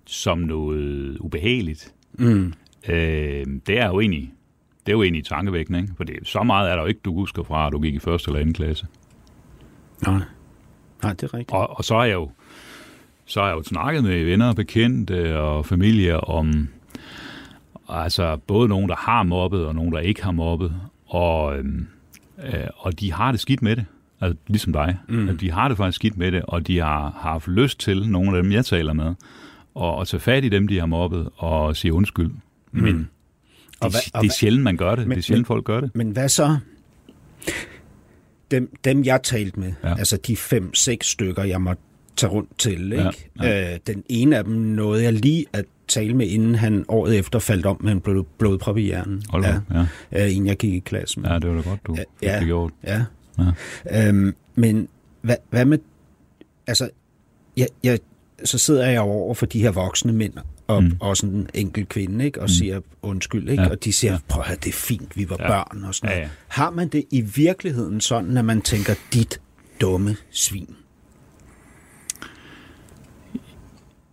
som 0.06 0.38
noget 0.38 1.18
ubehageligt, 1.20 1.94
Mm. 2.14 2.54
øh, 2.90 3.46
det 3.68 3.80
er 3.80 3.88
jo 3.88 4.00
egentlig... 4.00 4.32
Det 4.86 4.92
er 4.92 4.96
jo 4.96 5.04
egentlig 5.04 5.26
tankevækkende, 5.26 5.80
ikke? 5.82 5.94
For 5.98 6.04
det, 6.04 6.16
så 6.24 6.44
meget 6.44 6.72
er 6.72 6.76
der 6.76 6.82
jo 6.82 6.88
ikke, 6.88 7.00
du 7.06 7.14
husker 7.14 7.44
fra, 7.44 7.68
at 7.68 7.74
du 7.74 7.80
gik 7.80 7.94
i 7.94 8.00
første 8.00 8.30
eller 8.30 8.40
anden 8.40 8.54
klasse. 8.54 8.86
Nej. 10.08 10.20
Nej, 11.04 11.14
det 11.14 11.24
er 11.24 11.34
rigtigt. 11.34 11.52
Og, 11.52 11.78
og 11.78 11.84
så 11.84 11.96
har 11.96 12.06
jeg 12.06 12.14
jo 12.14 12.30
så 13.26 13.40
har 13.42 13.48
jeg 13.48 13.58
jo 13.58 13.64
snakket 13.64 14.04
med 14.04 14.24
venner 14.26 14.48
og 14.50 14.56
bekendte 14.56 15.40
og 15.40 15.66
familie 15.66 16.20
om 16.20 16.68
altså 17.90 18.38
både 18.38 18.70
nogen, 18.70 18.90
der 18.90 18.96
har 18.96 19.24
mobbet, 19.24 19.66
og 19.66 19.76
nogen, 19.76 19.92
der 19.94 20.00
ikke 20.00 20.24
har 20.24 20.32
mobbet. 20.32 20.74
Og, 21.08 21.58
øhm, 21.58 21.88
øh, 22.46 22.54
og 22.78 23.00
de 23.00 23.14
har 23.14 23.32
det 23.32 23.40
skidt 23.40 23.62
med 23.62 23.76
det. 23.76 23.86
Altså, 24.22 24.38
ligesom 24.48 24.74
dig. 24.74 24.98
Mm. 25.10 25.30
At 25.30 25.42
de 25.42 25.52
har 25.52 25.68
det 25.68 25.78
faktisk 25.78 25.96
skidt 25.96 26.18
med 26.18 26.32
det, 26.32 26.42
og 26.48 26.68
de 26.68 26.80
har, 26.80 27.00
har 27.22 27.30
haft 27.32 27.48
lyst 27.48 27.80
til, 27.80 28.10
nogle 28.10 28.38
af 28.38 28.44
dem, 28.44 28.52
jeg 28.52 28.66
taler 28.66 28.94
med, 28.94 29.16
og, 29.76 29.96
og 29.96 30.08
tage 30.08 30.22
fat 30.22 30.44
i 30.46 30.50
dem, 30.50 30.68
de 30.68 30.80
har 30.80 30.86
mobbet, 30.86 31.30
og 31.38 31.76
sige 31.76 31.94
undskyld. 31.94 32.32
Mm. 32.72 32.82
Men 32.84 33.10
Og 33.82 33.90
det, 33.90 33.92
hvad- 33.94 34.02
og 34.14 34.22
det 34.24 34.30
er 34.30 34.34
sjældent, 34.34 34.64
man 34.64 34.78
gør 34.78 34.96
det. 34.96 35.08
Men- 35.08 35.16
det 35.18 35.24
er 35.24 35.24
sjældent, 35.26 35.42
men- 35.50 35.56
folk 35.56 35.66
gør 35.66 35.82
det. 35.82 35.96
Men 35.96 36.12
hvad 36.12 36.30
så? 36.30 36.58
Dem, 38.54 38.76
dem 38.86 39.04
jeg 39.04 39.24
talte 39.24 39.60
med, 39.60 39.74
Ja. 39.84 39.98
altså 39.98 40.18
de 40.18 40.38
fem-seks 40.38 41.08
stykker, 41.08 41.44
jeg 41.44 41.62
måtte 41.62 41.82
tage 42.16 42.30
rundt 42.32 42.60
til, 42.60 42.92
ikke? 42.92 43.04
Ja, 43.42 43.48
Ja, 43.50 43.74
Øh, 43.74 43.80
den 43.88 44.04
ene 44.10 44.38
af 44.38 44.44
dem 44.44 44.54
nåede 44.54 45.04
jeg 45.04 45.14
lige 45.14 45.46
at 45.54 45.66
tale 45.88 46.14
med, 46.14 46.28
inden 46.28 46.56
han 46.56 46.86
året 46.88 47.18
efter 47.20 47.40
faldt 47.40 47.66
om 47.66 47.78
med 47.84 47.92
en 47.92 48.02
blod, 48.02 48.24
blodprop 48.38 48.78
i 48.78 48.82
hjernen. 48.82 49.22
Hold 49.30 49.46
ja. 49.46 49.60
ja. 50.12 50.26
Øh, 50.26 50.36
en 50.36 50.48
jeg 50.48 50.58
gik 50.58 50.74
i 50.74 50.80
klasse 50.80 51.20
med. 51.20 51.30
ja, 51.30 51.40
det 51.40 51.50
var 51.50 51.56
da 51.62 51.70
godt, 51.70 51.80
du 51.88 51.96
fik 51.96 52.06
Ja. 52.22 52.38
det 52.40 52.46
gjort. 52.46 52.72
Ja. 52.84 53.04
Ja. 53.92 54.08
Øhm, 54.10 54.36
men 54.56 54.88
hvad, 55.22 55.36
hvad 55.50 55.66
med... 55.66 55.78
Altså, 56.68 56.90
jeg, 57.58 57.68
jeg, 57.84 58.00
så 58.46 58.58
sidder 58.58 58.88
jeg 58.90 59.02
over 59.02 59.34
for 59.34 59.46
de 59.46 59.62
her 59.62 59.72
voksne 59.72 60.14
mænd, 60.14 60.34
og 60.68 60.84
mm. 60.84 60.98
også 61.00 61.26
en 61.26 61.50
enkelt 61.54 61.90
kvinde, 61.90 62.26
ikke? 62.26 62.40
og 62.40 62.44
mm. 62.44 62.48
siger 62.48 62.82
undskyld, 63.02 63.50
ikke? 63.50 63.64
Ja. 63.64 63.70
Og 63.70 63.84
de 63.84 63.94
siger, 63.94 64.18
prøv 64.28 64.42
at 64.42 64.48
høre, 64.48 64.58
det 64.64 64.70
er 64.70 64.74
fint, 64.74 65.18
vi 65.18 65.30
var 65.30 65.38
Ja. 65.40 65.48
børn 65.48 65.84
og 65.84 65.96
sådan 65.96 66.08
noget. 66.08 66.20
Ja, 66.20 66.24
ja. 66.24 66.30
Har 66.48 66.70
man 66.70 66.88
det 66.88 67.04
i 67.12 67.22
virkeligheden 67.22 68.02
sådan, 68.02 68.38
at 68.38 68.46
man 68.46 68.62
tænker, 68.62 68.94
dit 69.14 69.42
dumme 69.82 70.16
svin? 70.32 70.76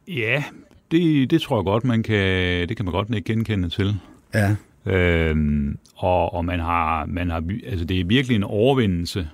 Ja, 0.09 0.45
det, 0.91 1.31
det 1.31 1.43
tror 1.43 1.59
jeg 1.59 1.65
godt, 1.65 1.85
man 1.85 2.03
kan, 2.03 2.69
det 2.69 2.77
kan 2.77 2.85
man 2.85 2.93
godt 2.93 3.15
ikke 3.15 3.33
genkende 3.33 3.69
til. 3.69 3.97
Ja, 4.35 4.57
Øhm, 4.87 5.79
og 5.97 6.35
og 6.35 6.45
man 6.45 6.61
har, 6.61 7.07
man 7.07 7.31
har, 7.31 7.43
altså 7.67 7.85
det 7.85 8.01
er 8.01 8.05
virkelig 8.05 8.35
en 8.35 8.43
overvindelse, 8.43 9.29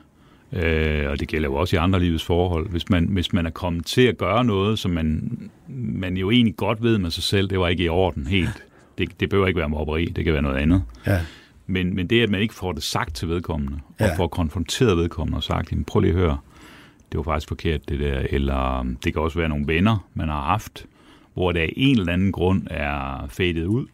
øh, 0.56 1.10
og 1.10 1.20
det 1.20 1.28
gælder 1.28 1.48
jo 1.48 1.54
også 1.54 1.76
i 1.76 1.78
andre 1.78 2.00
livets 2.00 2.24
forhold, 2.24 2.68
hvis 2.70 2.88
man, 2.90 3.04
hvis 3.04 3.32
man 3.32 3.46
er 3.46 3.50
kommet 3.50 3.86
til 3.86 4.02
at 4.02 4.18
gøre 4.18 4.44
noget, 4.44 4.78
som 4.78 4.90
man, 4.90 5.38
man 5.68 6.16
jo 6.16 6.30
egentlig 6.30 6.56
godt 6.56 6.82
ved 6.82 6.98
med 6.98 7.10
sig 7.10 7.22
selv, 7.22 7.50
det 7.50 7.58
var 7.60 7.68
ikke 7.68 7.84
i 7.84 7.88
orden 7.88 8.26
helt. 8.26 8.62
Det, 8.98 9.20
det 9.20 9.28
behøver 9.30 9.46
ikke 9.46 9.58
være 9.60 9.68
mobberi, 9.68 10.04
det 10.04 10.24
kan 10.24 10.32
være 10.32 10.42
noget 10.42 10.56
andet. 10.56 10.82
ja, 11.06 11.20
Men, 11.66 11.94
men 11.94 12.06
det, 12.06 12.22
at 12.22 12.30
man 12.30 12.40
ikke 12.40 12.54
får 12.54 12.72
det 12.72 12.82
sagt 12.82 13.14
til 13.14 13.28
vedkommende, 13.28 13.78
og 13.88 14.06
Ja. 14.06 14.14
får 14.16 14.26
konfronteret 14.26 14.96
vedkommende 14.96 15.36
og 15.36 15.42
sagt, 15.42 15.72
jamen, 15.72 15.84
prøv 15.84 16.00
lige 16.00 16.12
at 16.12 16.18
høre, 16.18 16.38
det 17.12 17.18
var 17.18 17.22
faktisk 17.24 17.48
forkert 17.48 17.88
det 17.88 18.00
der, 18.00 18.22
eller 18.30 18.86
det 19.04 19.12
kan 19.12 19.22
også 19.22 19.38
være 19.38 19.48
nogle 19.48 19.66
venner, 19.66 20.08
man 20.14 20.28
har 20.28 20.40
haft, 20.42 20.86
hvor 21.34 21.52
der 21.52 21.60
af 21.60 21.72
en 21.76 21.98
eller 21.98 22.12
anden 22.12 22.32
grund 22.32 22.62
er 22.70 23.26
fadet 23.28 23.64
ud. 23.66 23.86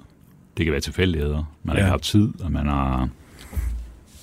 Det 0.57 0.67
kan 0.67 0.73
være 0.73 0.81
tilfældigheder. 0.81 1.55
Man 1.63 1.69
har 1.69 1.75
Ja. 1.75 1.79
ikke 1.81 1.91
haft 1.91 2.03
tid, 2.05 2.29
og 2.45 2.53
man 2.53 2.67
har 2.67 3.09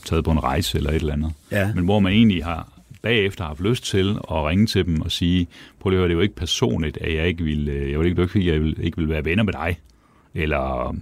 taget 0.06 0.24
på 0.24 0.32
en 0.32 0.44
rejse 0.44 0.78
eller 0.78 0.90
et 0.90 0.96
eller 0.96 1.14
andet. 1.14 1.32
ja, 1.52 1.74
Men 1.76 1.86
hvor 1.86 2.00
man 2.00 2.14
egentlig 2.14 2.46
har 2.46 2.80
bagefter 3.02 3.44
haft 3.44 3.62
lyst 3.62 3.86
til 3.86 4.18
at 4.32 4.46
ringe 4.46 4.66
til 4.66 4.86
dem 4.86 5.02
og 5.02 5.12
sige, 5.12 5.48
prøv 5.80 5.90
lige 5.90 6.00
at 6.00 6.04
det 6.04 6.12
er 6.12 6.16
jo 6.16 6.22
ikke 6.22 6.36
personligt, 6.36 6.98
at 7.02 7.16
jeg 7.16 7.28
ikke 7.28 7.44
vil, 7.44 7.70
øh, 7.70 7.92
jeg 7.92 8.00
vil 8.00 8.08
ikke, 8.08 8.22
ikke, 8.22 8.54
jeg 8.54 8.62
vil, 8.62 8.84
ikke 8.84 8.98
vil 8.98 9.10
være 9.10 9.26
venner 9.26 9.44
med 9.44 9.54
dig, 9.54 9.80
eller 10.34 10.96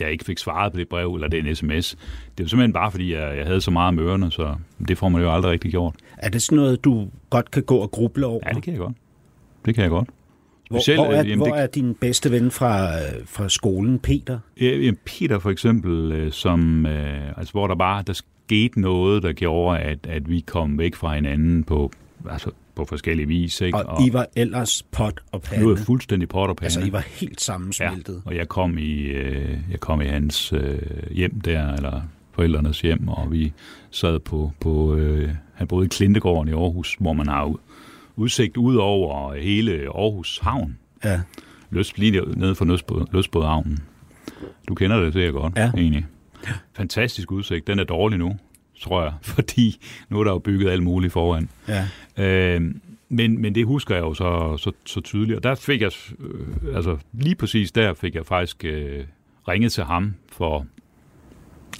jeg 0.00 0.12
ikke 0.12 0.24
fik 0.24 0.38
svaret 0.38 0.72
på 0.72 0.78
det 0.78 0.88
brev, 0.88 1.14
eller 1.14 1.28
den 1.28 1.56
sms. 1.56 1.98
Det 2.38 2.44
var 2.44 2.48
simpelthen 2.48 2.72
bare, 2.72 2.90
fordi 2.90 3.14
jeg, 3.14 3.36
jeg 3.36 3.46
havde 3.46 3.60
så 3.60 3.70
meget 3.70 3.98
ørerne, 3.98 4.30
så 4.30 4.54
det 4.88 4.98
får 4.98 5.08
man 5.08 5.22
jo 5.22 5.34
aldrig 5.34 5.52
rigtig 5.52 5.70
gjort. 5.70 5.94
Er 6.18 6.28
det 6.28 6.42
sådan 6.42 6.56
noget, 6.56 6.84
du 6.84 7.08
godt 7.30 7.50
kan 7.50 7.62
gå 7.62 7.76
og 7.76 7.90
gruble 7.90 8.26
over? 8.26 8.40
Ja, 8.46 8.52
det 8.54 8.62
kan 8.62 8.72
jeg 8.72 8.80
godt. 8.80 8.96
Det 9.64 9.74
kan 9.74 9.82
jeg 9.82 9.90
godt. 9.90 10.08
Specielt, 10.66 11.00
hvor, 11.00 11.06
hvor, 11.06 11.14
er, 11.14 11.22
jamen, 11.24 11.38
hvor 11.38 11.56
er 11.56 11.66
din 11.66 11.94
bedste 11.94 12.30
ven 12.30 12.50
fra, 12.50 12.88
fra 13.24 13.48
skolen, 13.48 13.98
Peter? 13.98 14.38
Ja, 14.60 14.90
Peter 15.04 15.38
for 15.38 15.50
eksempel, 15.50 16.12
øh, 16.12 16.32
som, 16.32 16.86
øh, 16.86 17.38
altså, 17.38 17.52
hvor 17.52 17.66
der 17.66 17.74
bare 17.74 18.02
der 18.06 18.12
skete 18.50 18.80
noget, 18.80 19.22
der 19.22 19.32
gjorde, 19.32 19.78
at, 19.78 20.06
at 20.08 20.30
vi 20.30 20.40
kom 20.40 20.78
væk 20.78 20.94
fra 20.94 21.14
hinanden 21.14 21.64
på, 21.64 21.92
altså, 22.30 22.50
på 22.74 22.84
forskellige 22.84 23.26
vis. 23.26 23.60
Ikke? 23.60 23.78
Og, 23.78 23.84
og 23.84 24.06
I 24.06 24.12
var 24.12 24.26
ellers 24.36 24.82
pot 24.82 25.20
og 25.32 25.42
pande? 25.42 25.64
Nu 25.64 25.70
er 25.70 25.76
fuldstændig 25.76 26.28
pot 26.28 26.50
og 26.50 26.56
pande. 26.56 26.66
Altså, 26.66 26.80
I 26.80 26.92
var 26.92 27.04
helt 27.20 27.40
sammensmeltet? 27.40 28.14
Ja, 28.14 28.30
og 28.30 28.36
jeg 28.36 28.48
kom 28.48 28.78
i, 28.78 29.00
øh, 29.02 29.58
jeg 29.70 29.80
kom 29.80 30.00
i 30.00 30.04
hans 30.04 30.52
øh, 30.52 30.78
hjem 31.10 31.40
der, 31.40 31.72
eller 31.72 32.02
forældrenes 32.32 32.80
hjem, 32.80 33.08
og 33.08 33.32
vi 33.32 33.52
sad 33.90 34.18
på, 34.18 34.52
på 34.60 34.94
øh, 34.94 35.30
han 35.54 35.66
boede 35.66 35.86
i 35.86 35.88
Klintegården 35.88 36.48
i 36.48 36.52
Aarhus, 36.52 36.96
hvor 37.00 37.12
man 37.12 37.28
har 37.28 37.54
udsigt 38.16 38.56
ud 38.56 38.76
over 38.76 39.34
hele 39.34 39.72
Aarhus 39.72 40.38
Havn. 40.42 40.78
Ja. 41.04 41.20
Løs, 41.70 41.98
lige 41.98 42.22
nede 42.36 42.54
for 42.54 42.64
Løsbådhavnen. 43.12 43.78
Du 44.68 44.74
kender 44.74 45.00
det 45.00 45.12
sikkert 45.12 45.34
godt, 45.34 45.52
ja. 45.56 45.70
egentlig. 45.76 46.06
Fantastisk 46.72 47.32
udsigt. 47.32 47.66
Den 47.66 47.78
er 47.78 47.84
dårlig 47.84 48.18
nu, 48.18 48.36
tror 48.80 49.02
jeg, 49.02 49.12
fordi 49.34 49.86
nu 50.08 50.20
er 50.20 50.24
der 50.24 50.30
jo 50.30 50.38
bygget 50.38 50.70
alt 50.70 50.82
muligt 50.82 51.12
foran. 51.12 51.48
Ja. 51.68 51.88
Øh, 52.16 52.74
men, 53.08 53.42
men 53.42 53.54
det 53.54 53.66
husker 53.66 53.94
jeg 53.94 54.02
jo 54.02 54.14
så, 54.14 54.56
så, 54.56 54.72
så 54.84 55.00
tydeligt. 55.00 55.36
Og 55.36 55.42
der 55.42 55.54
fik 55.54 55.80
jeg, 55.80 55.92
øh, 56.18 56.76
altså 56.76 56.96
lige 57.12 57.34
præcis 57.34 57.72
der 57.72 57.94
fik 57.94 58.14
jeg 58.14 58.26
faktisk 58.26 58.64
øh, 58.64 59.04
ringet 59.48 59.72
til 59.72 59.84
ham 59.84 60.14
for, 60.32 60.66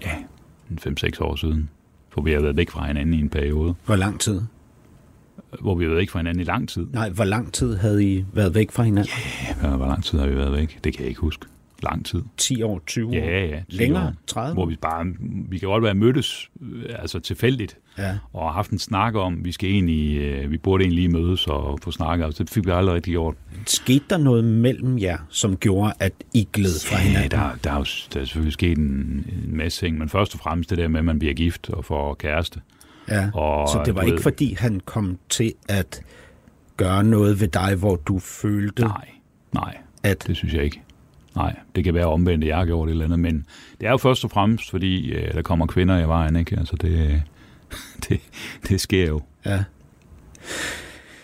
ja, 0.03 0.15
5-6 0.71 1.21
år 1.21 1.37
siden. 1.37 1.71
For 2.11 2.21
vi 2.21 2.33
har 2.33 2.41
været 2.41 2.57
væk 2.57 2.71
fra 2.71 2.87
hinanden 2.87 3.15
i 3.15 3.21
en 3.21 3.29
periode. 3.29 3.75
Hvor 3.85 3.97
lang 3.97 4.21
tid? 4.21 4.43
Hvor 5.61 5.75
vi 5.75 5.85
har 5.85 5.89
været 5.89 6.01
væk 6.01 6.11
fra 6.11 6.19
hinanden 6.19 6.41
i 6.41 6.45
lang 6.45 6.69
tid. 6.69 6.87
Nej, 6.93 7.11
hvor 7.11 7.25
lang 7.25 7.53
tid 7.53 7.77
havde 7.77 8.05
I 8.05 8.25
været 8.33 8.55
væk 8.55 8.71
fra 8.71 8.83
hinanden? 8.83 9.13
Ja, 9.63 9.77
hvor 9.77 9.87
lang 9.87 10.05
tid 10.05 10.19
har 10.19 10.27
vi 10.27 10.37
været 10.37 10.53
væk? 10.53 10.79
Det 10.85 10.93
kan 10.93 11.01
jeg 11.01 11.09
ikke 11.09 11.21
huske 11.21 11.47
lang 11.83 12.07
tid. 12.07 12.23
10 12.37 12.63
år, 12.63 12.83
20 12.87 13.09
år? 13.09 13.15
Ja, 13.15 13.47
ja. 13.47 13.63
Længere? 13.69 14.07
År, 14.07 14.13
30 14.27 14.55
Hvor 14.55 14.67
vi 14.67 14.77
bare, 14.77 15.07
vi 15.49 15.59
kan 15.59 15.69
godt 15.69 15.83
være 15.83 15.95
mødtes 15.95 16.51
øh, 16.63 16.95
altså 16.99 17.21
tilfældigt, 17.21 17.77
ja. 17.99 18.19
og 18.33 18.47
har 18.47 18.53
haft 18.53 18.71
en 18.71 18.79
snak 18.79 19.15
om, 19.15 19.45
vi 19.45 19.53
skal 19.53 19.71
egentlig, 19.71 20.19
øh, 20.19 20.51
vi 20.51 20.59
burde 20.59 20.85
egentlig 20.85 21.05
lige 21.05 21.23
mødes 21.23 21.47
og 21.47 21.79
få 21.83 21.91
snakket, 21.91 22.25
altså 22.25 22.43
det 22.43 22.53
fik 22.53 22.67
vi 22.67 22.71
aldrig 22.71 22.95
rigtig 22.95 23.13
gjort. 23.13 23.35
Skete 23.67 24.05
der 24.11 24.17
noget 24.17 24.45
mellem 24.45 24.99
jer, 24.99 25.19
som 25.29 25.57
gjorde, 25.57 25.93
at 26.01 26.13
I 26.35 26.49
gled 26.53 26.87
fra 26.87 26.99
hinanden? 26.99 27.33
Ja, 27.33 27.37
der, 27.37 27.51
der, 27.65 27.71
er 27.71 27.77
jo, 27.79 27.85
der 28.15 28.21
er 28.21 28.25
selvfølgelig 28.25 28.53
sket 28.53 28.79
en, 28.79 28.85
en 29.47 29.57
masse 29.57 29.87
ting, 29.87 29.99
men 29.99 30.09
først 30.09 30.35
og 30.35 30.41
fremmest 30.41 30.71
det 30.71 30.79
der 30.79 30.89
med, 30.89 30.99
at 30.99 31.05
man 31.05 31.19
bliver 31.19 31.35
gift 31.35 31.71
og 31.71 31.85
får 31.85 32.15
kæreste. 32.15 32.61
Ja, 33.09 33.31
og, 33.35 33.69
så 33.69 33.83
det 33.85 33.95
var 33.95 34.03
ikke 34.03 34.15
ved, 34.15 34.23
fordi, 34.23 34.55
han 34.59 34.81
kom 34.85 35.19
til 35.29 35.53
at 35.69 36.03
gøre 36.77 37.05
noget 37.05 37.41
ved 37.41 37.49
dig, 37.49 37.75
hvor 37.75 37.97
du 37.97 38.19
følte... 38.19 38.83
Nej, 38.83 39.09
nej, 39.55 39.77
at... 40.03 40.27
det 40.27 40.37
synes 40.37 40.55
jeg 40.55 40.65
ikke. 40.65 40.83
Nej, 41.37 41.57
det 41.77 41.85
kan 41.85 41.95
være 41.95 42.07
omvendt, 42.07 42.45
jeg 42.45 42.57
har 42.57 42.65
gjort 42.65 42.89
et 42.89 42.93
eller 42.93 43.05
andet, 43.05 43.21
men 43.21 43.47
det 43.81 43.87
er 43.87 43.91
jo 43.91 43.97
først 43.97 44.25
og 44.25 44.31
fremmest, 44.31 44.71
fordi 44.71 45.13
øh, 45.13 45.35
der 45.35 45.43
kommer 45.43 45.67
kvinder 45.67 45.99
i 45.99 46.09
vejen, 46.09 46.37
ikke? 46.37 46.57
Altså 46.59 46.77
det, 46.77 47.23
det, 48.09 48.21
det 48.69 48.81
sker 48.81 49.07
jo. 49.07 49.21
Ja. 49.47 49.65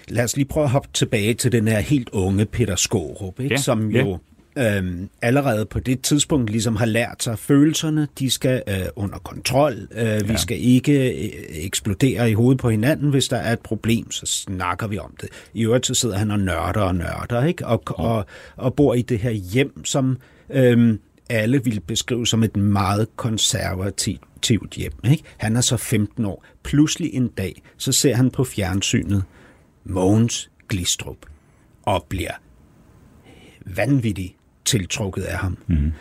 Lad 0.08 0.24
os 0.24 0.36
lige 0.36 0.46
prøve 0.46 0.64
at 0.64 0.70
hoppe 0.70 0.88
tilbage 0.92 1.34
til 1.34 1.52
den 1.52 1.68
her 1.68 1.80
helt 1.80 2.08
unge 2.08 2.46
Peter 2.46 2.76
Skårup, 2.76 3.40
ikke? 3.40 3.54
Ja, 3.54 3.60
som 3.60 3.90
jo 3.90 4.10
ja. 4.10 4.16
Øhm, 4.56 5.08
allerede 5.22 5.66
på 5.66 5.80
det 5.80 6.00
tidspunkt 6.00 6.50
ligesom 6.50 6.76
har 6.76 6.86
lært 6.86 7.22
sig, 7.22 7.32
at 7.32 7.38
følelserne 7.38 8.08
de 8.18 8.30
skal 8.30 8.62
øh, 8.68 8.74
under 8.96 9.18
kontrol. 9.18 9.88
Øh, 9.92 10.04
ja. 10.04 10.22
Vi 10.22 10.36
skal 10.36 10.58
ikke 10.60 11.24
øh, 11.24 11.30
eksplodere 11.50 12.30
i 12.30 12.34
hovedet 12.34 12.60
på 12.60 12.70
hinanden. 12.70 13.10
Hvis 13.10 13.28
der 13.28 13.36
er 13.36 13.52
et 13.52 13.60
problem, 13.60 14.10
så 14.10 14.26
snakker 14.26 14.86
vi 14.86 14.98
om 14.98 15.14
det. 15.20 15.28
I 15.54 15.64
øvrigt 15.64 15.86
så 15.86 15.94
sidder 15.94 16.16
han 16.16 16.30
og 16.30 16.38
nørder 16.38 16.80
og 16.80 16.94
nørder, 16.94 17.44
ikke? 17.44 17.66
Og, 17.66 17.82
ja. 17.98 18.04
og, 18.04 18.26
og 18.56 18.74
bor 18.74 18.94
i 18.94 19.02
det 19.02 19.18
her 19.18 19.30
hjem, 19.30 19.84
som... 19.84 20.18
Øh, 20.50 20.98
alle 21.30 21.64
vil 21.64 21.80
beskrive 21.80 22.26
som 22.26 22.42
et 22.42 22.56
meget 22.56 23.16
konservativt 23.16 24.74
hjem. 24.76 24.92
Ikke? 25.10 25.22
Han 25.36 25.56
er 25.56 25.60
så 25.60 25.76
15 25.76 26.24
år. 26.24 26.44
Pludselig 26.62 27.14
en 27.14 27.28
dag, 27.28 27.62
så 27.76 27.92
ser 27.92 28.14
han 28.14 28.30
på 28.30 28.44
fjernsynet 28.44 29.24
Mogens 29.84 30.50
Glistrup 30.68 31.16
og 31.82 32.06
bliver 32.08 32.32
vanvittigt 33.66 34.35
tiltrukket 34.66 35.22
af 35.22 35.38
ham. 35.38 35.58
Mm. 35.66 35.92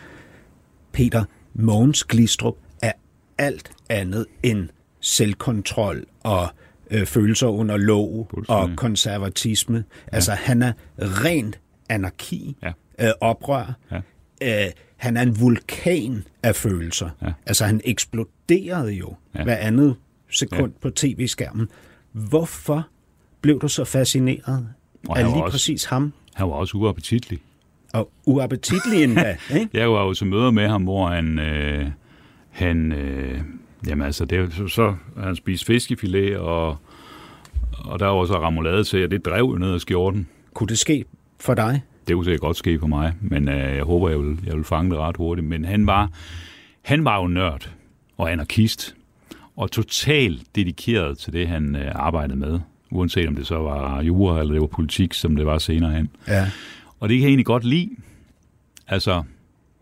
Peter, 0.92 1.24
Mogens 1.54 2.04
Glistrup 2.04 2.56
er 2.82 2.92
alt 3.38 3.70
andet 3.88 4.26
end 4.42 4.68
selvkontrol 5.00 6.04
og 6.22 6.48
øh, 6.90 7.06
følelser 7.06 7.46
under 7.46 7.76
lov 7.76 8.30
og 8.48 8.70
konservatisme. 8.76 9.84
Ja. 10.12 10.16
Altså, 10.16 10.32
han 10.32 10.62
er 10.62 10.72
rent 10.98 11.60
anarki, 11.88 12.56
ja. 12.62 12.72
øh, 13.00 13.12
oprør. 13.20 13.72
Ja. 13.90 14.66
Øh, 14.66 14.72
han 14.96 15.16
er 15.16 15.22
en 15.22 15.40
vulkan 15.40 16.24
af 16.42 16.56
følelser. 16.56 17.10
Ja. 17.22 17.32
Altså, 17.46 17.64
han 17.64 17.80
eksploderede 17.84 18.92
jo 18.92 19.14
ja. 19.34 19.42
hver 19.44 19.56
andet 19.56 19.96
sekund 20.30 20.72
ja. 20.72 20.78
på 20.80 20.90
tv-skærmen. 20.90 21.68
Hvorfor 22.12 22.88
blev 23.40 23.60
du 23.60 23.68
så 23.68 23.84
fascineret 23.84 24.68
og 25.08 25.18
af 25.18 25.24
lige 25.24 25.42
også, 25.42 25.54
præcis 25.54 25.84
ham? 25.84 26.12
Han 26.34 26.46
var 26.46 26.52
også 26.52 26.76
uappetitlig. 26.76 27.40
Og 27.96 28.10
uappetitlig 28.24 29.02
endda, 29.02 29.36
ikke? 29.60 29.68
Jeg 29.72 29.90
var 29.90 30.04
jo 30.04 30.14
til 30.14 30.26
møder 30.26 30.50
med 30.50 30.68
ham, 30.68 30.82
hvor 30.82 31.08
han... 31.08 31.38
Øh, 31.38 31.86
han 32.50 32.92
øh, 32.92 33.40
jamen 33.86 34.06
altså, 34.06 34.24
det, 34.24 34.52
så, 34.52 34.68
så 34.68 34.94
han 35.22 35.36
spiste 35.36 35.66
fiskefilet, 35.66 36.36
og, 36.36 36.76
og 37.78 37.98
der 37.98 38.06
var 38.06 38.12
også 38.12 38.34
ramulade 38.34 38.84
til, 38.84 39.04
og 39.04 39.10
det 39.10 39.24
drev 39.24 39.44
jo 39.52 39.58
ned 39.58 39.74
ad 39.74 39.78
skjorten. 39.78 40.28
Kunne 40.54 40.68
det 40.68 40.78
ske 40.78 41.04
for 41.40 41.54
dig? 41.54 41.82
Det 42.08 42.14
kunne 42.14 42.24
sikkert 42.24 42.40
godt 42.40 42.56
ske 42.56 42.78
for 42.78 42.86
mig, 42.86 43.12
men 43.20 43.48
øh, 43.48 43.76
jeg 43.76 43.84
håber, 43.84 44.08
jeg 44.08 44.18
vil, 44.18 44.38
jeg 44.46 44.56
vil 44.56 44.64
fange 44.64 44.90
det 44.90 44.98
ret 44.98 45.16
hurtigt. 45.16 45.46
Men 45.46 45.64
han 45.64 45.86
var, 45.86 46.10
han 46.82 47.04
var 47.04 47.20
jo 47.20 47.26
nørd 47.26 47.70
og 48.16 48.32
anarkist, 48.32 48.96
og 49.56 49.70
totalt 49.70 50.42
dedikeret 50.54 51.18
til 51.18 51.32
det, 51.32 51.48
han 51.48 51.76
øh, 51.76 51.92
arbejdede 51.94 52.38
med 52.38 52.60
uanset 52.90 53.28
om 53.28 53.36
det 53.36 53.46
så 53.46 53.58
var 53.58 54.02
jura 54.02 54.40
eller 54.40 54.52
det 54.52 54.60
var 54.60 54.66
politik, 54.66 55.14
som 55.14 55.36
det 55.36 55.46
var 55.46 55.58
senere 55.58 55.90
hen. 55.90 56.08
Ja. 56.28 56.50
Og 57.00 57.08
det 57.08 57.16
kan 57.16 57.22
jeg 57.22 57.28
egentlig 57.28 57.46
godt 57.46 57.64
lide. 57.64 57.90
Altså, 58.88 59.22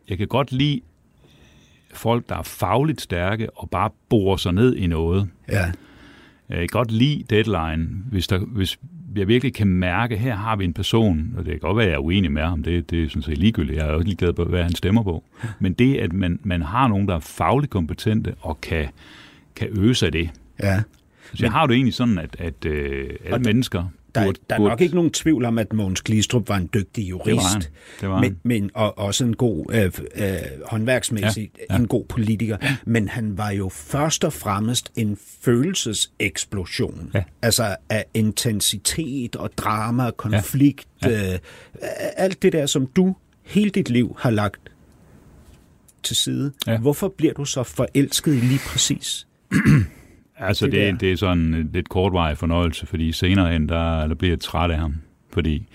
jeg 0.09 0.19
kan 0.19 0.29
godt 0.29 0.53
lide 0.53 0.81
folk, 1.95 2.29
der 2.29 2.37
er 2.37 2.43
fagligt 2.43 3.01
stærke 3.01 3.51
og 3.59 3.71
bare 3.71 3.91
borer 4.09 4.37
sig 4.37 4.53
ned 4.53 4.77
i 4.77 4.87
noget. 4.87 5.29
Ja. 5.49 5.73
Jeg 6.49 6.59
kan 6.59 6.69
godt 6.73 6.91
lide 6.93 7.25
deadline, 7.31 7.89
hvis, 8.11 8.27
der, 8.29 8.39
hvis 8.39 8.79
jeg 9.17 9.29
virkelig 9.29 9.55
kan 9.55 9.67
mærke, 9.67 10.17
her 10.17 10.35
har 10.37 10.57
vi 10.57 10.65
en 10.65 10.73
person, 10.73 11.35
og 11.37 11.45
det 11.45 11.51
kan 11.53 11.61
godt 11.61 11.77
være, 11.77 11.85
at 11.87 11.91
jeg 11.91 11.97
er 11.97 12.01
uenig 12.03 12.33
med 12.33 12.43
ham, 12.43 12.63
det, 12.63 12.91
det 12.91 13.05
er 13.05 13.09
sådan 13.09 13.23
set 13.23 13.39
ligegyldigt, 13.39 13.79
jeg 13.79 13.87
er 13.87 13.91
også 13.91 14.05
ligeglad 14.07 14.33
på, 14.33 14.45
hvad 14.45 14.63
han 14.63 14.75
stemmer 14.75 15.03
på. 15.03 15.25
Men 15.59 15.73
det, 15.73 15.97
at 15.97 16.13
man, 16.13 16.41
man 16.43 16.63
har 16.63 16.89
nogen, 16.89 17.09
der 17.09 17.15
er 17.15 17.21
fagligt 17.21 17.71
kompetente 17.71 18.35
og 18.41 18.61
kan, 18.61 18.89
kan 19.57 19.69
øve 19.71 19.95
sig 19.95 20.13
det, 20.13 20.31
Ja. 20.63 20.83
så 21.35 21.45
jeg 21.45 21.53
har 21.53 21.67
det 21.67 21.75
egentlig 21.75 21.95
sådan, 21.95 22.19
at, 22.19 22.37
at 22.39 22.65
øh, 22.67 23.11
alle 23.25 23.45
mennesker... 23.45 23.85
Der, 24.15 24.25
burde, 24.25 24.39
der 24.51 24.55
er 24.55 24.59
burde, 24.59 24.69
nok 24.69 24.81
ikke 24.81 24.95
nogen 24.95 25.11
tvivl 25.11 25.45
om, 25.45 25.59
at 25.59 25.73
Mogens 25.73 26.03
Glistrup 26.03 26.49
var 26.49 26.57
en 26.57 26.71
dygtig 26.75 27.11
jurist. 27.11 27.27
Det 27.29 27.37
var 27.37 27.49
han. 27.53 27.63
Det 28.01 28.09
var 28.09 28.21
men, 28.21 28.31
han. 28.31 28.39
men, 28.43 28.71
og 28.75 28.99
også 28.99 29.25
en 29.25 29.37
god 29.37 29.67
øh, 29.73 29.93
øh, 30.15 30.37
håndværksmæssig, 30.67 31.51
Ja, 31.59 31.65
ja, 31.71 31.75
ja. 31.75 31.81
en 31.81 31.89
god 31.89 32.05
politiker. 32.05 32.57
Ja. 32.63 32.77
Men 32.87 33.09
han 33.09 33.39
var 33.39 33.51
jo 33.51 33.69
først 33.69 34.25
og 34.25 34.33
fremmest 34.33 34.93
en 34.97 35.19
følelseseksplosion. 35.41 37.11
Ja. 37.15 37.23
Altså 37.43 37.77
af 37.89 38.05
intensitet 38.15 39.37
og 39.37 39.51
drama 39.57 40.07
og 40.07 40.17
konflikt. 40.17 40.87
Ja. 41.05 41.33
Øh, 41.33 41.39
alt 42.17 42.43
det 42.43 42.53
der, 42.53 42.67
som 42.67 42.87
du 42.87 43.17
hele 43.43 43.71
dit 43.71 43.91
liv 43.91 44.17
har 44.19 44.31
lagt 44.31 44.61
til 46.03 46.17
side. 46.17 46.53
Ja. 46.67 46.79
Hvorfor 46.79 47.09
bliver 47.17 47.33
du 47.33 47.45
så 47.45 47.63
forelsket 47.63 48.35
i 48.35 48.41
lige 48.41 48.61
præcis? 48.67 49.27
Altså, 50.39 50.65
det 50.65 50.73
det, 50.73 50.81
der. 50.81 50.91
det, 50.91 51.01
det 51.01 51.13
er 51.13 51.17
sådan 51.17 51.55
en 51.55 51.71
lidt 51.73 51.89
kortvarig 51.89 52.39
fornøjelse, 52.39 52.87
fordi 52.87 53.13
senere 53.13 53.53
hen, 53.53 53.69
der, 53.69 54.07
der 54.07 54.15
bliver 54.15 54.33
jeg 54.33 54.41
træt 54.41 54.71
af 54.71 54.79
ham. 54.79 54.95
Fordi 55.33 55.67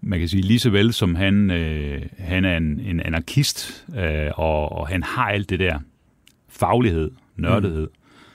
man 0.00 0.18
kan 0.18 0.28
sige, 0.28 0.42
lige 0.42 0.58
så 0.58 0.70
vel 0.70 0.92
som 0.92 1.14
han, 1.14 1.50
øh, 1.50 2.02
han 2.18 2.44
er 2.44 2.56
en, 2.56 2.80
en 2.80 3.00
anarkist, 3.00 3.86
øh, 3.96 4.30
og, 4.34 4.72
og 4.72 4.88
han 4.88 5.02
har 5.02 5.28
alt 5.28 5.50
det 5.50 5.60
der 5.60 5.78
faglighed, 6.48 7.10
nørdighed, 7.36 7.82
mm. 7.86 7.94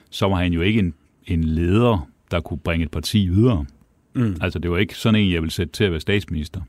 så 0.09 0.27
var 0.27 0.35
han 0.35 0.53
jo 0.53 0.61
ikke 0.61 0.79
en, 0.79 0.93
en 1.27 1.43
leder, 1.43 2.09
der 2.31 2.39
kunne 2.39 2.59
bringe 2.59 2.85
et 2.85 2.91
parti 2.91 3.27
videre. 3.27 3.65
Mm. 4.13 4.35
Altså, 4.41 4.59
det 4.59 4.71
var 4.71 4.77
ikke 4.77 4.95
sådan 4.95 5.21
en, 5.21 5.31
jeg 5.33 5.41
ville 5.41 5.53
sætte 5.53 5.73
til 5.73 5.83
at 5.83 5.91
være 5.91 5.99
statsminister. 5.99 6.61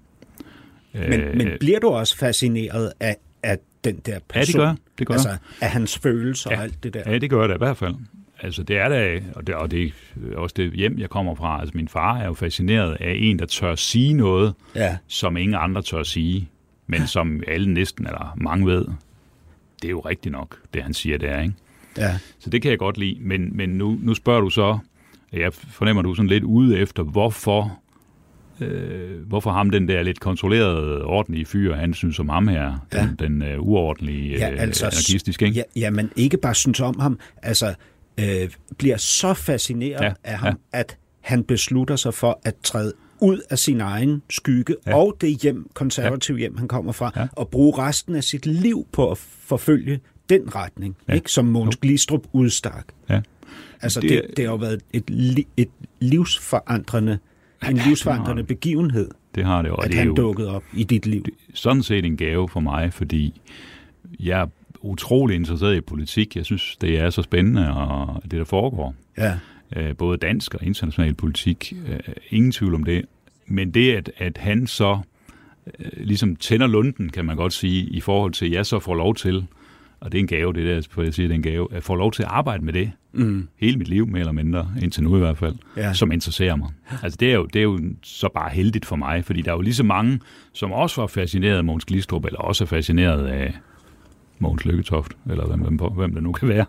Men, 0.93 1.21
Øh, 1.21 1.37
men 1.37 1.49
bliver 1.61 1.79
du 1.79 1.89
også 1.89 2.17
fascineret 2.17 2.93
af, 3.01 3.17
af 3.43 3.59
den 3.85 3.97
der 3.97 4.19
person? 4.29 4.61
Ja, 4.61 4.67
det 4.69 4.77
gør. 4.77 4.83
Det 4.99 5.07
gør 5.07 5.15
altså, 5.15 5.37
af 5.61 5.71
hans 5.71 5.99
følelser 5.99 6.51
ja. 6.51 6.57
og 6.57 6.63
alt 6.63 6.83
det 6.83 6.95
der? 6.95 7.03
Ja, 7.07 7.19
det 7.19 7.31
gør 7.31 7.41
jeg 7.41 7.49
da 7.49 7.55
i 7.55 7.59
hvert 7.59 7.77
fald. 7.77 7.95
Altså, 8.43 8.63
det 8.63 8.77
er 8.79 8.89
da, 8.89 9.21
og 9.35 9.47
det, 9.47 9.55
og 9.55 9.71
det 9.71 9.93
er 10.33 10.37
også 10.37 10.55
det 10.57 10.73
hjem, 10.73 10.99
jeg 10.99 11.11
kommer 11.11 11.35
fra. 11.35 11.61
Altså, 11.61 11.77
min 11.77 11.89
far 11.89 12.19
er 12.19 12.27
jo 12.27 12.35
fascineret 12.35 12.97
af 13.01 13.15
en, 13.19 13.39
der 13.39 13.47
tør 13.47 13.75
sige 13.75 14.13
noget, 14.13 14.55
Ja. 14.75 14.97
som 15.07 15.37
ingen 15.37 15.55
andre 15.61 15.83
tør 15.83 16.03
sige, 16.03 16.49
men 16.87 17.07
som 17.07 17.43
alle 17.49 17.75
næsten, 17.75 18.07
eller 18.07 18.35
mange 18.37 18.67
ved, 18.67 18.85
det 19.83 19.89
er 19.89 19.91
jo 19.91 20.01
rigtigt 20.01 20.33
nok, 20.33 20.57
det 20.75 20.83
han 20.83 20.95
siger 20.95 21.19
der, 21.19 21.41
ikke? 21.41 21.55
Ja. 21.99 22.19
Så 22.39 22.51
det 22.51 22.63
kan 22.63 22.71
jeg 22.71 22.79
godt 22.79 22.99
lide. 22.99 23.17
Men, 23.21 23.57
men 23.57 23.69
nu, 23.69 23.99
nu 24.03 24.15
spørger 24.15 24.41
du 24.41 24.51
så, 24.51 24.79
jeg 25.33 25.53
fornemmer, 25.53 26.03
du 26.03 26.11
er 26.11 26.15
sådan 26.15 26.29
lidt 26.29 26.45
ude 26.45 26.79
efter, 26.79 27.03
hvorfor, 27.03 27.79
øh, 28.61 29.21
hvorfor 29.27 29.51
ham 29.51 29.71
den 29.71 29.89
der 29.89 30.03
lidt 30.03 30.21
kontrollerede, 30.21 31.05
ordentlige 31.05 31.45
fyr, 31.45 31.75
han 31.75 31.95
synes 31.95 32.19
om 32.19 32.29
ham 32.29 32.49
her, 32.49 32.87
Ja. 32.93 33.07
den, 33.19 33.41
den 33.41 33.59
uh, 33.59 33.67
uordentlige, 33.69 34.31
Ja, 34.33 34.39
ja, 34.39 34.45
altså, 34.47 34.63
altså, 34.63 34.87
anarkistiske, 34.87 35.47
ikke? 35.47 35.57
Ja, 35.77 35.81
ja, 35.81 35.91
men 35.91 36.11
ikke 36.17 36.37
bare 36.37 36.55
synes 36.55 36.81
om 36.81 37.01
ham, 37.01 37.19
altså 37.43 37.75
øh, 38.21 38.51
bliver 38.79 38.97
så 38.97 39.35
fascineret 39.35 40.01
Ja, 40.01 40.07
ja, 40.07 40.13
af 40.25 40.39
ham, 40.39 40.59
ja. 40.75 40.79
at 40.79 40.97
han 41.21 41.45
beslutter 41.45 41.97
sig 41.97 42.15
for 42.15 42.41
at 42.45 42.55
træde 42.63 42.93
ud 43.21 43.41
af 43.51 43.59
sin 43.59 43.81
egen 43.81 44.23
skygge 44.31 44.77
ja. 44.87 44.91
Ja. 44.91 44.97
og 44.97 45.17
det 45.21 45.39
hjem, 45.43 45.71
konservativ 45.75 46.37
hjem, 46.37 46.57
han 46.59 46.69
kommer 46.69 46.93
fra, 46.93 47.13
Ja. 47.17 47.21
ja. 47.21 47.27
og 47.33 47.49
bruge 47.49 47.79
resten 47.79 48.15
af 48.15 48.25
sit 48.25 48.47
liv 48.47 48.87
på 48.93 49.11
at 49.11 49.19
forfølge 49.19 50.01
den 50.29 50.55
retning, 50.55 50.97
ja. 51.09 51.13
Ja. 51.13 51.17
ikke 51.17 51.33
som 51.33 51.45
Måns 51.45 51.77
Glistrup 51.77 52.27
udstak. 52.33 52.85
Ja. 53.09 53.21
Altså, 53.83 54.01
Det- 54.01 54.11
det, 54.11 54.23
det, 54.29 54.37
det 54.37 54.45
har 54.45 54.53
jo 54.53 54.57
været 54.57 54.81
et, 54.93 55.11
li, 55.11 55.47
et 55.57 55.69
livsforandrende, 56.01 57.19
en 57.69 57.77
livsforandrende 57.77 58.45
begivenhed, 58.45 59.09
Det 59.35 59.45
har 59.45 59.63
det, 59.63 59.71
og 59.71 59.85
at 59.85 59.91
det 59.91 59.95
er 59.97 59.99
han 60.01 60.09
jo 60.09 60.15
dukkede 60.15 60.49
op 60.57 60.63
i 60.75 60.85
dit 60.85 61.07
liv. 61.07 61.25
sådan 61.55 61.83
set 61.83 62.05
en 62.05 62.17
gave 62.17 62.49
for 62.49 62.61
mig, 62.61 62.93
fordi 62.93 63.41
jeg 64.21 64.49
utrolig 64.83 65.35
interesseret 65.37 65.77
i 65.77 65.81
politik. 65.81 66.37
Jeg 66.37 66.45
synes, 66.45 66.77
det 66.81 66.99
er 66.99 67.11
så 67.11 67.23
spændende, 67.23 67.75
og 67.75 68.23
det 68.23 68.31
der 68.33 68.45
foregår. 68.45 68.95
Ja, 69.19 69.39
øh, 69.77 69.97
både 69.97 70.19
dansk 70.19 70.55
og 70.55 70.65
international 70.65 71.15
politik. 71.15 71.73
Øh, 71.89 71.99
ingen 72.31 72.53
tvivl 72.53 72.75
om 72.75 72.85
det. 72.85 73.05
Men 73.47 73.71
det, 73.71 73.93
at, 73.93 74.11
at 74.19 74.39
han 74.39 74.67
så 74.67 74.99
øh, 75.79 75.91
ligesom 76.07 76.37
tænder 76.37 76.67
lunden, 76.67 77.09
kan 77.09 77.25
man 77.25 77.37
godt 77.37 77.53
sige, 77.53 77.83
i 77.87 78.01
forhold 78.01 78.33
til, 78.33 78.47
at 78.47 78.53
jeg 78.53 78.67
så 78.67 78.79
får 78.79 78.95
lov 78.95 79.15
til, 79.15 79.47
og 80.01 80.13
det 80.13 80.19
er 80.19 80.23
en 80.23 80.27
gave, 80.27 80.53
det 80.53 80.67
der, 80.67 80.89
for 80.91 81.03
jeg 81.03 81.15
siger, 81.15 81.29
det 81.29 81.35
er 81.35 81.37
en 81.37 81.43
gave, 81.43 81.69
at 81.75 81.83
få 81.83 81.95
lov 81.95 82.13
til 82.13 82.23
at 82.23 82.29
arbejde 82.29 82.65
med 82.65 82.73
det 82.73 82.91
mm, 83.13 83.49
hele 83.57 83.77
mit 83.79 83.89
liv, 83.89 84.07
mere 84.07 84.21
eller 84.21 84.33
mindre, 84.33 84.69
indtil 84.83 85.03
nu 85.03 85.17
i 85.17 85.19
hvert 85.19 85.39
fald, 85.39 85.55
Ja. 85.77 85.93
som 85.93 86.13
interesserer 86.13 86.57
mig. 86.57 86.69
Altså 87.03 87.17
det 87.21 87.31
er, 87.31 87.35
jo, 87.35 87.45
det 87.47 87.59
er 87.59 87.63
jo 87.63 87.81
så 88.03 88.29
bare 88.35 88.51
heldigt 88.51 88.87
for 88.87 88.97
mig, 88.97 89.25
fordi 89.25 89.43
der 89.43 89.51
er 89.51 89.55
jo 89.55 89.61
lige 89.61 89.75
så 89.75 89.85
mange, 89.85 90.21
som 90.53 90.73
også 90.73 91.01
var 91.01 91.07
fascineret 91.07 91.57
af 91.57 91.65
Mogens 91.65 91.85
Glistrup, 91.85 92.25
eller 92.25 92.39
også 92.39 92.65
er 92.65 92.69
fascineret 92.69 93.27
af 93.27 93.55
Mogens 94.43 94.65
Lykketoft, 94.65 95.13
eller 95.31 95.47
hvem, 95.47 95.61
hvem, 95.61 95.93
hvem 95.93 96.15
det 96.15 96.23
nu 96.23 96.33
kan 96.33 96.49
være, 96.49 96.65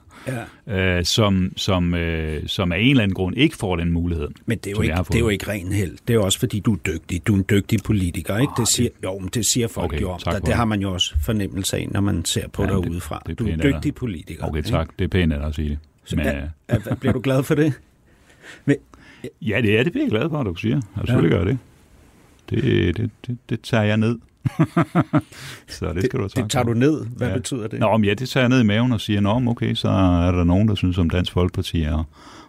ja. 0.67 0.97
øh, 0.97 1.05
som, 1.05 1.53
som, 1.57 1.93
øh, 1.93 2.47
som 2.47 2.72
af 2.72 2.78
en 2.80 2.89
eller 2.89 3.03
anden 3.03 3.15
grund 3.15 3.38
ikke 3.38 3.55
får 3.57 3.76
den 3.76 3.91
mulighed. 3.91 4.28
Men 4.45 4.57
det 4.57 4.67
er, 4.67 4.72
jo 4.72 4.82
ikke, 4.82 4.95
det 5.07 5.15
er 5.15 5.19
jo 5.19 5.30
ikke 5.30 5.47
ren 5.47 5.72
held. 5.72 5.91
Det 5.91 6.09
er 6.09 6.13
jo 6.13 6.24
også 6.24 6.39
fordi, 6.39 6.59
du 6.59 6.74
er 6.74 6.78
dygtig. 6.78 7.28
Du 7.28 7.34
er 7.34 7.38
en 7.38 7.45
dygtig 7.49 7.80
politiker, 7.86 8.38
ikke? 8.38 8.51
Ah, 8.51 8.57
Det 8.59 8.67
siger, 8.67 8.89
jo, 9.03 9.19
men 9.19 9.30
det 9.34 9.45
siger 9.45 9.67
folk 9.67 9.86
Okay, 9.93 10.01
jo 10.01 10.09
om 10.09 10.19
dig. 10.26 10.34
Det 10.34 10.45
det. 10.45 10.53
har 10.53 10.65
man 10.65 10.82
jo 10.82 10.93
også 10.93 11.15
fornemmelse 11.22 11.78
af, 11.78 11.88
når 11.91 12.01
man 12.01 12.26
ser 12.26 12.47
på 12.47 12.63
Ja, 12.63 12.69
dig 12.69 12.84
det- 12.84 12.89
udefra. 12.89 13.22
det 13.26 13.32
er 13.32 13.36
Du 13.36 13.47
er 13.47 13.53
en 13.53 13.59
dygtig 13.61 13.95
politiker. 13.95 14.45
Okay, 14.47 14.57
ikke? 14.57 14.69
tak. 14.69 14.89
Det 14.99 15.05
er 15.05 15.09
pænt 15.09 15.34
at 15.34 15.55
sige 15.55 15.69
det. 15.69 15.80
Så, 16.05 16.15
Men, 16.15 16.26
er, 16.26 16.43
øh, 16.72 16.80
er, 16.88 16.95
bliver 16.95 17.13
du 17.13 17.19
glad 17.19 17.43
for 17.43 17.55
det? 17.55 17.74
Men, 18.65 18.76
ja, 19.41 19.59
det 19.61 19.80
er 19.80 19.84
det, 19.84 19.91
bliver 19.91 20.05
jeg 20.05 20.11
glad 20.11 20.30
for, 20.30 20.39
at 20.39 20.45
du 20.45 20.55
siger. 20.55 20.76
Jeg 20.76 21.03
selvfølgelig 21.07 21.38
gør 21.38 21.43
det. 21.43 21.57
Det, 22.49 22.63
det, 22.97 23.09
det, 23.28 23.38
det 23.49 23.61
tager 23.61 23.84
jeg 23.84 23.97
ned. 23.97 24.19
så 25.67 25.93
det 25.93 26.03
skal 26.05 26.19
du 26.19 26.23
have 26.23 26.23
det, 26.23 26.31
tak 26.33 26.43
det 26.43 26.51
tager 26.51 26.63
for. 26.65 26.73
du 26.73 26.79
ned. 26.79 27.05
Hvad 27.17 27.27
Ja. 27.27 27.33
betyder 27.37 27.67
det? 27.67 27.79
Nå, 27.79 27.97
men 27.97 28.05
ja, 28.05 28.13
det 28.13 28.29
tager 28.29 28.41
jeg 28.41 28.49
ned 28.49 28.59
i 28.61 28.63
maven 28.63 28.91
og 28.91 29.01
siger, 29.01 29.21
nå, 29.21 29.41
okay, 29.47 29.73
så 29.73 29.89
er 29.89 30.31
der 30.31 30.43
nogen, 30.43 30.67
der 30.67 30.75
synes 30.75 30.97
om 30.97 31.09
Dansk 31.09 31.31
Folkeparti 31.33 31.81
og, 31.91 32.03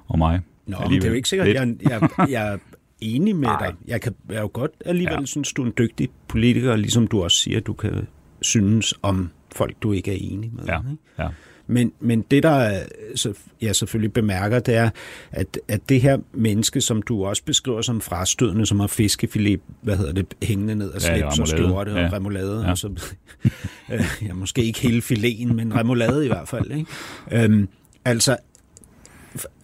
og 0.09 0.19
mig. 0.19 0.41
Nå, 0.67 0.77
men 0.81 0.91
det 0.91 1.05
er 1.05 1.09
jo 1.09 1.15
ikke 1.15 1.29
sikkert, 1.29 1.49
jeg, 1.49 1.75
jeg, 1.83 2.09
jeg 2.29 2.53
er 2.53 2.59
enig 3.01 3.37
med 3.37 3.49
dig. 3.61 3.75
Jeg 3.89 4.01
kan 4.01 4.15
jeg 4.29 4.37
er 4.37 4.41
jo 4.41 4.51
godt 4.53 4.71
alligevel 4.87 5.17
ja. 5.21 5.27
synes, 5.27 5.53
du 5.53 5.63
er 5.63 5.67
en 5.67 5.73
dygtig 5.79 6.09
politiker, 6.29 6.77
ligesom 6.77 7.07
du 7.07 7.23
også 7.23 7.37
siger, 7.37 7.61
du 7.61 7.73
kan 7.73 8.07
synes 8.43 8.95
om 9.03 9.31
folk, 9.57 9.77
du 9.83 9.93
ikke 9.93 10.11
er 10.13 10.19
enig 10.21 10.51
med. 10.55 10.65
Ja, 10.65 10.79
Ikke? 10.79 11.03
ja. 11.19 11.29
Men, 11.67 11.93
men 12.01 12.23
det, 12.31 12.43
der 12.43 12.51
er- 12.51 12.87
så 13.15 13.33
jeg 13.61 13.77
selvfølgelig 13.77 14.13
bemærker, 14.13 14.59
det 14.59 14.75
er, 14.75 14.91
at, 15.31 15.59
at 15.69 15.89
det 15.89 16.01
her 16.01 16.19
menneske, 16.33 16.81
som 16.81 17.03
du 17.03 17.25
også 17.25 17.43
beskriver 17.45 17.83
som 17.83 18.01
frastødende, 18.01 18.67
som 18.67 18.81
har 18.81 18.87
fiskefilet, 18.87 19.61
hvad 19.83 19.97
hedder 19.97 20.13
det, 20.13 20.27
hængende 20.43 20.75
ned 20.75 20.93
Ja, 20.95 20.99
slips 20.99 21.23
og 21.23 21.33
remoulade. 21.33 21.47
skjorte 21.47 21.91
Ja. 21.93 22.07
og 22.07 22.13
remoulade. 22.13 22.63
Ja. 22.65 22.71
Og 22.71 22.79
så, 22.79 22.89
øh, 23.93 24.05
ja, 24.23 24.33
måske 24.35 24.65
ikke 24.65 24.81
hele 24.81 25.03
filen, 25.03 25.57
men 25.57 25.77
remoulade 25.77 26.25
i 26.25 26.29
hvert 26.29 26.49
fald. 26.49 26.71
Ikke? 26.71 27.45
Øhm, 27.45 27.69
altså, 28.05 28.37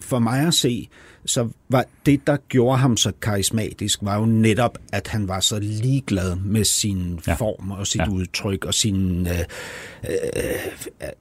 for 0.01 0.19
mig 0.19 0.47
at 0.47 0.53
se, 0.53 0.87
så 1.29 1.49
var 1.69 1.85
det, 2.05 2.27
der 2.27 2.37
gjorde 2.49 2.77
ham 2.77 2.97
så 2.97 3.11
karismatisk, 3.21 3.99
var 4.01 4.19
jo 4.19 4.25
netop, 4.25 4.77
at 4.93 5.07
han 5.07 5.27
var 5.27 5.39
så 5.39 5.59
ligeglad 5.59 6.35
med 6.35 6.63
sin 6.63 7.19
Ja. 7.27 7.33
form 7.33 7.71
og 7.71 7.87
sit 7.87 8.01
Ja. 8.01 8.09
udtryk 8.09 8.65
og 8.65 8.73
sin... 8.73 9.27
Øh, 9.27 9.39
øh, 10.09 10.15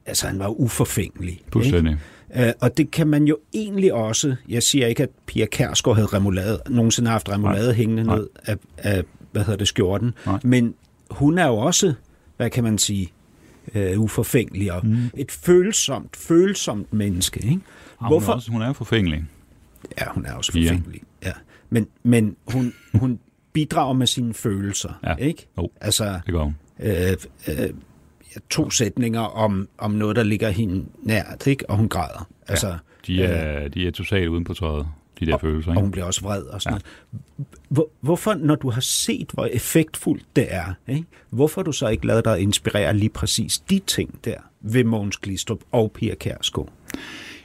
altså, 0.06 0.26
han 0.26 0.38
var 0.38 0.48
uforfængelig. 0.48 1.40
Fuldstændig. 1.52 1.96
Øh, 2.36 2.52
og 2.60 2.76
det 2.76 2.90
kan 2.90 3.06
man 3.06 3.24
jo 3.24 3.38
egentlig 3.54 3.92
også... 3.92 4.36
Jeg 4.48 4.62
siger 4.62 4.86
ikke, 4.86 5.02
at 5.02 5.08
Pia 5.26 5.46
Kærsgaard 5.46 5.96
havde 5.96 6.08
remoulade, 6.08 6.60
nogensinde 6.68 7.10
haft 7.10 7.28
remoulade 7.28 7.66
Nej. 7.66 7.74
hængende 7.74 8.04
Nej. 8.04 8.16
ned 8.16 8.26
af, 8.44 8.56
af, 8.78 9.02
hvad 9.32 9.42
hedder 9.42 9.58
det, 9.58 9.68
skjorten. 9.68 10.14
Nej. 10.26 10.38
Men 10.44 10.74
hun 11.10 11.38
er 11.38 11.46
jo 11.46 11.56
også, 11.56 11.94
hvad 12.36 12.50
kan 12.50 12.64
man 12.64 12.78
sige, 12.78 13.12
øh, 13.74 14.00
uforfængelig 14.00 14.72
og 14.72 14.86
mm. 14.86 14.96
et 15.16 15.30
følsomt, 15.32 16.16
følsomt 16.16 16.92
menneske. 16.92 17.40
Ikke? 17.40 17.60
Ja, 18.02 18.06
hun, 18.06 18.22
er 18.22 18.28
også, 18.28 18.50
hun 18.50 18.62
er 18.62 18.72
forfængelig. 18.72 19.24
Ja, 19.98 20.04
hun 20.10 20.26
er 20.26 20.32
også 20.34 20.52
forfængelig. 20.52 21.02
Ja. 21.24 21.32
Men, 21.70 21.86
men 22.02 22.36
hun, 22.52 22.72
hun 22.94 23.18
bidrager 23.52 23.92
med 23.92 24.06
sine 24.06 24.34
følelser, 24.34 25.00
Ja. 25.04 25.14
ikke? 25.14 25.48
Jo. 25.58 25.70
Altså, 25.80 26.20
Det 26.26 26.34
går 26.34 26.44
hun. 26.44 26.56
øh, 26.80 26.92
øh, 27.48 27.58
ja, 28.34 28.40
to 28.50 28.70
sætninger 28.70 29.20
om, 29.20 29.68
om 29.78 29.90
noget, 29.90 30.16
der 30.16 30.22
ligger 30.22 30.50
hende 30.50 30.84
nært, 31.02 31.46
ikke? 31.46 31.70
Og 31.70 31.76
hun 31.76 31.88
græder. 31.88 32.28
Altså, 32.48 32.78
De 33.06 33.22
er, 33.24 33.68
de 33.68 33.86
er 33.86 33.90
totalt 33.90 34.28
uden 34.28 34.44
på 34.44 34.54
tøjet, 34.54 34.86
de 35.20 35.26
der 35.26 35.38
følelser. 35.38 35.70
og 35.70 35.74
Ikke? 35.74 35.80
hun 35.82 35.90
bliver 35.90 36.04
også 36.04 36.20
vred 36.22 36.42
og 36.42 36.62
sådan 36.62 36.78
ja. 36.78 36.78
noget. 37.38 37.56
Hvor, 37.68 37.88
hvorfor, 38.00 38.34
når 38.34 38.54
du 38.54 38.70
har 38.70 38.80
set, 38.80 39.30
hvor 39.34 39.46
effektfuldt 39.46 40.24
det 40.36 40.46
er, 40.50 40.74
ikke? 40.88 41.04
hvorfor 41.30 41.62
du 41.62 41.72
så 41.72 41.88
ikke 41.88 42.06
lavet 42.06 42.24
dig 42.24 42.40
inspirere 42.40 42.94
lige 42.96 43.10
præcis 43.10 43.58
de 43.58 43.78
ting 43.78 44.24
der 44.24 44.34
ved 44.60 44.84
Mogens 44.84 45.16
Glistrup 45.16 45.58
og 45.72 45.92
Pia 45.92 46.14
Kærsgaard? 46.14 46.68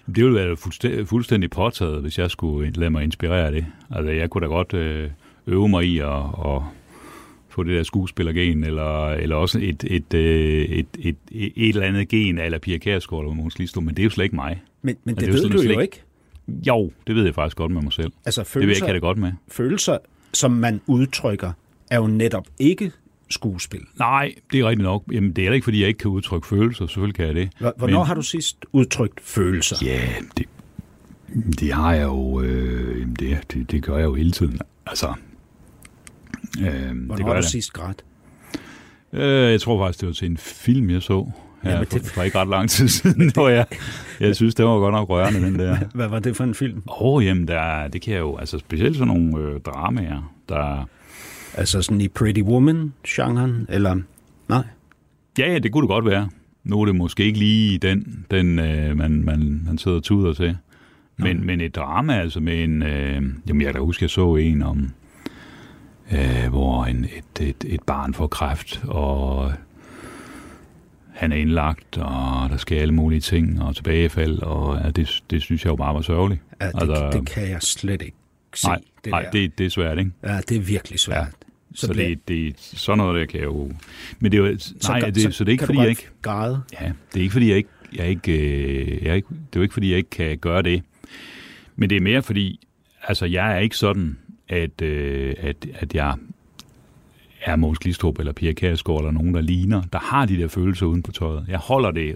Det 0.07 0.23
ville 0.23 0.35
være 0.35 0.55
fuldstændig, 0.57 1.07
fuldstændig 1.07 1.49
påtaget, 1.49 2.01
hvis 2.01 2.19
jeg 2.19 2.31
skulle 2.31 2.71
lade 2.71 2.89
mig 2.89 3.03
inspirere 3.03 3.45
af 3.45 3.51
det. 3.51 3.65
Altså, 3.91 4.11
jeg 4.11 4.29
kunne 4.29 4.41
da 4.41 4.47
godt 4.47 4.73
øh, 4.73 5.09
øve 5.47 5.69
mig 5.69 5.85
i 5.85 5.99
at, 5.99 6.17
at 6.45 6.61
få 7.49 7.63
det 7.63 7.75
der 7.77 7.83
skuespillergen, 7.83 8.63
eller, 8.63 9.09
eller 9.09 9.35
også 9.35 9.59
et, 9.61 9.83
et, 9.87 10.13
øh, 10.13 10.65
et, 10.65 10.85
et, 10.99 11.15
et, 11.31 11.51
et 11.55 11.69
eller 11.69 11.87
andet 11.87 12.07
gen, 12.07 12.37
eller 12.37 12.57
Pia 12.57 12.77
Kjærsgaard 12.77 13.23
eller 13.23 13.35
Måns 13.35 13.55
Glistrup, 13.55 13.83
men 13.83 13.95
det 13.95 14.01
er 14.01 14.03
jo 14.03 14.09
slet 14.09 14.23
ikke 14.23 14.35
mig. 14.35 14.61
Men, 14.81 14.95
men 15.03 15.15
Og 15.15 15.21
det, 15.21 15.27
det 15.33 15.43
ved 15.43 15.49
du 15.49 15.61
jo 15.61 15.79
ikke-. 15.79 16.03
Jo, 16.67 16.91
det 17.07 17.15
ved 17.15 17.23
jeg 17.25 17.35
faktisk 17.35 17.57
godt 17.57 17.71
med 17.71 17.81
mig 17.81 17.93
selv. 17.93 18.11
Altså 18.25 18.41
Det 18.43 18.55
vil 18.55 18.61
jeg 18.61 18.69
ikke 18.69 18.69
følelser, 18.69 18.85
have 18.85 18.93
det 18.93 19.01
godt 19.01 19.17
med. 19.17 19.31
følelser, 19.47 19.97
som 20.33 20.51
man 20.51 20.81
udtrykker, 20.87 21.51
er 21.91 21.97
jo 21.97 22.07
netop 22.07 22.47
ikke 22.59 22.91
skuespil. 23.33 23.81
Nej, 23.99 24.33
det 24.51 24.59
er 24.59 24.65
rigtigt 24.69 24.83
nok. 24.83 25.03
Jamen, 25.11 25.29
det 25.29 25.37
er 25.37 25.41
heller 25.43 25.55
ikke, 25.55 25.63
fordi 25.65 25.79
jeg 25.79 25.87
ikke 25.87 25.97
kan 25.97 26.11
udtrykke 26.11 26.47
følelser. 26.47 26.87
Selvfølgelig 26.87 27.15
kan 27.15 27.25
jeg 27.25 27.35
det. 27.35 27.49
Hvor- 27.59 27.73
Hvornår 27.77 27.99
Men- 27.99 28.07
har 28.07 28.13
du 28.15 28.21
sidst 28.21 28.65
udtrykt 28.71 29.19
følelser? 29.21 29.75
Ja, 29.85 30.01
det, 30.37 30.45
det 31.59 31.73
har 31.73 31.93
jeg 31.93 32.03
jo... 32.03 32.41
Øh, 32.41 33.07
det, 33.19 33.37
det, 33.53 33.71
det 33.71 33.83
gør 33.83 33.97
jeg 33.97 34.03
jo 34.05 34.13
hele 34.13 34.31
tiden. 34.31 34.59
Altså, 34.85 35.13
øh, 36.59 36.65
det 36.65 36.91
Hvornår 36.95 37.25
gør 37.27 37.33
har 37.33 37.41
du 37.41 37.47
sidst 37.47 37.73
grædt? 37.73 38.03
Øh, 39.13 39.51
jeg 39.51 39.61
tror 39.61 39.85
faktisk, 39.85 40.01
det 40.01 40.07
var 40.07 40.13
til 40.13 40.25
en 40.31 40.37
film, 40.37 40.89
jeg 40.89 41.01
så. 41.01 41.31
Ja, 41.63 41.69
Jamen, 41.69 41.83
det- 41.85 41.93
det... 41.93 42.01
for, 42.05 42.13
for 42.13 42.23
ikke 42.23 42.37
ret 42.39 42.47
lang 42.47 42.69
tid 42.69 42.87
siden, 42.87 43.31
hvor 43.33 43.49
jeg, 43.49 43.65
jeg 44.19 44.35
synes, 44.35 44.55
det 44.55 44.65
var 44.65 44.79
godt 44.79 44.93
nok 44.93 45.09
rørende, 45.09 45.41
den 45.41 45.59
der. 45.59 45.77
Hvad 45.95 46.07
var 46.07 46.19
det 46.19 46.35
for 46.37 46.43
en 46.43 46.53
film? 46.55 46.77
Åh, 46.87 47.01
oh, 47.13 47.25
jamen, 47.25 47.47
der, 47.47 47.87
det 47.87 48.01
kan 48.01 48.13
jeg 48.13 48.19
jo, 48.19 48.37
altså 48.37 48.59
specielt 48.59 48.95
sådan 48.97 49.07
nogle 49.07 49.37
øh, 49.37 49.59
dramaer, 49.61 50.33
der... 50.49 50.89
Altså 51.57 51.81
sådan 51.81 52.01
i 52.01 52.07
Pretty 52.07 52.41
Woman-genren, 52.41 53.65
eller... 53.69 53.95
Nej. 54.49 54.63
Ja, 55.37 55.51
ja, 55.51 55.59
det 55.59 55.71
kunne 55.71 55.81
det 55.81 55.89
godt 55.89 56.05
være. 56.05 56.29
Nu 56.63 56.81
er 56.81 56.85
det 56.85 56.95
måske 56.95 57.23
ikke 57.23 57.39
lige 57.39 57.77
den, 57.77 58.25
den 58.31 58.59
øh, 58.59 58.97
man, 58.97 59.11
man, 59.23 59.61
man 59.65 59.77
sidder 59.77 59.97
og 59.97 60.03
tuder 60.03 60.33
til. 60.33 60.57
Men, 61.17 61.45
men 61.45 61.61
et 61.61 61.75
drama, 61.75 62.13
altså 62.19 62.39
med 62.39 62.63
en... 62.63 62.83
Øh, 62.83 63.21
jamen, 63.47 63.61
jeg 63.61 63.73
kan 63.73 63.81
huske, 63.81 64.03
jeg 64.03 64.09
så 64.09 64.35
en 64.35 64.61
om... 64.63 64.89
Øh, 66.11 66.49
hvor 66.49 66.85
en, 66.85 67.05
et, 67.05 67.47
et, 67.47 67.55
et 67.65 67.83
barn 67.83 68.13
får 68.13 68.27
kræft, 68.27 68.81
og 68.87 69.53
han 71.13 71.31
er 71.31 71.35
indlagt, 71.35 71.97
og 71.97 72.49
der 72.49 72.57
sker 72.57 72.81
alle 72.81 72.93
mulige 72.93 73.19
ting, 73.19 73.61
og 73.61 73.75
tilbagefald, 73.75 74.39
og 74.39 74.81
ja, 74.83 74.89
det, 74.91 75.23
det 75.29 75.41
synes 75.41 75.63
jeg 75.65 75.71
jo 75.71 75.75
bare 75.75 75.93
var 75.95 76.01
sørgeligt. 76.01 76.41
Ja, 76.61 76.65
det, 76.67 76.73
Altså- 76.81 76.93
altså, 77.03 77.19
det 77.19 77.27
kan 77.29 77.49
jeg 77.49 77.61
slet 77.61 78.01
ikke 78.01 78.17
se. 78.55 78.67
Nej, 78.67 78.79
det, 79.05 79.11
nej 79.11 79.21
der. 79.21 79.31
det, 79.31 79.57
det 79.57 79.65
er 79.65 79.69
svært, 79.69 79.99
ikke? 79.99 80.11
Ja, 80.23 80.39
det 80.49 80.57
er 80.57 80.61
virkelig 80.61 80.99
svært. 80.99 81.27
Så, 81.73 81.87
Så, 81.87 81.87
så 81.87 81.93
det, 81.93 82.27
det, 82.27 82.59
sådan 82.59 82.97
noget 82.97 83.19
der 83.19 83.25
kan 83.25 83.39
jeg 83.39 83.45
jo... 83.45 83.71
Men 84.19 84.31
det 84.31 84.37
er 84.37 84.41
jo... 84.41 84.57
Nej, 84.87 84.99
gør- 85.01 85.09
det, 85.09 85.35
så, 85.35 85.43
det 85.43 85.49
er 85.49 85.51
ikke, 85.51 85.65
fordi 85.65 85.79
jeg 85.79 85.89
ikke... 85.89 86.07
Græde. 86.21 86.61
Ja, 86.81 86.91
det 87.13 87.19
er 87.19 87.23
ikke, 87.23 87.31
fordi 87.33 87.49
jeg 87.49 87.57
ikke... 87.57 87.69
Jeg 87.95 88.07
ikke, 88.09 88.31
øh, 88.39 89.03
jeg 89.03 89.15
ikke 89.15 89.27
det 89.29 89.35
er 89.55 89.59
jo 89.59 89.61
ikke, 89.61 89.73
fordi 89.73 89.89
jeg 89.89 89.97
ikke 89.97 90.09
kan 90.09 90.37
gøre 90.37 90.61
det. 90.61 90.83
Men 91.75 91.89
det 91.89 91.95
er 91.95 92.01
mere, 92.01 92.21
fordi... 92.23 92.59
Altså, 93.07 93.25
jeg 93.25 93.55
er 93.55 93.59
ikke 93.59 93.77
sådan, 93.77 94.17
at, 94.49 94.81
øh, 94.81 95.33
at, 95.39 95.55
at 95.73 95.95
jeg 95.95 96.15
er 97.41 97.55
Mås 97.55 97.79
Glistrup 97.79 98.19
eller 98.19 98.31
Pia 98.31 98.51
Kærsgaard 98.53 98.99
eller 98.99 99.11
nogen, 99.11 99.33
der 99.33 99.41
ligner, 99.41 99.81
der 99.93 99.99
har 99.99 100.25
de 100.25 100.37
der 100.37 100.47
følelser 100.47 100.85
uden 100.85 101.03
på 101.03 101.11
tøjet. 101.11 101.45
Jeg 101.47 101.57
holder 101.59 101.91
det 101.91 102.15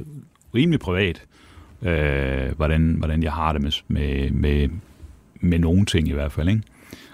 rimelig 0.56 0.80
privat, 0.80 1.22
øh, 1.82 2.56
hvordan, 2.56 2.96
hvordan 2.98 3.24
jeg 3.24 3.32
har 3.34 3.54
det 3.54 3.62
med, 3.62 3.72
med, 3.88 4.32
med, 4.32 4.70
med 5.40 5.60
nogle 5.60 5.86
ting 5.86 6.08
i 6.08 6.14
hvert 6.14 6.32
fald. 6.32 6.50
Ikke? 6.50 6.62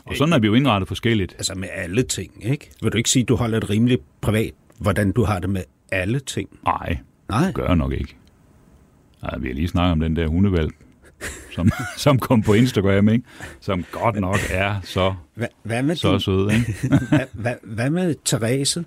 Og 0.05 0.15
sådan 0.17 0.34
er 0.34 0.39
vi 0.39 0.47
jo 0.47 0.53
indrettet 0.53 0.88
forskelligt. 0.88 1.34
Altså 1.38 1.55
med 1.55 1.67
alle 1.71 2.03
ting, 2.03 2.32
ikke? 2.45 2.69
Vil 2.82 2.91
du 2.91 2.97
ikke 2.97 3.09
sige, 3.09 3.24
at 3.24 3.30
du 3.30 3.36
holder 3.36 3.59
det 3.59 3.69
rimelig 3.69 3.97
privat, 4.21 4.51
hvordan 4.80 5.11
du 5.11 5.24
har 5.24 5.39
det 5.39 5.49
med 5.49 5.63
alle 5.91 6.19
ting? 6.19 6.49
Nej, 6.65 6.97
Nej. 7.30 7.45
det 7.45 7.53
gør 7.55 7.65
jeg 7.67 7.76
nok 7.76 7.93
ikke. 7.93 8.15
Nej, 9.21 9.38
vi 9.39 9.47
har 9.47 9.55
lige 9.55 9.67
snakket 9.67 9.91
om 9.91 9.99
den 9.99 10.15
der 10.15 10.28
hundevalg, 10.28 10.71
som, 11.51 11.69
som 11.97 12.19
kom 12.19 12.41
på 12.41 12.53
Instagram, 12.53 13.09
ikke? 13.09 13.26
som 13.59 13.86
godt 13.91 14.15
nok 14.19 14.38
er 14.51 14.76
så, 14.84 15.13
Hva, 15.36 15.47
hvad 15.63 15.84
med 15.84 15.95
så 15.95 16.11
din, 16.11 16.19
sød. 16.19 16.51
Ikke? 16.51 16.74
hvad, 17.09 17.19
hvad, 17.34 17.53
hvad 17.63 17.89
med 17.89 18.15
Therese? 18.26 18.84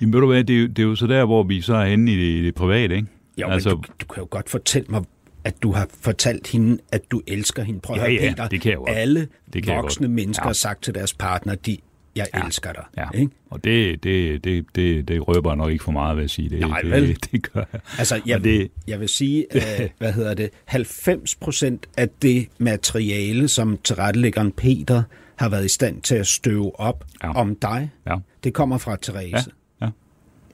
Jamen, 0.00 0.12
ved 0.12 0.20
du 0.20 0.26
hvad, 0.26 0.44
det 0.44 0.56
er, 0.56 0.60
jo- 0.60 0.66
det 0.66 0.78
er 0.78 0.82
jo 0.82 0.94
så 0.94 1.06
der, 1.06 1.24
hvor 1.24 1.42
vi 1.42 1.60
så 1.60 1.74
er 1.74 1.86
henne 1.86 2.12
i 2.12 2.16
det, 2.16 2.22
i 2.42 2.44
det 2.46 2.54
private, 2.54 2.94
ikke? 2.96 3.08
Jo, 3.40 3.46
Altså- 3.48 3.68
men 3.68 3.78
du, 3.78 3.88
du 4.00 4.06
kan 4.06 4.22
jo 4.22 4.26
godt 4.30 4.50
fortælle 4.50 4.86
mig, 4.90 5.02
at 5.46 5.62
du 5.62 5.72
har 5.72 5.88
fortalt 6.00 6.46
hende, 6.46 6.78
at 6.92 7.10
du 7.10 7.22
elsker 7.26 7.62
hende. 7.62 7.80
Prøv 7.80 7.96
at 7.96 8.02
Ja, 8.02 8.08
høre, 8.10 8.22
ja, 8.22 8.30
Peter. 8.30 8.48
det 8.48 8.60
kan 8.60 8.70
jeg 8.70 8.78
godt. 8.78 8.90
Alle 8.90 9.28
Det 9.52 9.62
kan 9.64 9.74
jeg 9.74 9.82
voksne 9.82 10.08
mennesker 10.08 10.44
Ja. 10.44 10.48
har 10.48 10.52
sagt 10.52 10.82
til 10.82 10.94
deres 10.94 11.14
partner, 11.14 11.54
de, 11.54 11.76
jeg 12.16 12.26
ja. 12.34 12.44
elsker 12.46 12.72
dig. 12.72 12.84
Ja, 12.96 13.18
Ikke? 13.18 13.32
og 13.50 13.64
det, 13.64 14.02
det, 14.04 14.44
det, 14.44 14.64
det, 14.74 15.08
det 15.08 15.28
røber 15.28 15.50
jeg 15.50 15.56
nok 15.56 15.70
ikke 15.72 15.84
for 15.84 15.92
meget 15.92 16.16
ved 16.16 16.24
at 16.24 16.30
sige. 16.30 16.48
Det, 16.50 16.60
Nej, 16.60 16.80
det, 16.80 16.90
vel? 16.90 17.08
det, 17.08 17.24
det 17.32 17.52
gør 17.52 17.64
jeg. 17.72 17.80
Altså, 17.98 18.20
jeg, 18.26 18.36
Og 18.36 18.44
det- 18.44 18.70
jeg 18.88 19.00
vil 19.00 19.08
sige, 19.08 19.46
at, 19.56 19.92
hvad 19.98 20.12
hedder 20.12 20.34
det, 20.34 20.50
90 20.64 21.34
procent 21.34 21.86
af 21.96 22.08
det 22.22 22.48
materiale, 22.58 23.48
som 23.48 23.78
tilrettelæggeren 23.84 24.52
Peter 24.52 25.02
har 25.36 25.48
været 25.48 25.64
i 25.64 25.68
stand 25.68 26.02
til 26.02 26.14
at 26.14 26.26
støve 26.26 26.80
op 26.80 27.04
ja. 27.22 27.32
om 27.32 27.56
dig, 27.56 27.90
Ja, 28.06 28.16
det 28.44 28.54
kommer 28.54 28.78
fra 28.78 28.96
Therese. 29.02 29.50
ja, 29.80 29.88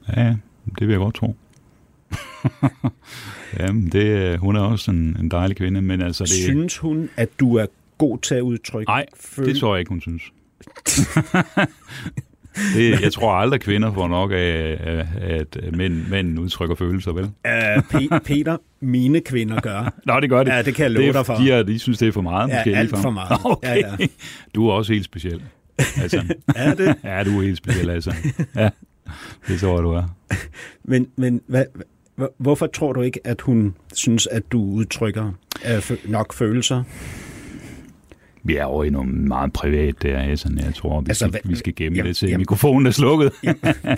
ja, 0.08 0.22
ja 0.22 0.34
det 0.78 0.86
vil 0.86 0.88
jeg 0.90 0.98
godt 0.98 1.14
tro. 1.14 1.36
Jamen, 3.58 3.88
det, 3.92 4.38
hun 4.38 4.56
er 4.56 4.60
også 4.60 4.90
en, 4.90 5.16
en 5.20 5.30
dejlig 5.30 5.56
kvinde, 5.56 5.82
men 5.82 6.02
altså 6.02 6.24
Det... 6.24 6.30
Synes 6.32 6.78
hun, 6.78 7.08
at 7.16 7.28
du 7.40 7.56
er 7.56 7.66
god 7.98 8.18
til 8.18 8.34
at 8.34 8.40
udtrykke 8.40 8.90
Nej, 8.90 9.06
føl- 9.20 9.46
det 9.48 9.56
tror 9.56 9.74
jeg 9.74 9.80
ikke, 9.80 9.88
hun 9.88 10.00
synes. 10.00 10.22
det, 12.74 13.00
jeg 13.00 13.12
tror 13.12 13.32
aldrig, 13.34 13.60
kvinder 13.60 13.92
får 13.94 14.08
nok 14.08 14.30
af, 14.34 14.78
at 15.20 15.58
mænd, 15.76 16.08
mænd 16.10 16.38
udtrykker 16.38 16.76
følelser, 16.76 17.12
vel? 17.12 17.24
Uh, 17.24 17.30
Pe- 17.78 18.18
Peter, 18.24 18.56
mine 18.80 19.20
kvinder 19.20 19.60
gør. 19.60 19.92
Nå, 20.06 20.20
det 20.20 20.30
gør 20.30 20.42
det. 20.42 20.50
Ja, 20.50 20.62
det 20.62 20.74
kan 20.74 20.82
jeg 20.82 20.90
love 20.90 21.06
det 21.06 21.14
dig 21.14 21.26
for. 21.26 21.34
De, 21.34 21.52
er, 21.52 21.62
de 21.62 21.78
synes, 21.78 21.98
det 21.98 22.08
er 22.08 22.12
for 22.12 22.20
meget, 22.20 22.48
Ja, 22.48 22.56
måske. 22.56 22.76
alt 22.76 22.96
for 22.98 23.10
meget. 23.10 23.38
Okay. 23.44 23.68
Ja, 23.82 23.94
ja. 24.00 24.06
Du 24.54 24.68
er 24.68 24.72
også 24.72 24.92
helt 24.92 25.04
speciel. 25.04 25.42
Altså, 25.78 26.34
Er 26.56 26.74
det? 26.74 26.94
ja, 27.04 27.24
du 27.24 27.38
er 27.38 27.42
helt 27.42 27.56
speciel, 27.58 27.90
altså. 27.90 28.14
Ja, 28.56 28.68
det 29.48 29.60
tror 29.60 29.74
jeg, 29.74 29.82
du 29.82 29.90
er. 29.90 30.02
Men, 30.84 31.06
men 31.16 31.40
hvad, 31.46 31.64
hvorfor 32.38 32.66
tror 32.66 32.92
du 32.92 33.00
ikke, 33.00 33.20
at 33.26 33.40
hun 33.40 33.74
synes, 33.94 34.26
at 34.26 34.42
du 34.52 34.62
udtrykker 34.64 35.30
fø- 35.64 36.10
nok 36.10 36.32
følelser? 36.32 36.82
Vi 38.44 38.56
er 38.56 38.64
over 38.64 38.84
i 38.84 38.90
noget 38.90 39.08
meget 39.08 39.52
privat 39.52 40.02
der, 40.02 40.18
Hassan. 40.18 40.58
Jeg 40.58 40.74
tror, 40.74 41.00
vi, 41.00 41.06
Altså, 41.08 41.28
skal, 41.28 41.50
vi 41.50 41.54
skal 41.56 41.74
gemme 41.76 41.96
jamen- 41.96 42.08
det 42.08 42.16
til 42.16 42.28
jamen- 42.28 42.38
mikrofonen 42.40 42.86
er 42.86 42.90
slukket. 42.90 43.32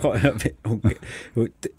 Prøv 0.00 0.12
at 0.12 0.20
høre, 0.20 0.32
hun, 0.64 0.80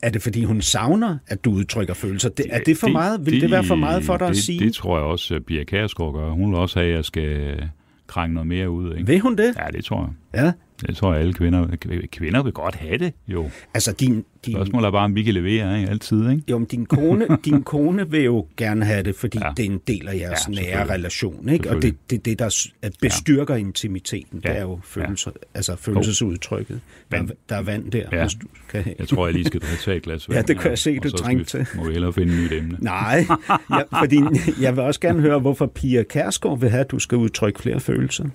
er 0.01 0.09
det 0.09 0.21
fordi, 0.21 0.43
hun 0.43 0.61
savner, 0.61 1.17
at 1.27 1.45
du 1.45 1.51
udtrykker 1.51 1.93
følelser? 1.93 2.29
Det, 2.29 2.45
er 2.49 2.59
det 2.59 2.77
for 2.77 2.88
meget? 2.88 3.25
Vil 3.25 3.41
det, 3.41 3.51
være 3.51 3.63
for 3.63 3.75
meget 3.75 4.03
for 4.03 4.17
dig 4.17 4.27
det, 4.27 4.33
at 4.33 4.38
sige? 4.38 4.59
Det 4.59 4.73
tror 4.73 4.97
jeg 4.97 5.05
også, 5.05 5.36
at 5.36 5.45
Pia 5.45 5.63
Kærsgaard 5.63 6.13
gør. 6.13 6.29
Hun 6.29 6.51
vil 6.51 6.59
også 6.59 6.79
have, 6.79 6.89
at 6.89 6.95
jeg 6.95 7.05
skal 7.05 7.63
krænge 8.07 8.33
noget 8.33 8.47
mere 8.47 8.69
ud. 8.69 8.93
Ikke? 8.93 9.07
Vil 9.07 9.19
hun 9.19 9.36
det? 9.38 9.53
Ja, 9.59 9.77
det 9.77 9.86
tror 9.86 10.13
jeg. 10.33 10.43
Ja. 10.45 10.51
Det 10.82 10.95
tror 10.97 11.11
jeg, 11.13 11.21
alle 11.21 11.34
kvinder, 11.34 11.67
kvinder 12.11 12.43
vil 12.43 12.53
godt 12.53 12.76
have 12.76 12.97
det, 12.97 13.13
jo. 13.28 13.49
Altså, 13.73 13.91
din, 13.91 14.26
din, 14.45 14.53
Spørgsmålet 14.55 14.88
er 14.88 14.91
bare, 14.91 15.05
om 15.05 15.15
vi 15.15 15.23
kan 15.23 15.34
levere, 15.34 15.80
ikke? 15.80 15.89
Altid, 15.91 16.30
ikke? 16.30 16.43
jo, 16.49 16.57
men 16.57 16.67
din, 16.67 16.86
kone, 16.86 17.28
din 17.45 17.63
kone 17.63 18.11
vil 18.11 18.23
jo 18.23 18.47
gerne 18.57 18.86
have 18.86 19.03
det, 19.03 19.15
fordi 19.15 19.38
Ja. 19.38 19.45
ja. 19.47 19.53
det 19.57 19.65
er 19.65 19.69
en 19.69 19.82
del 19.88 20.07
af 20.07 20.15
jeres 20.15 20.39
Ja, 20.49 20.61
ja, 20.61 20.76
nære 20.78 20.93
relation. 20.93 21.49
Ikke? 21.49 21.69
Og 21.69 21.82
det, 21.82 21.95
det 22.09 22.26
det, 22.26 22.39
der 22.39 22.67
at 22.82 22.93
bestyrker 23.01 23.53
ja. 23.53 23.59
intimiteten. 23.59 24.41
Ja. 24.43 24.49
Det 24.49 24.57
er 24.57 24.61
jo 24.61 24.80
følelser, 24.84 25.32
altså 25.53 25.76
følelsesudtrykket. 25.76 26.80
Der, 27.11 27.17
er- 27.17 27.21
Vand. 27.21 27.32
der 27.49 27.55
er 27.55 27.61
vand 27.61 27.91
der, 27.91 28.03
Ja. 28.11 28.21
hvis 28.21 28.34
du 28.34 28.47
kan 28.69 28.84
have. 28.84 28.95
Jeg 28.99 29.07
tror, 29.07 29.26
jeg 29.28 29.34
lige 29.34 29.45
skal 29.45 29.61
tage 29.84 29.97
et 29.97 30.03
glas 30.03 30.30
vand. 30.30 30.36
Ja, 30.38 30.41
det 30.41 30.59
kan 30.59 30.69
jeg 30.69 30.78
se, 30.80 30.99
du 30.99 31.09
trængte 31.09 31.45
til. 31.45 31.65
Må 31.76 31.86
vi 31.88 31.91
hellere 31.91 32.13
finde 32.13 32.34
et 32.34 32.39
nyt 32.39 32.51
emne. 32.51 32.78
Nej, 32.82 33.26
ja, 33.69 33.99
fordi 34.01 34.19
jeg 34.61 34.76
vil 34.76 34.84
også 34.84 34.99
gerne 34.99 35.21
høre, 35.21 35.39
hvorfor 35.39 35.65
Pia 35.65 36.03
Kærsgaard 36.03 36.59
vil 36.59 36.69
have, 36.69 36.82
at 36.82 36.91
du 36.91 36.99
skal 36.99 37.17
udtrykke 37.17 37.59
flere 37.61 37.80
følelser. 37.80 38.26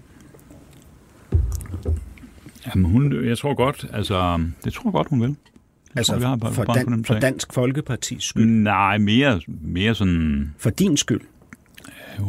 Jamen, 2.66 2.90
hun, 2.90 3.24
jeg 3.26 3.38
tror 3.38 3.54
godt, 3.54 3.86
altså, 3.92 4.44
det 4.64 4.72
tror 4.72 4.88
jeg 4.90 4.92
godt, 4.92 5.08
hun 5.08 5.20
vil. 5.20 5.28
Det 5.28 5.36
Altså 5.96 6.12
tror, 6.12 6.20
jeg, 6.20 6.28
har 6.28 6.36
bare- 6.36 6.52
for, 6.52 6.64
dan, 6.64 7.04
for. 7.04 7.14
Dansk 7.14 7.52
Folkepartis 7.54 8.22
skyld. 8.22 8.44
Nej, 8.46 8.98
mere, 8.98 9.40
mere 9.46 9.94
sådan... 9.94 10.54
For 10.58 10.70
din 10.70 10.96
skyld. 10.96 11.20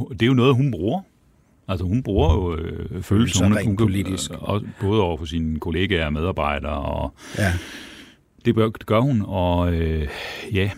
Det 0.09 0.21
er 0.21 0.25
jo 0.27 0.33
noget, 0.33 0.55
hun 0.55 0.71
bruger. 0.71 1.01
Altså, 1.67 1.85
hun 1.85 2.03
bruger 2.03 2.33
jo 2.33 2.55
øh, 2.57 3.03
følelser. 3.03 3.45
Hun, 3.45 3.57
hun, 3.65 3.75
politisk. 3.77 4.31
også, 4.31 4.65
både 4.81 5.01
over 5.01 5.17
for 5.17 5.25
sine 5.25 5.59
kollegaer 5.59 6.05
og 6.05 6.13
medarbejdere, 6.13 6.71
og 6.81 7.13
Ja. 7.37 7.53
det, 8.45 8.55
bør, 8.55 8.69
det 8.69 8.85
gør 8.85 8.99
hun. 8.99 9.23
Og 9.27 9.73
øh, 9.73 10.07
ja, 10.53 10.71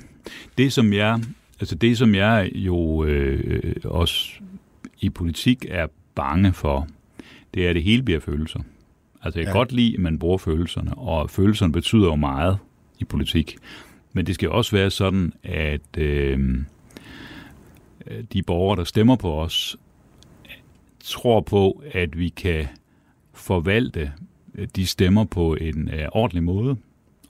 det 0.57 0.73
som 0.73 0.93
jeg, 0.93 1.19
altså 1.59 1.75
det 1.75 1.97
som 1.97 2.15
jeg 2.15 2.51
jo 2.55 3.03
øh, 3.05 3.73
også 3.83 4.29
i 5.01 5.09
politik 5.09 5.65
er 5.69 5.87
bange 6.15 6.53
for, 6.53 6.87
det 7.53 7.65
er, 7.65 7.69
at 7.69 7.75
det 7.75 7.83
hele 7.83 8.03
bliver 8.03 8.19
følelser. 8.19 8.59
Altså 9.23 9.39
jeg 9.39 9.45
kan 9.45 9.53
Ja. 9.53 9.57
godt 9.59 9.71
lide, 9.71 9.93
at 9.93 9.99
man 9.99 10.19
bruger 10.19 10.37
følelserne, 10.37 10.93
og 10.97 11.29
følelserne 11.29 11.73
betyder 11.73 12.05
jo 12.05 12.15
meget 12.15 12.57
i 12.99 13.03
politik. 13.05 13.55
Men 14.13 14.25
det 14.27 14.35
skal 14.35 14.49
også 14.49 14.71
være 14.75 14.89
sådan, 14.91 15.33
at 15.43 15.97
øh, 15.97 16.59
de 18.33 18.43
borgere, 18.43 18.77
der 18.77 18.83
stemmer 18.83 19.15
på 19.15 19.41
os, 19.41 19.77
tror 20.99 21.41
på, 21.41 21.83
at 21.91 22.19
vi 22.19 22.29
kan 22.29 22.67
forvalte 23.33 24.11
de 24.75 24.85
stemmer 24.87 25.23
på 25.23 25.55
en 25.55 25.89
øh, 25.93 26.05
ordentlig 26.11 26.43
måde, 26.43 26.77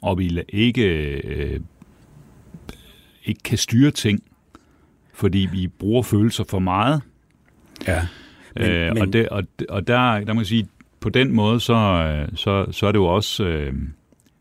og 0.01 0.17
vi 0.17 0.39
ikke, 0.49 0.83
øh, 1.17 1.59
ikke 3.25 3.43
kan 3.43 3.57
styre 3.57 3.91
ting, 3.91 4.23
fordi 5.13 5.47
vi 5.51 5.67
bruger 5.67 6.03
følelser 6.03 6.43
for 6.43 6.59
meget. 6.59 7.01
ja. 7.87 8.07
Men, 8.55 8.63
øh, 8.71 8.91
og 8.99 9.13
det, 9.13 9.29
og, 9.29 9.43
og 9.69 9.87
der, 9.87 10.19
der 10.19 10.33
må 10.33 10.39
jeg 10.41 10.47
sige, 10.47 10.67
på 11.03 11.09
den 11.09 11.31
måde, 11.35 11.59
så, 11.59 11.73
øh, 11.73 12.37
så, 12.37 12.65
så 12.71 12.87
er 12.87 12.91
det 12.91 12.99
jo 12.99 13.05
også 13.05 13.43
øh, 13.43 13.73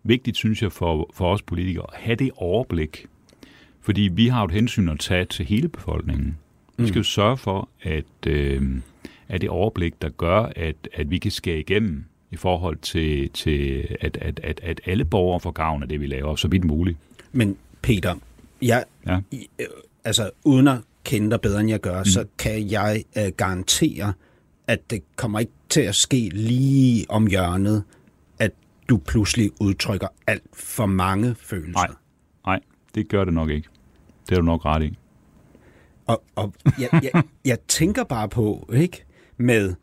vigtigt, 0.03 0.37
synes 0.37 0.63
jeg, 0.63 0.73
for, 0.73 1.11
for 1.15 1.33
os 1.33 1.43
politikere, 1.43 1.87
at 1.93 1.99
have 2.01 2.17
det 2.17 2.31
overblik. 2.37 3.07
Fordi 3.81 4.01
vi 4.13 4.29
har 4.29 4.41
jo 4.41 4.45
et 4.45 4.51
hensyn 4.53 4.89
at 4.89 4.99
tage 5.01 5.25
til 5.25 5.47
hele 5.47 5.69
befolkningen. 5.69 6.39
Vi 6.77 6.87
skal 6.89 6.99
jo 6.99 7.03
sørge 7.05 7.37
for, 7.37 7.69
at, 7.83 8.27
øh, 8.27 8.63
at 9.29 9.41
det 9.41 9.51
overblik, 9.51 10.03
der 10.03 10.09
gør, 10.09 10.41
at, 10.57 10.77
at 10.95 11.11
vi 11.11 11.19
kan 11.19 11.31
skære 11.31 11.59
igennem 11.59 12.05
i 12.31 12.37
forhold 12.37 12.77
til, 12.77 13.31
til 13.31 13.89
at, 14.01 14.17
at, 14.21 14.41
at, 14.43 14.61
at 14.63 14.81
alle 14.87 15.05
borgere 15.05 15.41
får 15.41 15.51
gavn 15.51 15.83
af 15.83 15.89
det, 15.89 16.01
vi 16.01 16.07
laver, 16.07 16.37
så 16.37 16.49
vidt 16.49 16.65
muligt. 16.65 16.99
Men 17.33 17.57
Peter, 17.83 18.15
jeg, 18.63 18.85
Ja. 19.07 19.21
i- 19.31 19.49
øh, 19.59 19.67
altså 20.05 20.31
uden 20.45 20.69
at 20.69 20.79
kende 21.05 21.31
dig 21.31 21.41
bedre, 21.41 21.61
end 21.61 21.69
jeg 21.71 21.81
gør, 21.81 21.99
mm. 21.99 22.05
så 22.05 22.25
kan 22.39 22.71
jeg 22.71 23.05
øh, 23.19 23.33
garantere, 23.37 24.13
at 24.67 24.91
det 24.91 25.03
kommer 25.17 25.39
ikke 25.41 25.53
til 25.73 25.81
at 25.81 25.95
ske 25.95 26.29
lige 26.33 27.07
om 27.09 27.27
hjørnet, 27.27 27.83
at 28.39 28.51
du 28.89 28.97
pludselig 28.97 29.51
udtrykker 29.61 30.09
alt 30.27 30.43
for 30.53 30.87
mange 30.87 31.35
følelser. 31.41 31.73
Nej, 31.73 31.89
nej, 32.47 32.61
det 32.95 33.09
gør 33.09 33.25
det 33.25 33.35
nok 33.35 33.51
ikke. 33.51 33.69
Det 34.29 34.35
er 34.35 34.41
du 34.41 34.47
nok 34.47 34.65
ret 34.65 34.83
i. 34.83 34.99
Og, 36.07 36.23
og 36.35 36.55
jeg, 36.79 36.89
jeg, 37.13 37.23
jeg 37.45 37.59
tænker 37.69 38.05
bare 38.05 38.29
på, 38.29 38.71
ikke, 38.75 39.05
med 39.37 39.75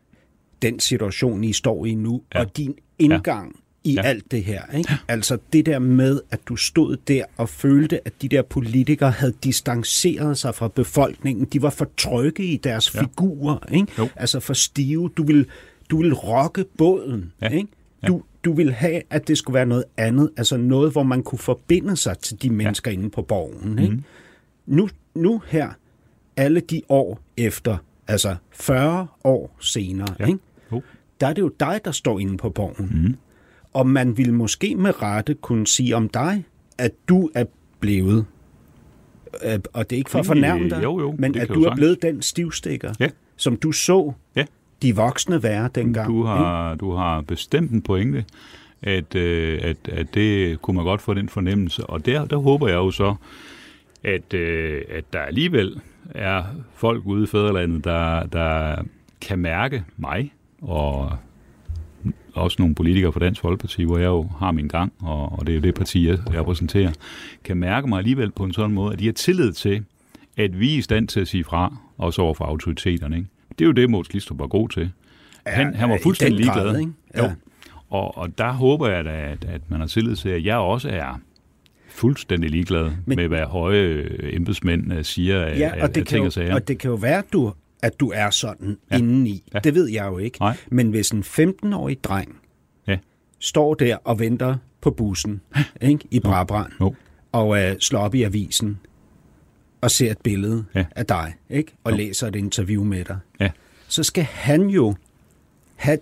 den 0.62 0.80
situation, 0.80 1.44
I 1.44 1.54
står 1.54 1.86
i 1.86 1.94
nu, 1.96 2.22
Ja. 2.36 2.40
og 2.40 2.58
din 2.58 2.76
indgang 3.00 3.56
ja. 3.86 3.90
i 3.90 3.94
Ja. 3.94 4.02
alt 4.02 4.32
det 4.32 4.44
her. 4.44 4.62
Ikke? 4.78 4.94
Altså 5.08 5.38
det 5.54 5.66
der 5.66 5.80
med, 5.80 6.22
at 6.32 6.40
du 6.48 6.56
stod 6.56 6.98
der 7.08 7.24
og 7.38 7.50
følte, 7.50 8.08
at 8.08 8.14
de 8.22 8.30
der 8.30 8.42
politikere 8.42 9.12
havde 9.12 9.34
distanceret 9.44 10.38
sig 10.38 10.56
fra 10.56 10.68
befolkningen. 10.68 11.46
De 11.46 11.62
var 11.62 11.70
for 11.70 11.88
trygge 11.98 12.44
i 12.46 12.58
deres 12.58 12.96
Ja. 12.96 13.02
figurer. 13.02 13.58
Ikke? 13.72 13.88
Jo. 13.98 14.10
Altså 14.16 14.40
for 14.40 14.54
stive. 14.54 15.10
Du 15.18 15.24
vil, 15.24 15.46
du 15.90 15.98
vil 16.02 16.14
rokke 16.14 16.66
båden. 16.78 17.34
Ja. 17.42 17.48
Ikke? 17.50 17.70
Ja. 18.04 18.08
Du, 18.08 18.22
du 18.44 18.54
vil 18.54 18.72
have, 18.74 19.02
at 19.10 19.28
det 19.28 19.38
skulle 19.38 19.56
være 19.56 19.66
noget 19.66 19.84
andet. 19.98 20.30
Altså 20.38 20.58
noget, 20.58 20.92
hvor 20.92 21.04
man 21.04 21.24
kunne 21.24 21.40
forbinde 21.40 21.98
sig 21.98 22.18
til 22.20 22.42
de 22.42 22.50
mennesker 22.50 22.92
ja. 22.92 22.98
inde 22.98 23.10
på 23.10 23.22
borgen. 23.22 23.80
Ikke? 23.80 23.94
Mhm. 23.94 24.04
Nu, 24.66 24.90
nu 25.16 25.42
her, 25.48 25.70
alle 26.38 26.60
de 26.60 26.82
år 26.90 27.20
efter, 27.38 27.78
altså 28.08 28.36
40 28.52 29.08
år 29.24 29.58
senere, 29.60 30.08
Ja. 30.20 30.26
ikke? 30.26 30.40
Jo. 30.72 30.82
der 31.22 31.28
er 31.28 31.34
det 31.34 31.42
jo 31.42 31.52
dig, 31.60 31.80
der 31.86 31.92
står 31.92 32.20
inde 32.20 32.38
på 32.38 32.50
borgen. 32.50 32.86
Mhm. 33.04 33.16
Og 33.74 33.88
man 33.88 34.18
ville 34.18 34.34
måske 34.34 34.76
med 34.76 35.02
rette 35.02 35.34
kunne 35.34 35.68
sige 35.68 35.96
om 35.96 36.10
dig, 36.10 36.44
at 36.78 36.92
du 37.10 37.30
er 37.36 37.46
blevet, 37.80 38.26
øh, 39.46 39.60
og 39.74 39.90
det 39.90 39.96
er 39.96 39.98
ikke 39.98 40.10
for 40.10 40.20
at 40.20 40.26
fornærme 40.26 40.70
dig, 40.70 40.84
jo, 40.84 41.00
jo, 41.00 41.16
men 41.20 41.38
at 41.38 41.48
du 41.48 41.64
er 41.64 41.76
blevet 41.76 42.02
den 42.02 42.22
stivstikker, 42.22 42.94
Ja. 43.00 43.10
som 43.36 43.56
du 43.58 43.72
så 43.72 44.14
Ja. 44.36 44.46
De 44.82 44.96
voksne 44.96 45.44
være 45.44 45.70
dengang. 45.76 46.10
Du 46.10 46.20
ikke? 46.20 46.28
har, 46.28 46.76
du 46.76 46.92
har 46.92 47.22
bestemt 47.22 47.72
en 47.72 47.82
pointe. 47.82 48.26
at, 48.82 49.16
øh, 49.16 49.60
at, 49.64 49.78
at 49.88 50.14
det 50.14 50.62
kunne 50.62 50.76
man 50.76 50.86
godt 50.86 51.02
få 51.02 51.14
den 51.14 51.30
fornemmelse. 51.30 51.86
Og 51.86 52.06
der, 52.06 52.26
der 52.26 52.38
håber 52.38 52.68
jeg 52.68 52.76
jo 52.76 52.92
så, 52.92 53.16
at, 54.04 54.34
øh, 54.34 54.82
at 54.90 55.04
der 55.14 55.20
alligevel 55.20 55.82
er 56.10 56.44
folk 56.74 57.06
ude 57.06 57.24
i 57.24 57.28
fædrelandet, 57.28 57.84
der, 57.84 58.26
der 58.26 58.76
kan 59.22 59.40
mærke 59.40 59.84
mig, 59.98 60.34
og 60.62 61.12
også 62.34 62.56
nogle 62.60 62.76
politikere 62.76 63.12
fra 63.12 63.20
Dansk 63.20 63.42
Folkeparti, 63.42 63.84
hvor 63.84 63.98
jeg 63.98 64.06
jo 64.06 64.30
har 64.40 64.52
min 64.52 64.68
gang, 64.68 64.94
og, 65.02 65.40
og 65.40 65.48
det 65.48 65.52
er 65.52 65.56
jo 65.56 65.62
det 65.62 65.76
parti, 65.76 66.08
jeg 66.08 66.20
repræsenterer, 66.34 66.92
kan 67.44 67.58
mærke 67.58 67.88
mig 67.88 67.98
alligevel 67.98 68.32
på 68.32 68.44
en 68.44 68.54
sådan 68.54 68.72
måde, 68.72 68.94
at 68.94 69.00
de 69.00 69.06
har 69.06 69.14
tillid 69.14 69.52
til, 69.52 69.86
at 70.38 70.60
vi 70.60 70.74
er 70.74 70.78
i 70.78 70.82
stand 70.82 71.08
til 71.08 71.20
at 71.20 71.28
sige 71.28 71.44
fra, 71.44 71.78
også 71.98 72.22
over 72.22 72.34
for 72.34 72.46
autoriteterne. 72.46 73.18
Ikke? 73.18 73.30
Det 73.60 73.66
er 73.66 73.68
jo 73.68 73.72
det, 73.72 73.90
Mås 73.90 74.08
Glistrup 74.08 74.40
var 74.40 74.48
god 74.48 74.70
til. 74.70 74.92
Han, 75.46 75.76
han 75.76 75.90
var 75.90 76.00
fuldstændig 76.04 76.40
ligeglad. 76.40 76.80
Ikke? 76.80 76.92
Ja. 77.16 77.24
Jo. 77.24 77.32
Og, 77.90 78.18
og 78.18 78.38
der 78.38 78.52
håber 78.52 78.90
jeg 78.90 79.06
da, 79.06 79.10
at, 79.10 79.46
at 79.46 79.62
man 79.68 79.80
har 79.80 79.88
tillid 79.88 80.16
til, 80.16 80.30
at 80.30 80.46
jeg 80.46 80.58
også 80.58 80.90
er 80.90 81.20
fuldstændig 81.90 82.50
ligeglad 82.50 82.92
Men, 83.06 83.16
med, 83.16 83.28
hvad 83.28 83.46
høje 83.46 84.10
embedsmænd 84.22 84.94
øh, 84.94 85.04
siger 85.04 85.46
af, 85.46 85.60
ja, 85.60 85.84
og 85.84 85.96
det 85.96 86.02
af 86.02 86.08
ting 86.08 86.26
og 86.26 86.34
sager. 86.34 86.54
Og 86.54 86.68
det 86.68 86.80
kan 86.80 86.90
jo 86.90 86.96
være, 86.96 87.18
at 87.18 87.34
du, 87.34 87.54
at 87.82 88.00
du 88.00 88.12
er 88.16 88.30
sådan 88.30 88.78
ja. 88.92 88.98
indeni. 88.98 89.44
Ja. 89.54 89.60
Det 89.60 89.76
ved 89.76 89.90
jeg 89.90 90.06
jo 90.06 90.18
ikke. 90.18 90.40
Nej. 90.40 90.58
Men 90.70 90.90
hvis 90.90 91.10
en 91.10 91.24
15-årig 91.24 92.04
dreng 92.04 92.36
ja. 92.88 92.98
står 93.40 93.74
der 93.74 93.98
og 94.04 94.20
venter 94.20 94.56
på 94.82 94.92
bussen 94.92 95.42
ikke, 95.82 96.06
i 96.12 96.20
Brabrand, 96.20 96.72
jo. 96.82 96.96
og 97.32 97.48
uh, 97.48 97.58
slår 97.80 98.00
op 98.00 98.16
i 98.16 98.24
avisen 98.24 98.80
og 99.82 99.92
ser 99.92 100.12
et 100.12 100.18
billede 100.24 100.66
ja. 100.76 100.86
af 100.96 101.06
dig, 101.06 101.36
ikke, 101.50 101.72
og 101.84 101.92
jo. 101.92 101.98
læser 101.98 102.28
et 102.28 102.36
interview 102.36 102.84
med 102.84 103.06
dig, 103.06 103.18
ja. 103.40 103.50
så 103.88 104.04
skal 104.04 104.24
han 104.24 104.70
jo 104.70 104.96
have 105.76 106.00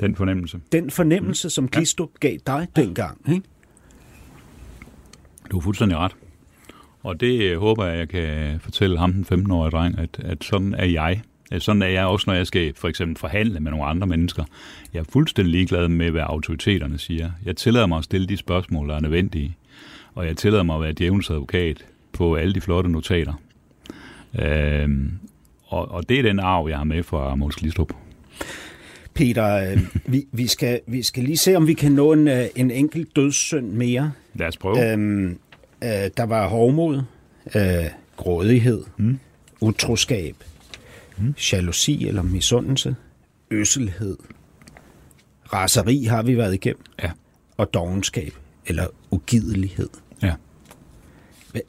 den 0.00 0.16
fornemmelse. 0.16 0.60
Den 0.72 0.90
fornemmelse, 0.90 1.46
mm. 1.46 1.50
som 1.50 1.68
Glistrup 1.68 2.10
ja. 2.22 2.28
gav 2.28 2.38
dig 2.46 2.68
dengang. 2.76 3.20
Ikke? 3.28 3.42
Du 5.50 5.56
har 5.56 5.60
fuldstændig 5.60 5.98
ret. 5.98 6.12
Og 7.02 7.20
det 7.20 7.42
øh, 7.42 7.58
håber 7.58 7.86
jeg, 7.86 7.98
jeg 7.98 8.08
kan 8.08 8.60
fortælle 8.60 8.98
ham, 8.98 9.12
den 9.12 9.26
15-årige 9.32 9.70
dreng, 9.70 9.98
at, 9.98 10.20
at 10.24 10.44
sådan 10.44 10.74
er 10.74 10.84
jeg. 10.84 11.22
Sådan 11.58 11.82
er 11.82 11.86
jeg 11.86 12.06
også, 12.06 12.24
når 12.30 12.34
jeg 12.34 12.46
skal 12.46 12.74
for 12.76 12.88
eksempel 12.88 13.16
forhandle 13.16 13.60
med 13.60 13.70
nogle 13.70 13.86
andre 13.86 14.06
mennesker. 14.06 14.44
Jeg 14.92 15.00
er 15.00 15.04
fuldstændig 15.12 15.52
ligeglad 15.52 15.88
med, 15.88 16.10
hvad 16.10 16.22
autoriteterne 16.22 16.98
siger. 16.98 17.30
Jeg 17.44 17.56
tillader 17.56 17.86
mig 17.86 17.98
at 17.98 18.04
stille 18.04 18.26
de 18.26 18.36
spørgsmål, 18.36 18.88
der 18.88 18.96
er 18.96 19.00
nødvendige. 19.00 19.56
Og 20.14 20.26
jeg 20.26 20.36
tillader 20.36 20.62
mig 20.62 20.76
at 20.76 20.82
være 20.82 20.92
djævelens 20.92 21.30
advokat 21.30 21.86
på 22.20 22.34
alle 22.36 22.54
de 22.54 22.60
flotte 22.60 22.90
notater. 22.90 23.32
Øhm, 24.38 25.10
og, 25.66 25.90
og 25.90 26.08
det 26.08 26.18
er 26.18 26.22
den 26.22 26.38
arv, 26.38 26.68
jeg 26.68 26.76
har 26.76 26.84
med 26.84 27.02
fra 27.02 27.34
Måls 27.34 27.56
Glistrup. 27.56 27.92
Peter, 29.14 29.70
øh, 29.70 29.78
vi, 30.06 30.26
vi, 30.32 30.46
skal, 30.46 30.80
vi 30.86 31.02
skal 31.02 31.24
lige 31.24 31.36
se, 31.36 31.56
om 31.56 31.66
vi 31.66 31.72
kan 31.72 31.92
nå 31.92 32.12
en, 32.12 32.28
øh, 32.28 32.46
en 32.56 32.70
enkelt 32.70 33.16
dødssynd 33.16 33.72
mere. 33.72 34.12
Lad 34.34 34.46
os 34.46 34.56
prøve. 34.56 34.92
Øhm, 34.92 35.38
øh, 35.84 35.88
der 36.16 36.22
var 36.22 36.48
hovmod, 36.48 37.02
øh, 37.54 37.84
grådighed, 38.16 38.84
mm. 38.96 39.18
utroskab, 39.60 40.36
mm. 41.18 41.34
jalousi 41.52 42.08
eller 42.08 42.22
misundelse, 42.22 42.96
øsselhed, 43.50 44.16
raseri 45.52 46.04
har 46.04 46.22
vi 46.22 46.36
været 46.36 46.54
igennem, 46.54 46.84
ja. 47.02 47.10
og 47.56 47.74
dogenskab 47.74 48.32
eller 48.66 48.86
ugidelighed. 49.10 49.88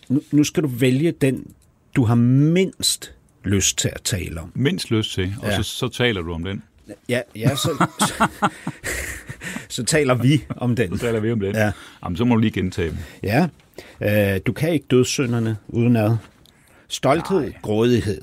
Nu, 0.09 0.21
nu 0.31 0.43
skal 0.43 0.63
du 0.63 0.67
vælge 0.67 1.11
den, 1.11 1.53
du 1.95 2.03
har 2.03 2.15
mindst 2.15 3.13
lyst 3.43 3.77
til 3.77 3.89
at 3.93 4.01
tale 4.03 4.41
om. 4.41 4.51
Mindst 4.55 4.91
lyst 4.91 5.13
til, 5.13 5.33
og 5.41 5.47
ja. 5.49 5.55
så, 5.55 5.63
så 5.63 5.87
taler 5.89 6.21
du 6.21 6.33
om 6.33 6.43
den. 6.43 6.63
Ja, 7.09 7.21
ja 7.35 7.55
så, 7.55 7.87
så, 7.99 8.27
så 9.75 9.83
taler 9.83 10.13
vi 10.15 10.43
om 10.57 10.75
den. 10.75 10.97
Så 10.97 11.05
taler 11.05 11.19
vi 11.19 11.31
om 11.31 11.39
den. 11.39 11.55
Ja. 11.55 11.71
Jamen, 12.03 12.17
så 12.17 12.25
må 12.25 12.35
du 12.35 12.41
lige 12.41 12.51
gentage 12.51 12.89
dem. 12.89 12.97
Ja, 13.23 13.47
øh, 14.01 14.39
du 14.45 14.53
kan 14.53 14.73
ikke 14.73 14.85
dødssynderne 14.91 15.57
uden 15.67 15.95
ad. 15.95 16.17
Stolthed, 16.87 17.41
Nej. 17.41 17.53
grådighed. 17.61 18.21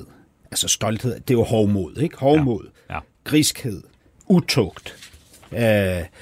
Altså 0.50 0.68
stolthed, 0.68 1.14
det 1.14 1.30
er 1.30 1.38
jo 1.38 1.42
hovmod, 1.42 1.96
ikke? 1.96 2.16
Hovmod, 2.18 2.68
ja. 2.90 2.94
Ja. 2.94 3.00
griskhed, 3.24 3.82
utugt. 4.26 4.96
Øh, 5.52 5.60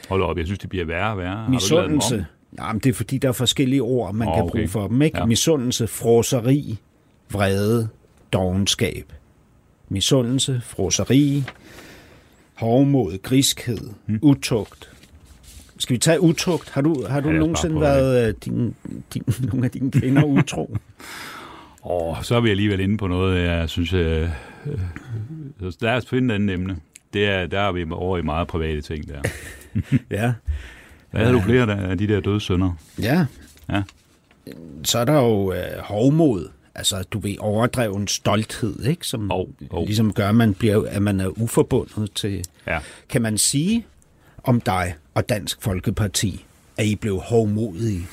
Hold 0.08 0.22
op, 0.22 0.38
jeg 0.38 0.46
synes, 0.46 0.58
det 0.58 0.68
bliver 0.68 0.84
værre 0.84 1.10
og 1.10 1.18
værre. 1.18 1.50
Misundelse. 1.50 2.26
Jamen, 2.58 2.80
det 2.80 2.90
er 2.90 2.94
fordi, 2.94 3.18
der 3.18 3.28
er 3.28 3.32
forskellige 3.32 3.82
ord, 3.82 4.14
man 4.14 4.28
oh, 4.28 4.34
kan 4.34 4.42
okay. 4.42 4.52
bruge 4.52 4.68
for 4.68 4.88
dem, 4.88 5.02
ikke? 5.02 5.18
Ja. 5.18 5.24
Misundelse, 5.24 5.86
froseri, 5.86 6.78
vrede, 7.30 7.88
dogenskab. 8.32 9.12
Misundelse, 9.88 10.60
froseri, 10.64 11.44
hovmod, 12.54 13.22
griskhed, 13.22 13.90
hmm. 14.06 14.18
utugt. 14.22 14.90
Skal 15.78 15.94
vi 15.94 15.98
tage 15.98 16.20
utugt? 16.20 16.70
Har 16.70 16.80
du, 16.80 17.06
har 17.08 17.20
du 17.20 17.30
ja, 17.30 17.38
nogensinde 17.38 17.80
været 17.80 18.28
øh, 18.28 18.34
din, 18.44 18.74
din, 19.14 19.22
nogle 19.48 19.64
af 19.64 19.70
dine 19.70 19.90
kvinder 19.90 20.24
utro? 20.24 20.64
Åh, 21.84 22.18
oh, 22.18 22.22
så 22.22 22.36
er 22.36 22.40
vi 22.40 22.50
alligevel 22.50 22.80
inde 22.80 22.96
på 22.96 23.06
noget, 23.06 23.42
jeg 23.42 23.68
synes... 23.68 23.92
Øh, 23.92 24.28
øh, 24.66 24.80
lad 25.80 25.92
os 25.96 26.06
finde 26.06 26.34
et 26.34 26.38
andet 26.38 26.54
emne. 26.54 26.76
Det 27.12 27.26
er, 27.26 27.46
der 27.46 27.60
er 27.60 27.72
vi 27.72 27.86
over 27.90 28.18
i 28.18 28.22
meget 28.22 28.48
private 28.48 28.80
ting 28.80 29.08
der. 29.08 29.20
ja. 30.10 30.32
Hvad 31.16 31.26
havde 31.26 31.38
du 31.38 31.42
flere 31.42 31.90
af 31.90 31.98
de 31.98 32.06
der 32.06 32.20
døde 32.20 32.40
sønner? 32.40 32.72
Ja. 33.02 33.26
ja. 33.70 33.82
Så 34.84 34.98
er 34.98 35.04
der 35.04 35.14
jo 35.14 35.52
øh, 35.52 35.78
hovmod 35.78 36.48
altså, 36.76 37.02
du 37.02 37.18
ved, 37.18 37.36
overdreven 37.38 38.08
stolthed, 38.08 38.84
ikke? 38.84 39.06
som 39.06 39.30
oh, 39.30 39.48
oh. 39.70 39.86
ligesom 39.86 40.12
gør, 40.12 40.28
at 40.28 40.34
man, 40.34 40.54
bliver, 40.54 40.86
at 40.88 41.02
man 41.02 41.20
er 41.20 41.42
uforbundet 41.42 42.12
til... 42.14 42.44
Ja. 42.66 42.78
Kan 43.08 43.22
man 43.22 43.38
sige 43.38 43.86
om 44.44 44.60
dig 44.60 44.94
og 45.14 45.28
Dansk 45.28 45.62
Folkeparti, 45.62 46.44
at 46.76 46.86
I 46.86 46.96
blev 46.96 47.18
hovmodige 47.18 48.06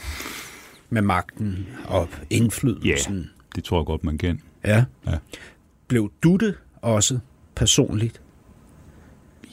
med 0.90 1.02
magten 1.02 1.68
og 1.86 2.10
indflydelsen? 2.30 3.18
Ja, 3.18 3.42
det 3.56 3.64
tror 3.64 3.80
jeg 3.80 3.86
godt, 3.86 4.04
man 4.04 4.18
kan. 4.18 4.42
Ja. 4.66 4.86
ja. 5.08 5.18
Blev 5.88 6.12
du 6.24 6.36
det 6.36 6.56
også 6.82 7.20
personligt? 7.56 8.22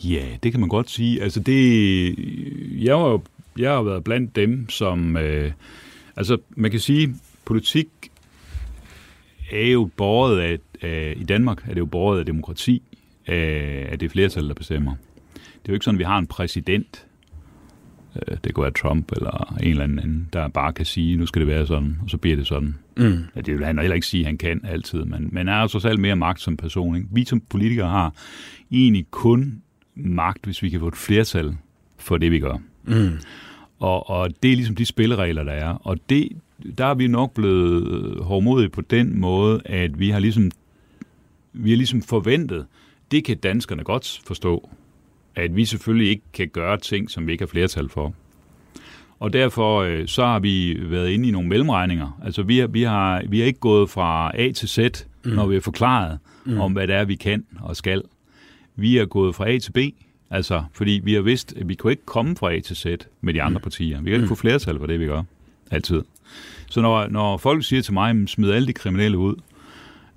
Ja, 0.04 0.26
det 0.42 0.52
kan 0.52 0.60
man 0.60 0.68
godt 0.68 0.90
sige. 0.90 1.22
Altså 1.22 1.40
det, 1.40 2.14
jeg, 2.84 2.96
var, 2.96 3.20
jeg 3.58 3.70
har 3.70 3.82
været 3.82 4.04
blandt 4.04 4.36
dem, 4.36 4.68
som... 4.68 5.16
Øh, 5.16 5.52
altså 6.16 6.38
man 6.50 6.70
kan 6.70 6.80
sige, 6.80 7.14
politik 7.44 7.88
er 9.50 9.66
jo 9.66 9.90
båret 9.96 10.40
af, 10.40 10.58
af, 10.82 11.14
i 11.16 11.24
Danmark 11.24 11.64
er 11.68 11.74
det 11.74 11.80
jo 11.80 11.86
båret 11.86 12.18
af 12.18 12.26
demokrati, 12.26 12.82
af, 13.26 13.88
af 13.90 13.98
det 13.98 14.10
flertal, 14.10 14.48
der 14.48 14.54
bestemmer. 14.54 14.94
Det 15.34 15.68
er 15.68 15.68
jo 15.68 15.74
ikke 15.74 15.84
sådan, 15.84 15.96
at 15.96 15.98
vi 15.98 16.04
har 16.04 16.18
en 16.18 16.26
præsident, 16.26 17.06
øh, 18.16 18.36
det 18.44 18.54
kunne 18.54 18.62
være 18.62 18.72
Trump 18.72 19.12
eller 19.12 19.56
en 19.62 19.70
eller 19.70 19.84
anden, 19.84 20.28
der 20.32 20.48
bare 20.48 20.72
kan 20.72 20.86
sige, 20.86 21.16
nu 21.16 21.26
skal 21.26 21.40
det 21.40 21.48
være 21.48 21.66
sådan, 21.66 21.98
og 22.02 22.10
så 22.10 22.16
bliver 22.16 22.36
det 22.36 22.46
sådan. 22.46 22.74
Mm. 22.96 23.18
Ja, 23.36 23.40
det 23.40 23.58
vil 23.58 23.66
han 23.66 23.78
heller 23.78 23.94
ikke 23.94 24.06
sige, 24.06 24.20
at 24.20 24.26
han 24.26 24.38
kan 24.38 24.60
altid, 24.64 25.04
men, 25.04 25.28
men 25.32 25.48
er 25.48 25.60
jo 25.60 25.68
selv 25.68 25.98
mere 25.98 26.16
magt 26.16 26.40
som 26.40 26.56
person. 26.56 26.96
Ikke? 26.96 27.08
Vi 27.12 27.24
som 27.24 27.40
politikere 27.40 27.88
har 27.88 28.14
egentlig 28.70 29.06
kun 29.10 29.62
magt, 29.94 30.44
hvis 30.44 30.62
vi 30.62 30.68
kan 30.68 30.80
få 30.80 30.88
et 30.88 30.96
flertal 30.96 31.56
for 31.98 32.18
det, 32.18 32.30
vi 32.30 32.38
gør. 32.38 32.58
Mm. 32.90 33.18
Og, 33.78 34.10
og 34.10 34.30
det 34.42 34.52
er 34.52 34.56
ligesom 34.56 34.76
de 34.76 34.86
spilleregler, 34.86 35.44
der 35.44 35.52
er. 35.52 35.74
Og 35.74 35.96
det, 36.08 36.28
der 36.78 36.84
er 36.84 36.94
vi 36.94 37.06
nok 37.06 37.34
blevet 37.34 38.24
hårdmodige 38.24 38.68
på 38.68 38.80
den 38.80 39.20
måde, 39.20 39.60
at 39.64 40.00
vi 40.00 40.10
har 40.10 40.18
ligesom, 40.18 40.50
vi 41.52 41.70
har 41.70 41.76
ligesom 41.76 42.02
forventet, 42.02 42.66
det 43.10 43.24
kan 43.24 43.36
danskerne 43.36 43.84
godt 43.84 44.20
forstå, 44.26 44.68
at 45.34 45.56
vi 45.56 45.64
selvfølgelig 45.64 46.08
ikke 46.10 46.22
kan 46.32 46.48
gøre 46.48 46.78
ting, 46.78 47.10
som 47.10 47.26
vi 47.26 47.32
ikke 47.32 47.42
har 47.42 47.48
flertal 47.48 47.88
for. 47.88 48.14
Og 49.18 49.32
derfor 49.32 49.80
øh, 49.80 50.06
så 50.06 50.24
har 50.24 50.38
vi 50.38 50.76
været 50.80 51.10
inde 51.10 51.28
i 51.28 51.30
nogle 51.30 51.48
mellemregninger. 51.48 52.20
Altså 52.24 52.42
vi 52.42 52.58
har, 52.58 52.66
vi 52.66 52.82
har, 52.82 53.22
vi 53.28 53.38
har 53.38 53.46
ikke 53.46 53.60
gået 53.60 53.90
fra 53.90 54.32
A 54.34 54.52
til 54.52 54.68
Z, 54.68 54.78
mm. 55.24 55.30
når 55.30 55.46
vi 55.46 55.54
har 55.54 55.60
forklaret 55.60 56.18
mm. 56.44 56.60
om, 56.60 56.72
hvad 56.72 56.86
det 56.86 56.96
er, 56.96 57.04
vi 57.04 57.14
kan 57.14 57.46
og 57.60 57.76
skal. 57.76 58.02
Vi 58.76 58.98
er 58.98 59.04
gået 59.04 59.34
fra 59.34 59.50
A 59.50 59.58
til 59.58 59.72
B, 59.72 59.78
altså 60.30 60.64
fordi 60.72 61.00
vi 61.04 61.14
har 61.14 61.20
vidst, 61.20 61.54
at 61.56 61.68
vi 61.68 61.74
kunne 61.74 61.92
ikke 61.92 62.06
komme 62.06 62.36
fra 62.36 62.54
A 62.54 62.60
til 62.60 62.76
Z 62.76 62.86
med 63.20 63.34
de 63.34 63.42
andre 63.42 63.58
mm. 63.58 63.62
partier. 63.62 64.00
Vi 64.00 64.04
kan 64.04 64.14
ikke 64.14 64.24
mm. 64.24 64.28
få 64.28 64.34
flertal 64.34 64.78
for 64.78 64.86
det, 64.86 65.00
vi 65.00 65.06
gør. 65.06 65.22
Altid. 65.70 66.02
Så 66.70 66.80
når, 66.80 67.08
når 67.08 67.36
folk 67.36 67.64
siger 67.64 67.82
til 67.82 67.92
mig, 67.92 68.28
smid 68.28 68.50
alle 68.50 68.66
de 68.66 68.72
kriminelle 68.72 69.18
ud, 69.18 69.34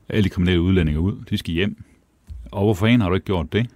alle 0.10 0.24
de 0.24 0.30
kriminelle 0.30 0.62
udlændinge 0.62 1.00
ud, 1.00 1.16
de 1.30 1.38
skal 1.38 1.54
hjem. 1.54 1.84
Og 2.52 2.64
hvorfor 2.64 2.88
en 2.88 3.02
har 3.02 3.10
du 3.10 3.16
ikke 3.16 3.26
gjort 3.26 3.54
det? 3.54 3.70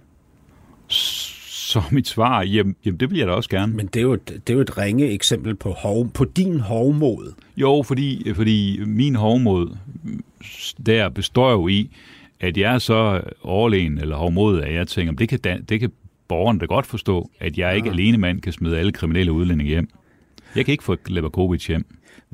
Så 0.88 1.82
mit 1.90 2.08
svar, 2.08 2.42
jamen, 2.42 2.76
jamen 2.84 3.00
det 3.00 3.10
vil 3.10 3.18
jeg 3.18 3.26
da 3.26 3.32
også 3.32 3.50
gerne. 3.50 3.74
Men 3.74 3.86
det 3.86 4.00
er 4.00 4.02
jo, 4.02 4.14
det 4.14 4.50
er 4.50 4.54
jo 4.54 4.60
et 4.60 4.78
ringe 4.78 5.10
eksempel 5.10 5.54
på, 5.54 5.70
hov, 5.70 6.08
på 6.08 6.24
din 6.24 6.60
hovmod. 6.60 7.32
Jo, 7.56 7.82
fordi, 7.86 8.32
fordi 8.34 8.80
min 8.86 9.14
hovmod 9.14 9.76
der 10.86 11.08
består 11.08 11.50
jo 11.50 11.68
i, 11.68 11.90
at 12.40 12.56
jeg 12.56 12.74
er 12.74 12.78
så 12.78 13.20
overlegen 13.42 13.98
eller 13.98 14.16
hovmod, 14.16 14.60
at 14.60 14.74
jeg 14.74 14.88
tænker, 14.88 15.12
det 15.12 15.28
kan, 15.28 15.64
det 15.68 15.80
kan 15.80 15.92
borgeren 16.28 16.58
da 16.58 16.66
godt 16.66 16.86
forstå, 16.86 17.30
at 17.40 17.58
jeg 17.58 17.76
ikke 17.76 17.86
ja. 17.88 17.92
alene 17.92 18.18
mand 18.18 18.40
kan 18.40 18.52
smide 18.52 18.78
alle 18.78 18.92
kriminelle 18.92 19.32
udlændinge 19.32 19.68
hjem. 19.70 19.88
Jeg 20.56 20.64
kan 20.64 20.72
ikke 20.72 20.84
få 20.84 20.96
Leverkovic 21.06 21.66
hjem. 21.66 21.86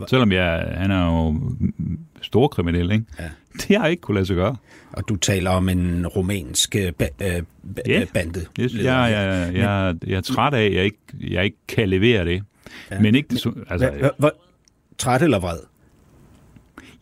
Selvom 0.07 0.33
jeg, 0.33 0.75
han 0.77 0.91
er 0.91 1.05
jo 1.07 1.41
stor 2.23 2.49
kriminel, 2.49 2.93
ikke? 2.93 3.05
Ja. 3.19 3.25
Det 3.69 3.77
har 3.77 3.87
ikke 3.87 4.01
kunne 4.01 4.15
lade 4.15 4.27
sig 4.27 4.37
gøre. 4.37 4.57
Og 4.93 5.09
du 5.09 5.17
taler 5.17 5.51
om 5.51 5.69
en 5.69 6.07
romansk 6.07 6.77
øh, 6.77 6.93
ba- 7.03 7.25
øh, 7.27 7.43
ba- 7.79 7.83
Ja. 7.89 8.05
bande. 8.15 8.41
Jeg, 8.59 8.71
jeg, 8.75 8.85
jeg, 8.85 9.51
jeg, 9.55 9.95
jeg 10.07 10.17
er 10.17 10.21
træt 10.21 10.55
af, 10.55 10.65
at 10.65 10.75
jeg 10.75 10.85
ikke, 10.85 10.99
jeg 11.21 11.45
ikke 11.45 11.57
kan 11.69 11.89
levere 11.89 12.25
det. 12.25 12.43
Ja. 12.91 13.01
Men 13.01 13.15
ikke 13.15 13.29
det, 13.29 13.47
altså, 13.71 13.91
Hva, 13.91 13.99
hva, 13.99 14.11
hva, 14.19 14.29
træt 14.99 15.23
eller 15.23 15.39
vred? 15.39 15.59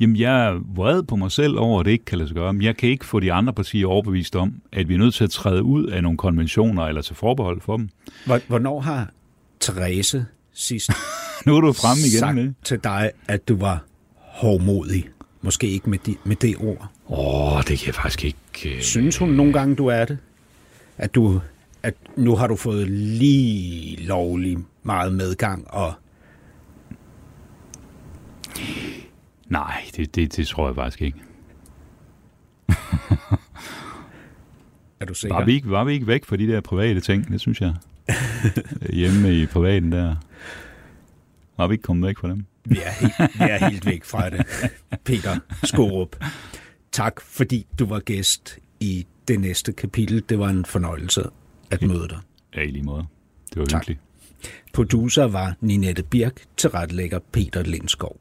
Jamen, 0.02 0.16
jeg 0.16 0.46
er 0.48 0.60
vred 0.74 1.02
på 1.02 1.16
mig 1.16 1.32
selv 1.32 1.58
over, 1.58 1.80
at 1.80 1.86
det 1.86 1.92
ikke 1.92 2.04
kan 2.04 2.18
lade 2.18 2.28
sig 2.28 2.34
gøre. 2.34 2.52
Men 2.52 2.62
jeg 2.62 2.76
kan 2.76 2.88
ikke 2.88 3.04
få 3.06 3.20
de 3.20 3.32
andre 3.32 3.52
partier 3.52 3.86
overbevist 3.86 4.36
om, 4.36 4.54
at 4.72 4.88
vi 4.88 4.94
er 4.94 4.98
nødt 4.98 5.14
til 5.14 5.24
at 5.24 5.30
træde 5.30 5.62
ud 5.62 5.86
af 5.86 6.02
nogle 6.02 6.18
konventioner 6.18 6.82
eller 6.82 7.02
til 7.02 7.16
forbehold 7.16 7.60
for 7.60 7.76
dem. 7.76 7.88
Hvor- 8.26 8.40
Hvornår 8.48 8.80
har 8.80 9.10
Therese 9.60 10.26
sidst 10.52 10.90
Nu 11.46 11.56
er 11.56 11.60
du 11.60 11.72
fremme 11.72 12.00
igen 12.00 12.18
sagt 12.18 12.34
med. 12.34 12.52
til 12.64 12.78
dig, 12.84 13.10
at 13.28 13.48
du 13.48 13.56
var 13.56 13.84
hårdmodig? 14.16 15.08
Måske 15.42 15.66
ikke 15.70 15.90
med, 15.90 15.98
de, 15.98 16.16
med 16.24 16.36
det 16.36 16.56
ord. 16.60 16.88
Åh, 17.08 17.52
oh, 17.56 17.62
det 17.62 17.78
kan 17.78 17.86
jeg 17.86 17.94
faktisk 17.94 18.24
ikke... 18.24 18.76
Øh... 18.76 18.80
Synes 18.82 19.16
hun 19.18 19.28
nogle 19.28 19.52
gange, 19.52 19.74
du 19.76 19.86
er 19.86 20.04
det? 20.04 20.18
At, 20.98 21.14
du, 21.14 21.40
at 21.82 21.94
nu 22.16 22.36
har 22.36 22.46
du 22.46 22.56
fået 22.56 22.90
lige 22.90 23.96
lovlig 24.06 24.58
meget 24.82 25.12
medgang, 25.12 25.70
og 25.70 25.92
Nej, 29.52 29.84
det, 29.96 30.14
det, 30.14 30.36
det 30.36 30.46
tror 30.46 30.66
jeg 30.68 30.74
faktisk 30.74 31.02
ikke. 31.02 31.18
er 35.00 35.04
du 35.06 35.14
sikker? 35.14 35.36
Var 35.36 35.44
vi, 35.44 35.52
ikke, 35.52 35.70
var 35.70 35.84
vi 35.84 35.92
ikke 35.92 36.06
væk 36.06 36.24
fra 36.24 36.36
de 36.36 36.46
der 36.46 36.60
private 36.60 37.00
ting? 37.00 37.28
Det 37.28 37.40
synes 37.40 37.60
jeg. 37.60 37.74
Hjemme 39.00 39.34
i 39.34 39.46
privaten 39.46 39.92
der. 39.92 40.16
Var 41.56 41.66
vi 41.66 41.74
ikke 41.74 41.82
kommet 41.82 42.06
væk 42.06 42.18
fra 42.18 42.28
dem? 42.28 42.44
Vi 42.64 42.78
er 42.84 42.90
helt, 42.90 43.34
vi 43.38 43.44
er 43.44 43.68
helt 43.68 43.86
væk 43.86 44.04
fra 44.04 44.30
det. 44.30 44.46
Peter 45.04 45.38
Skorup, 45.64 46.16
tak 46.92 47.20
fordi 47.20 47.66
du 47.78 47.86
var 47.86 48.00
gæst 48.00 48.58
i 48.80 49.06
det 49.28 49.40
næste 49.40 49.72
kapitel. 49.72 50.24
Det 50.28 50.38
var 50.38 50.48
en 50.48 50.64
fornøjelse 50.64 51.22
at 51.70 51.82
møde 51.82 52.08
dig. 52.08 52.18
Ja, 52.54 52.60
i 52.60 52.70
lige 52.70 52.82
måde. 52.82 53.06
Det 53.50 53.58
var 53.60 53.64
Tak. 53.64 53.80
hyggeligt. 53.80 54.00
Producer 54.72 55.24
var 55.24 55.54
Ninette 55.60 56.02
Birk, 56.02 56.42
tilrettelægger 56.56 57.18
Peter 57.32 57.62
Lindskov. 57.62 58.20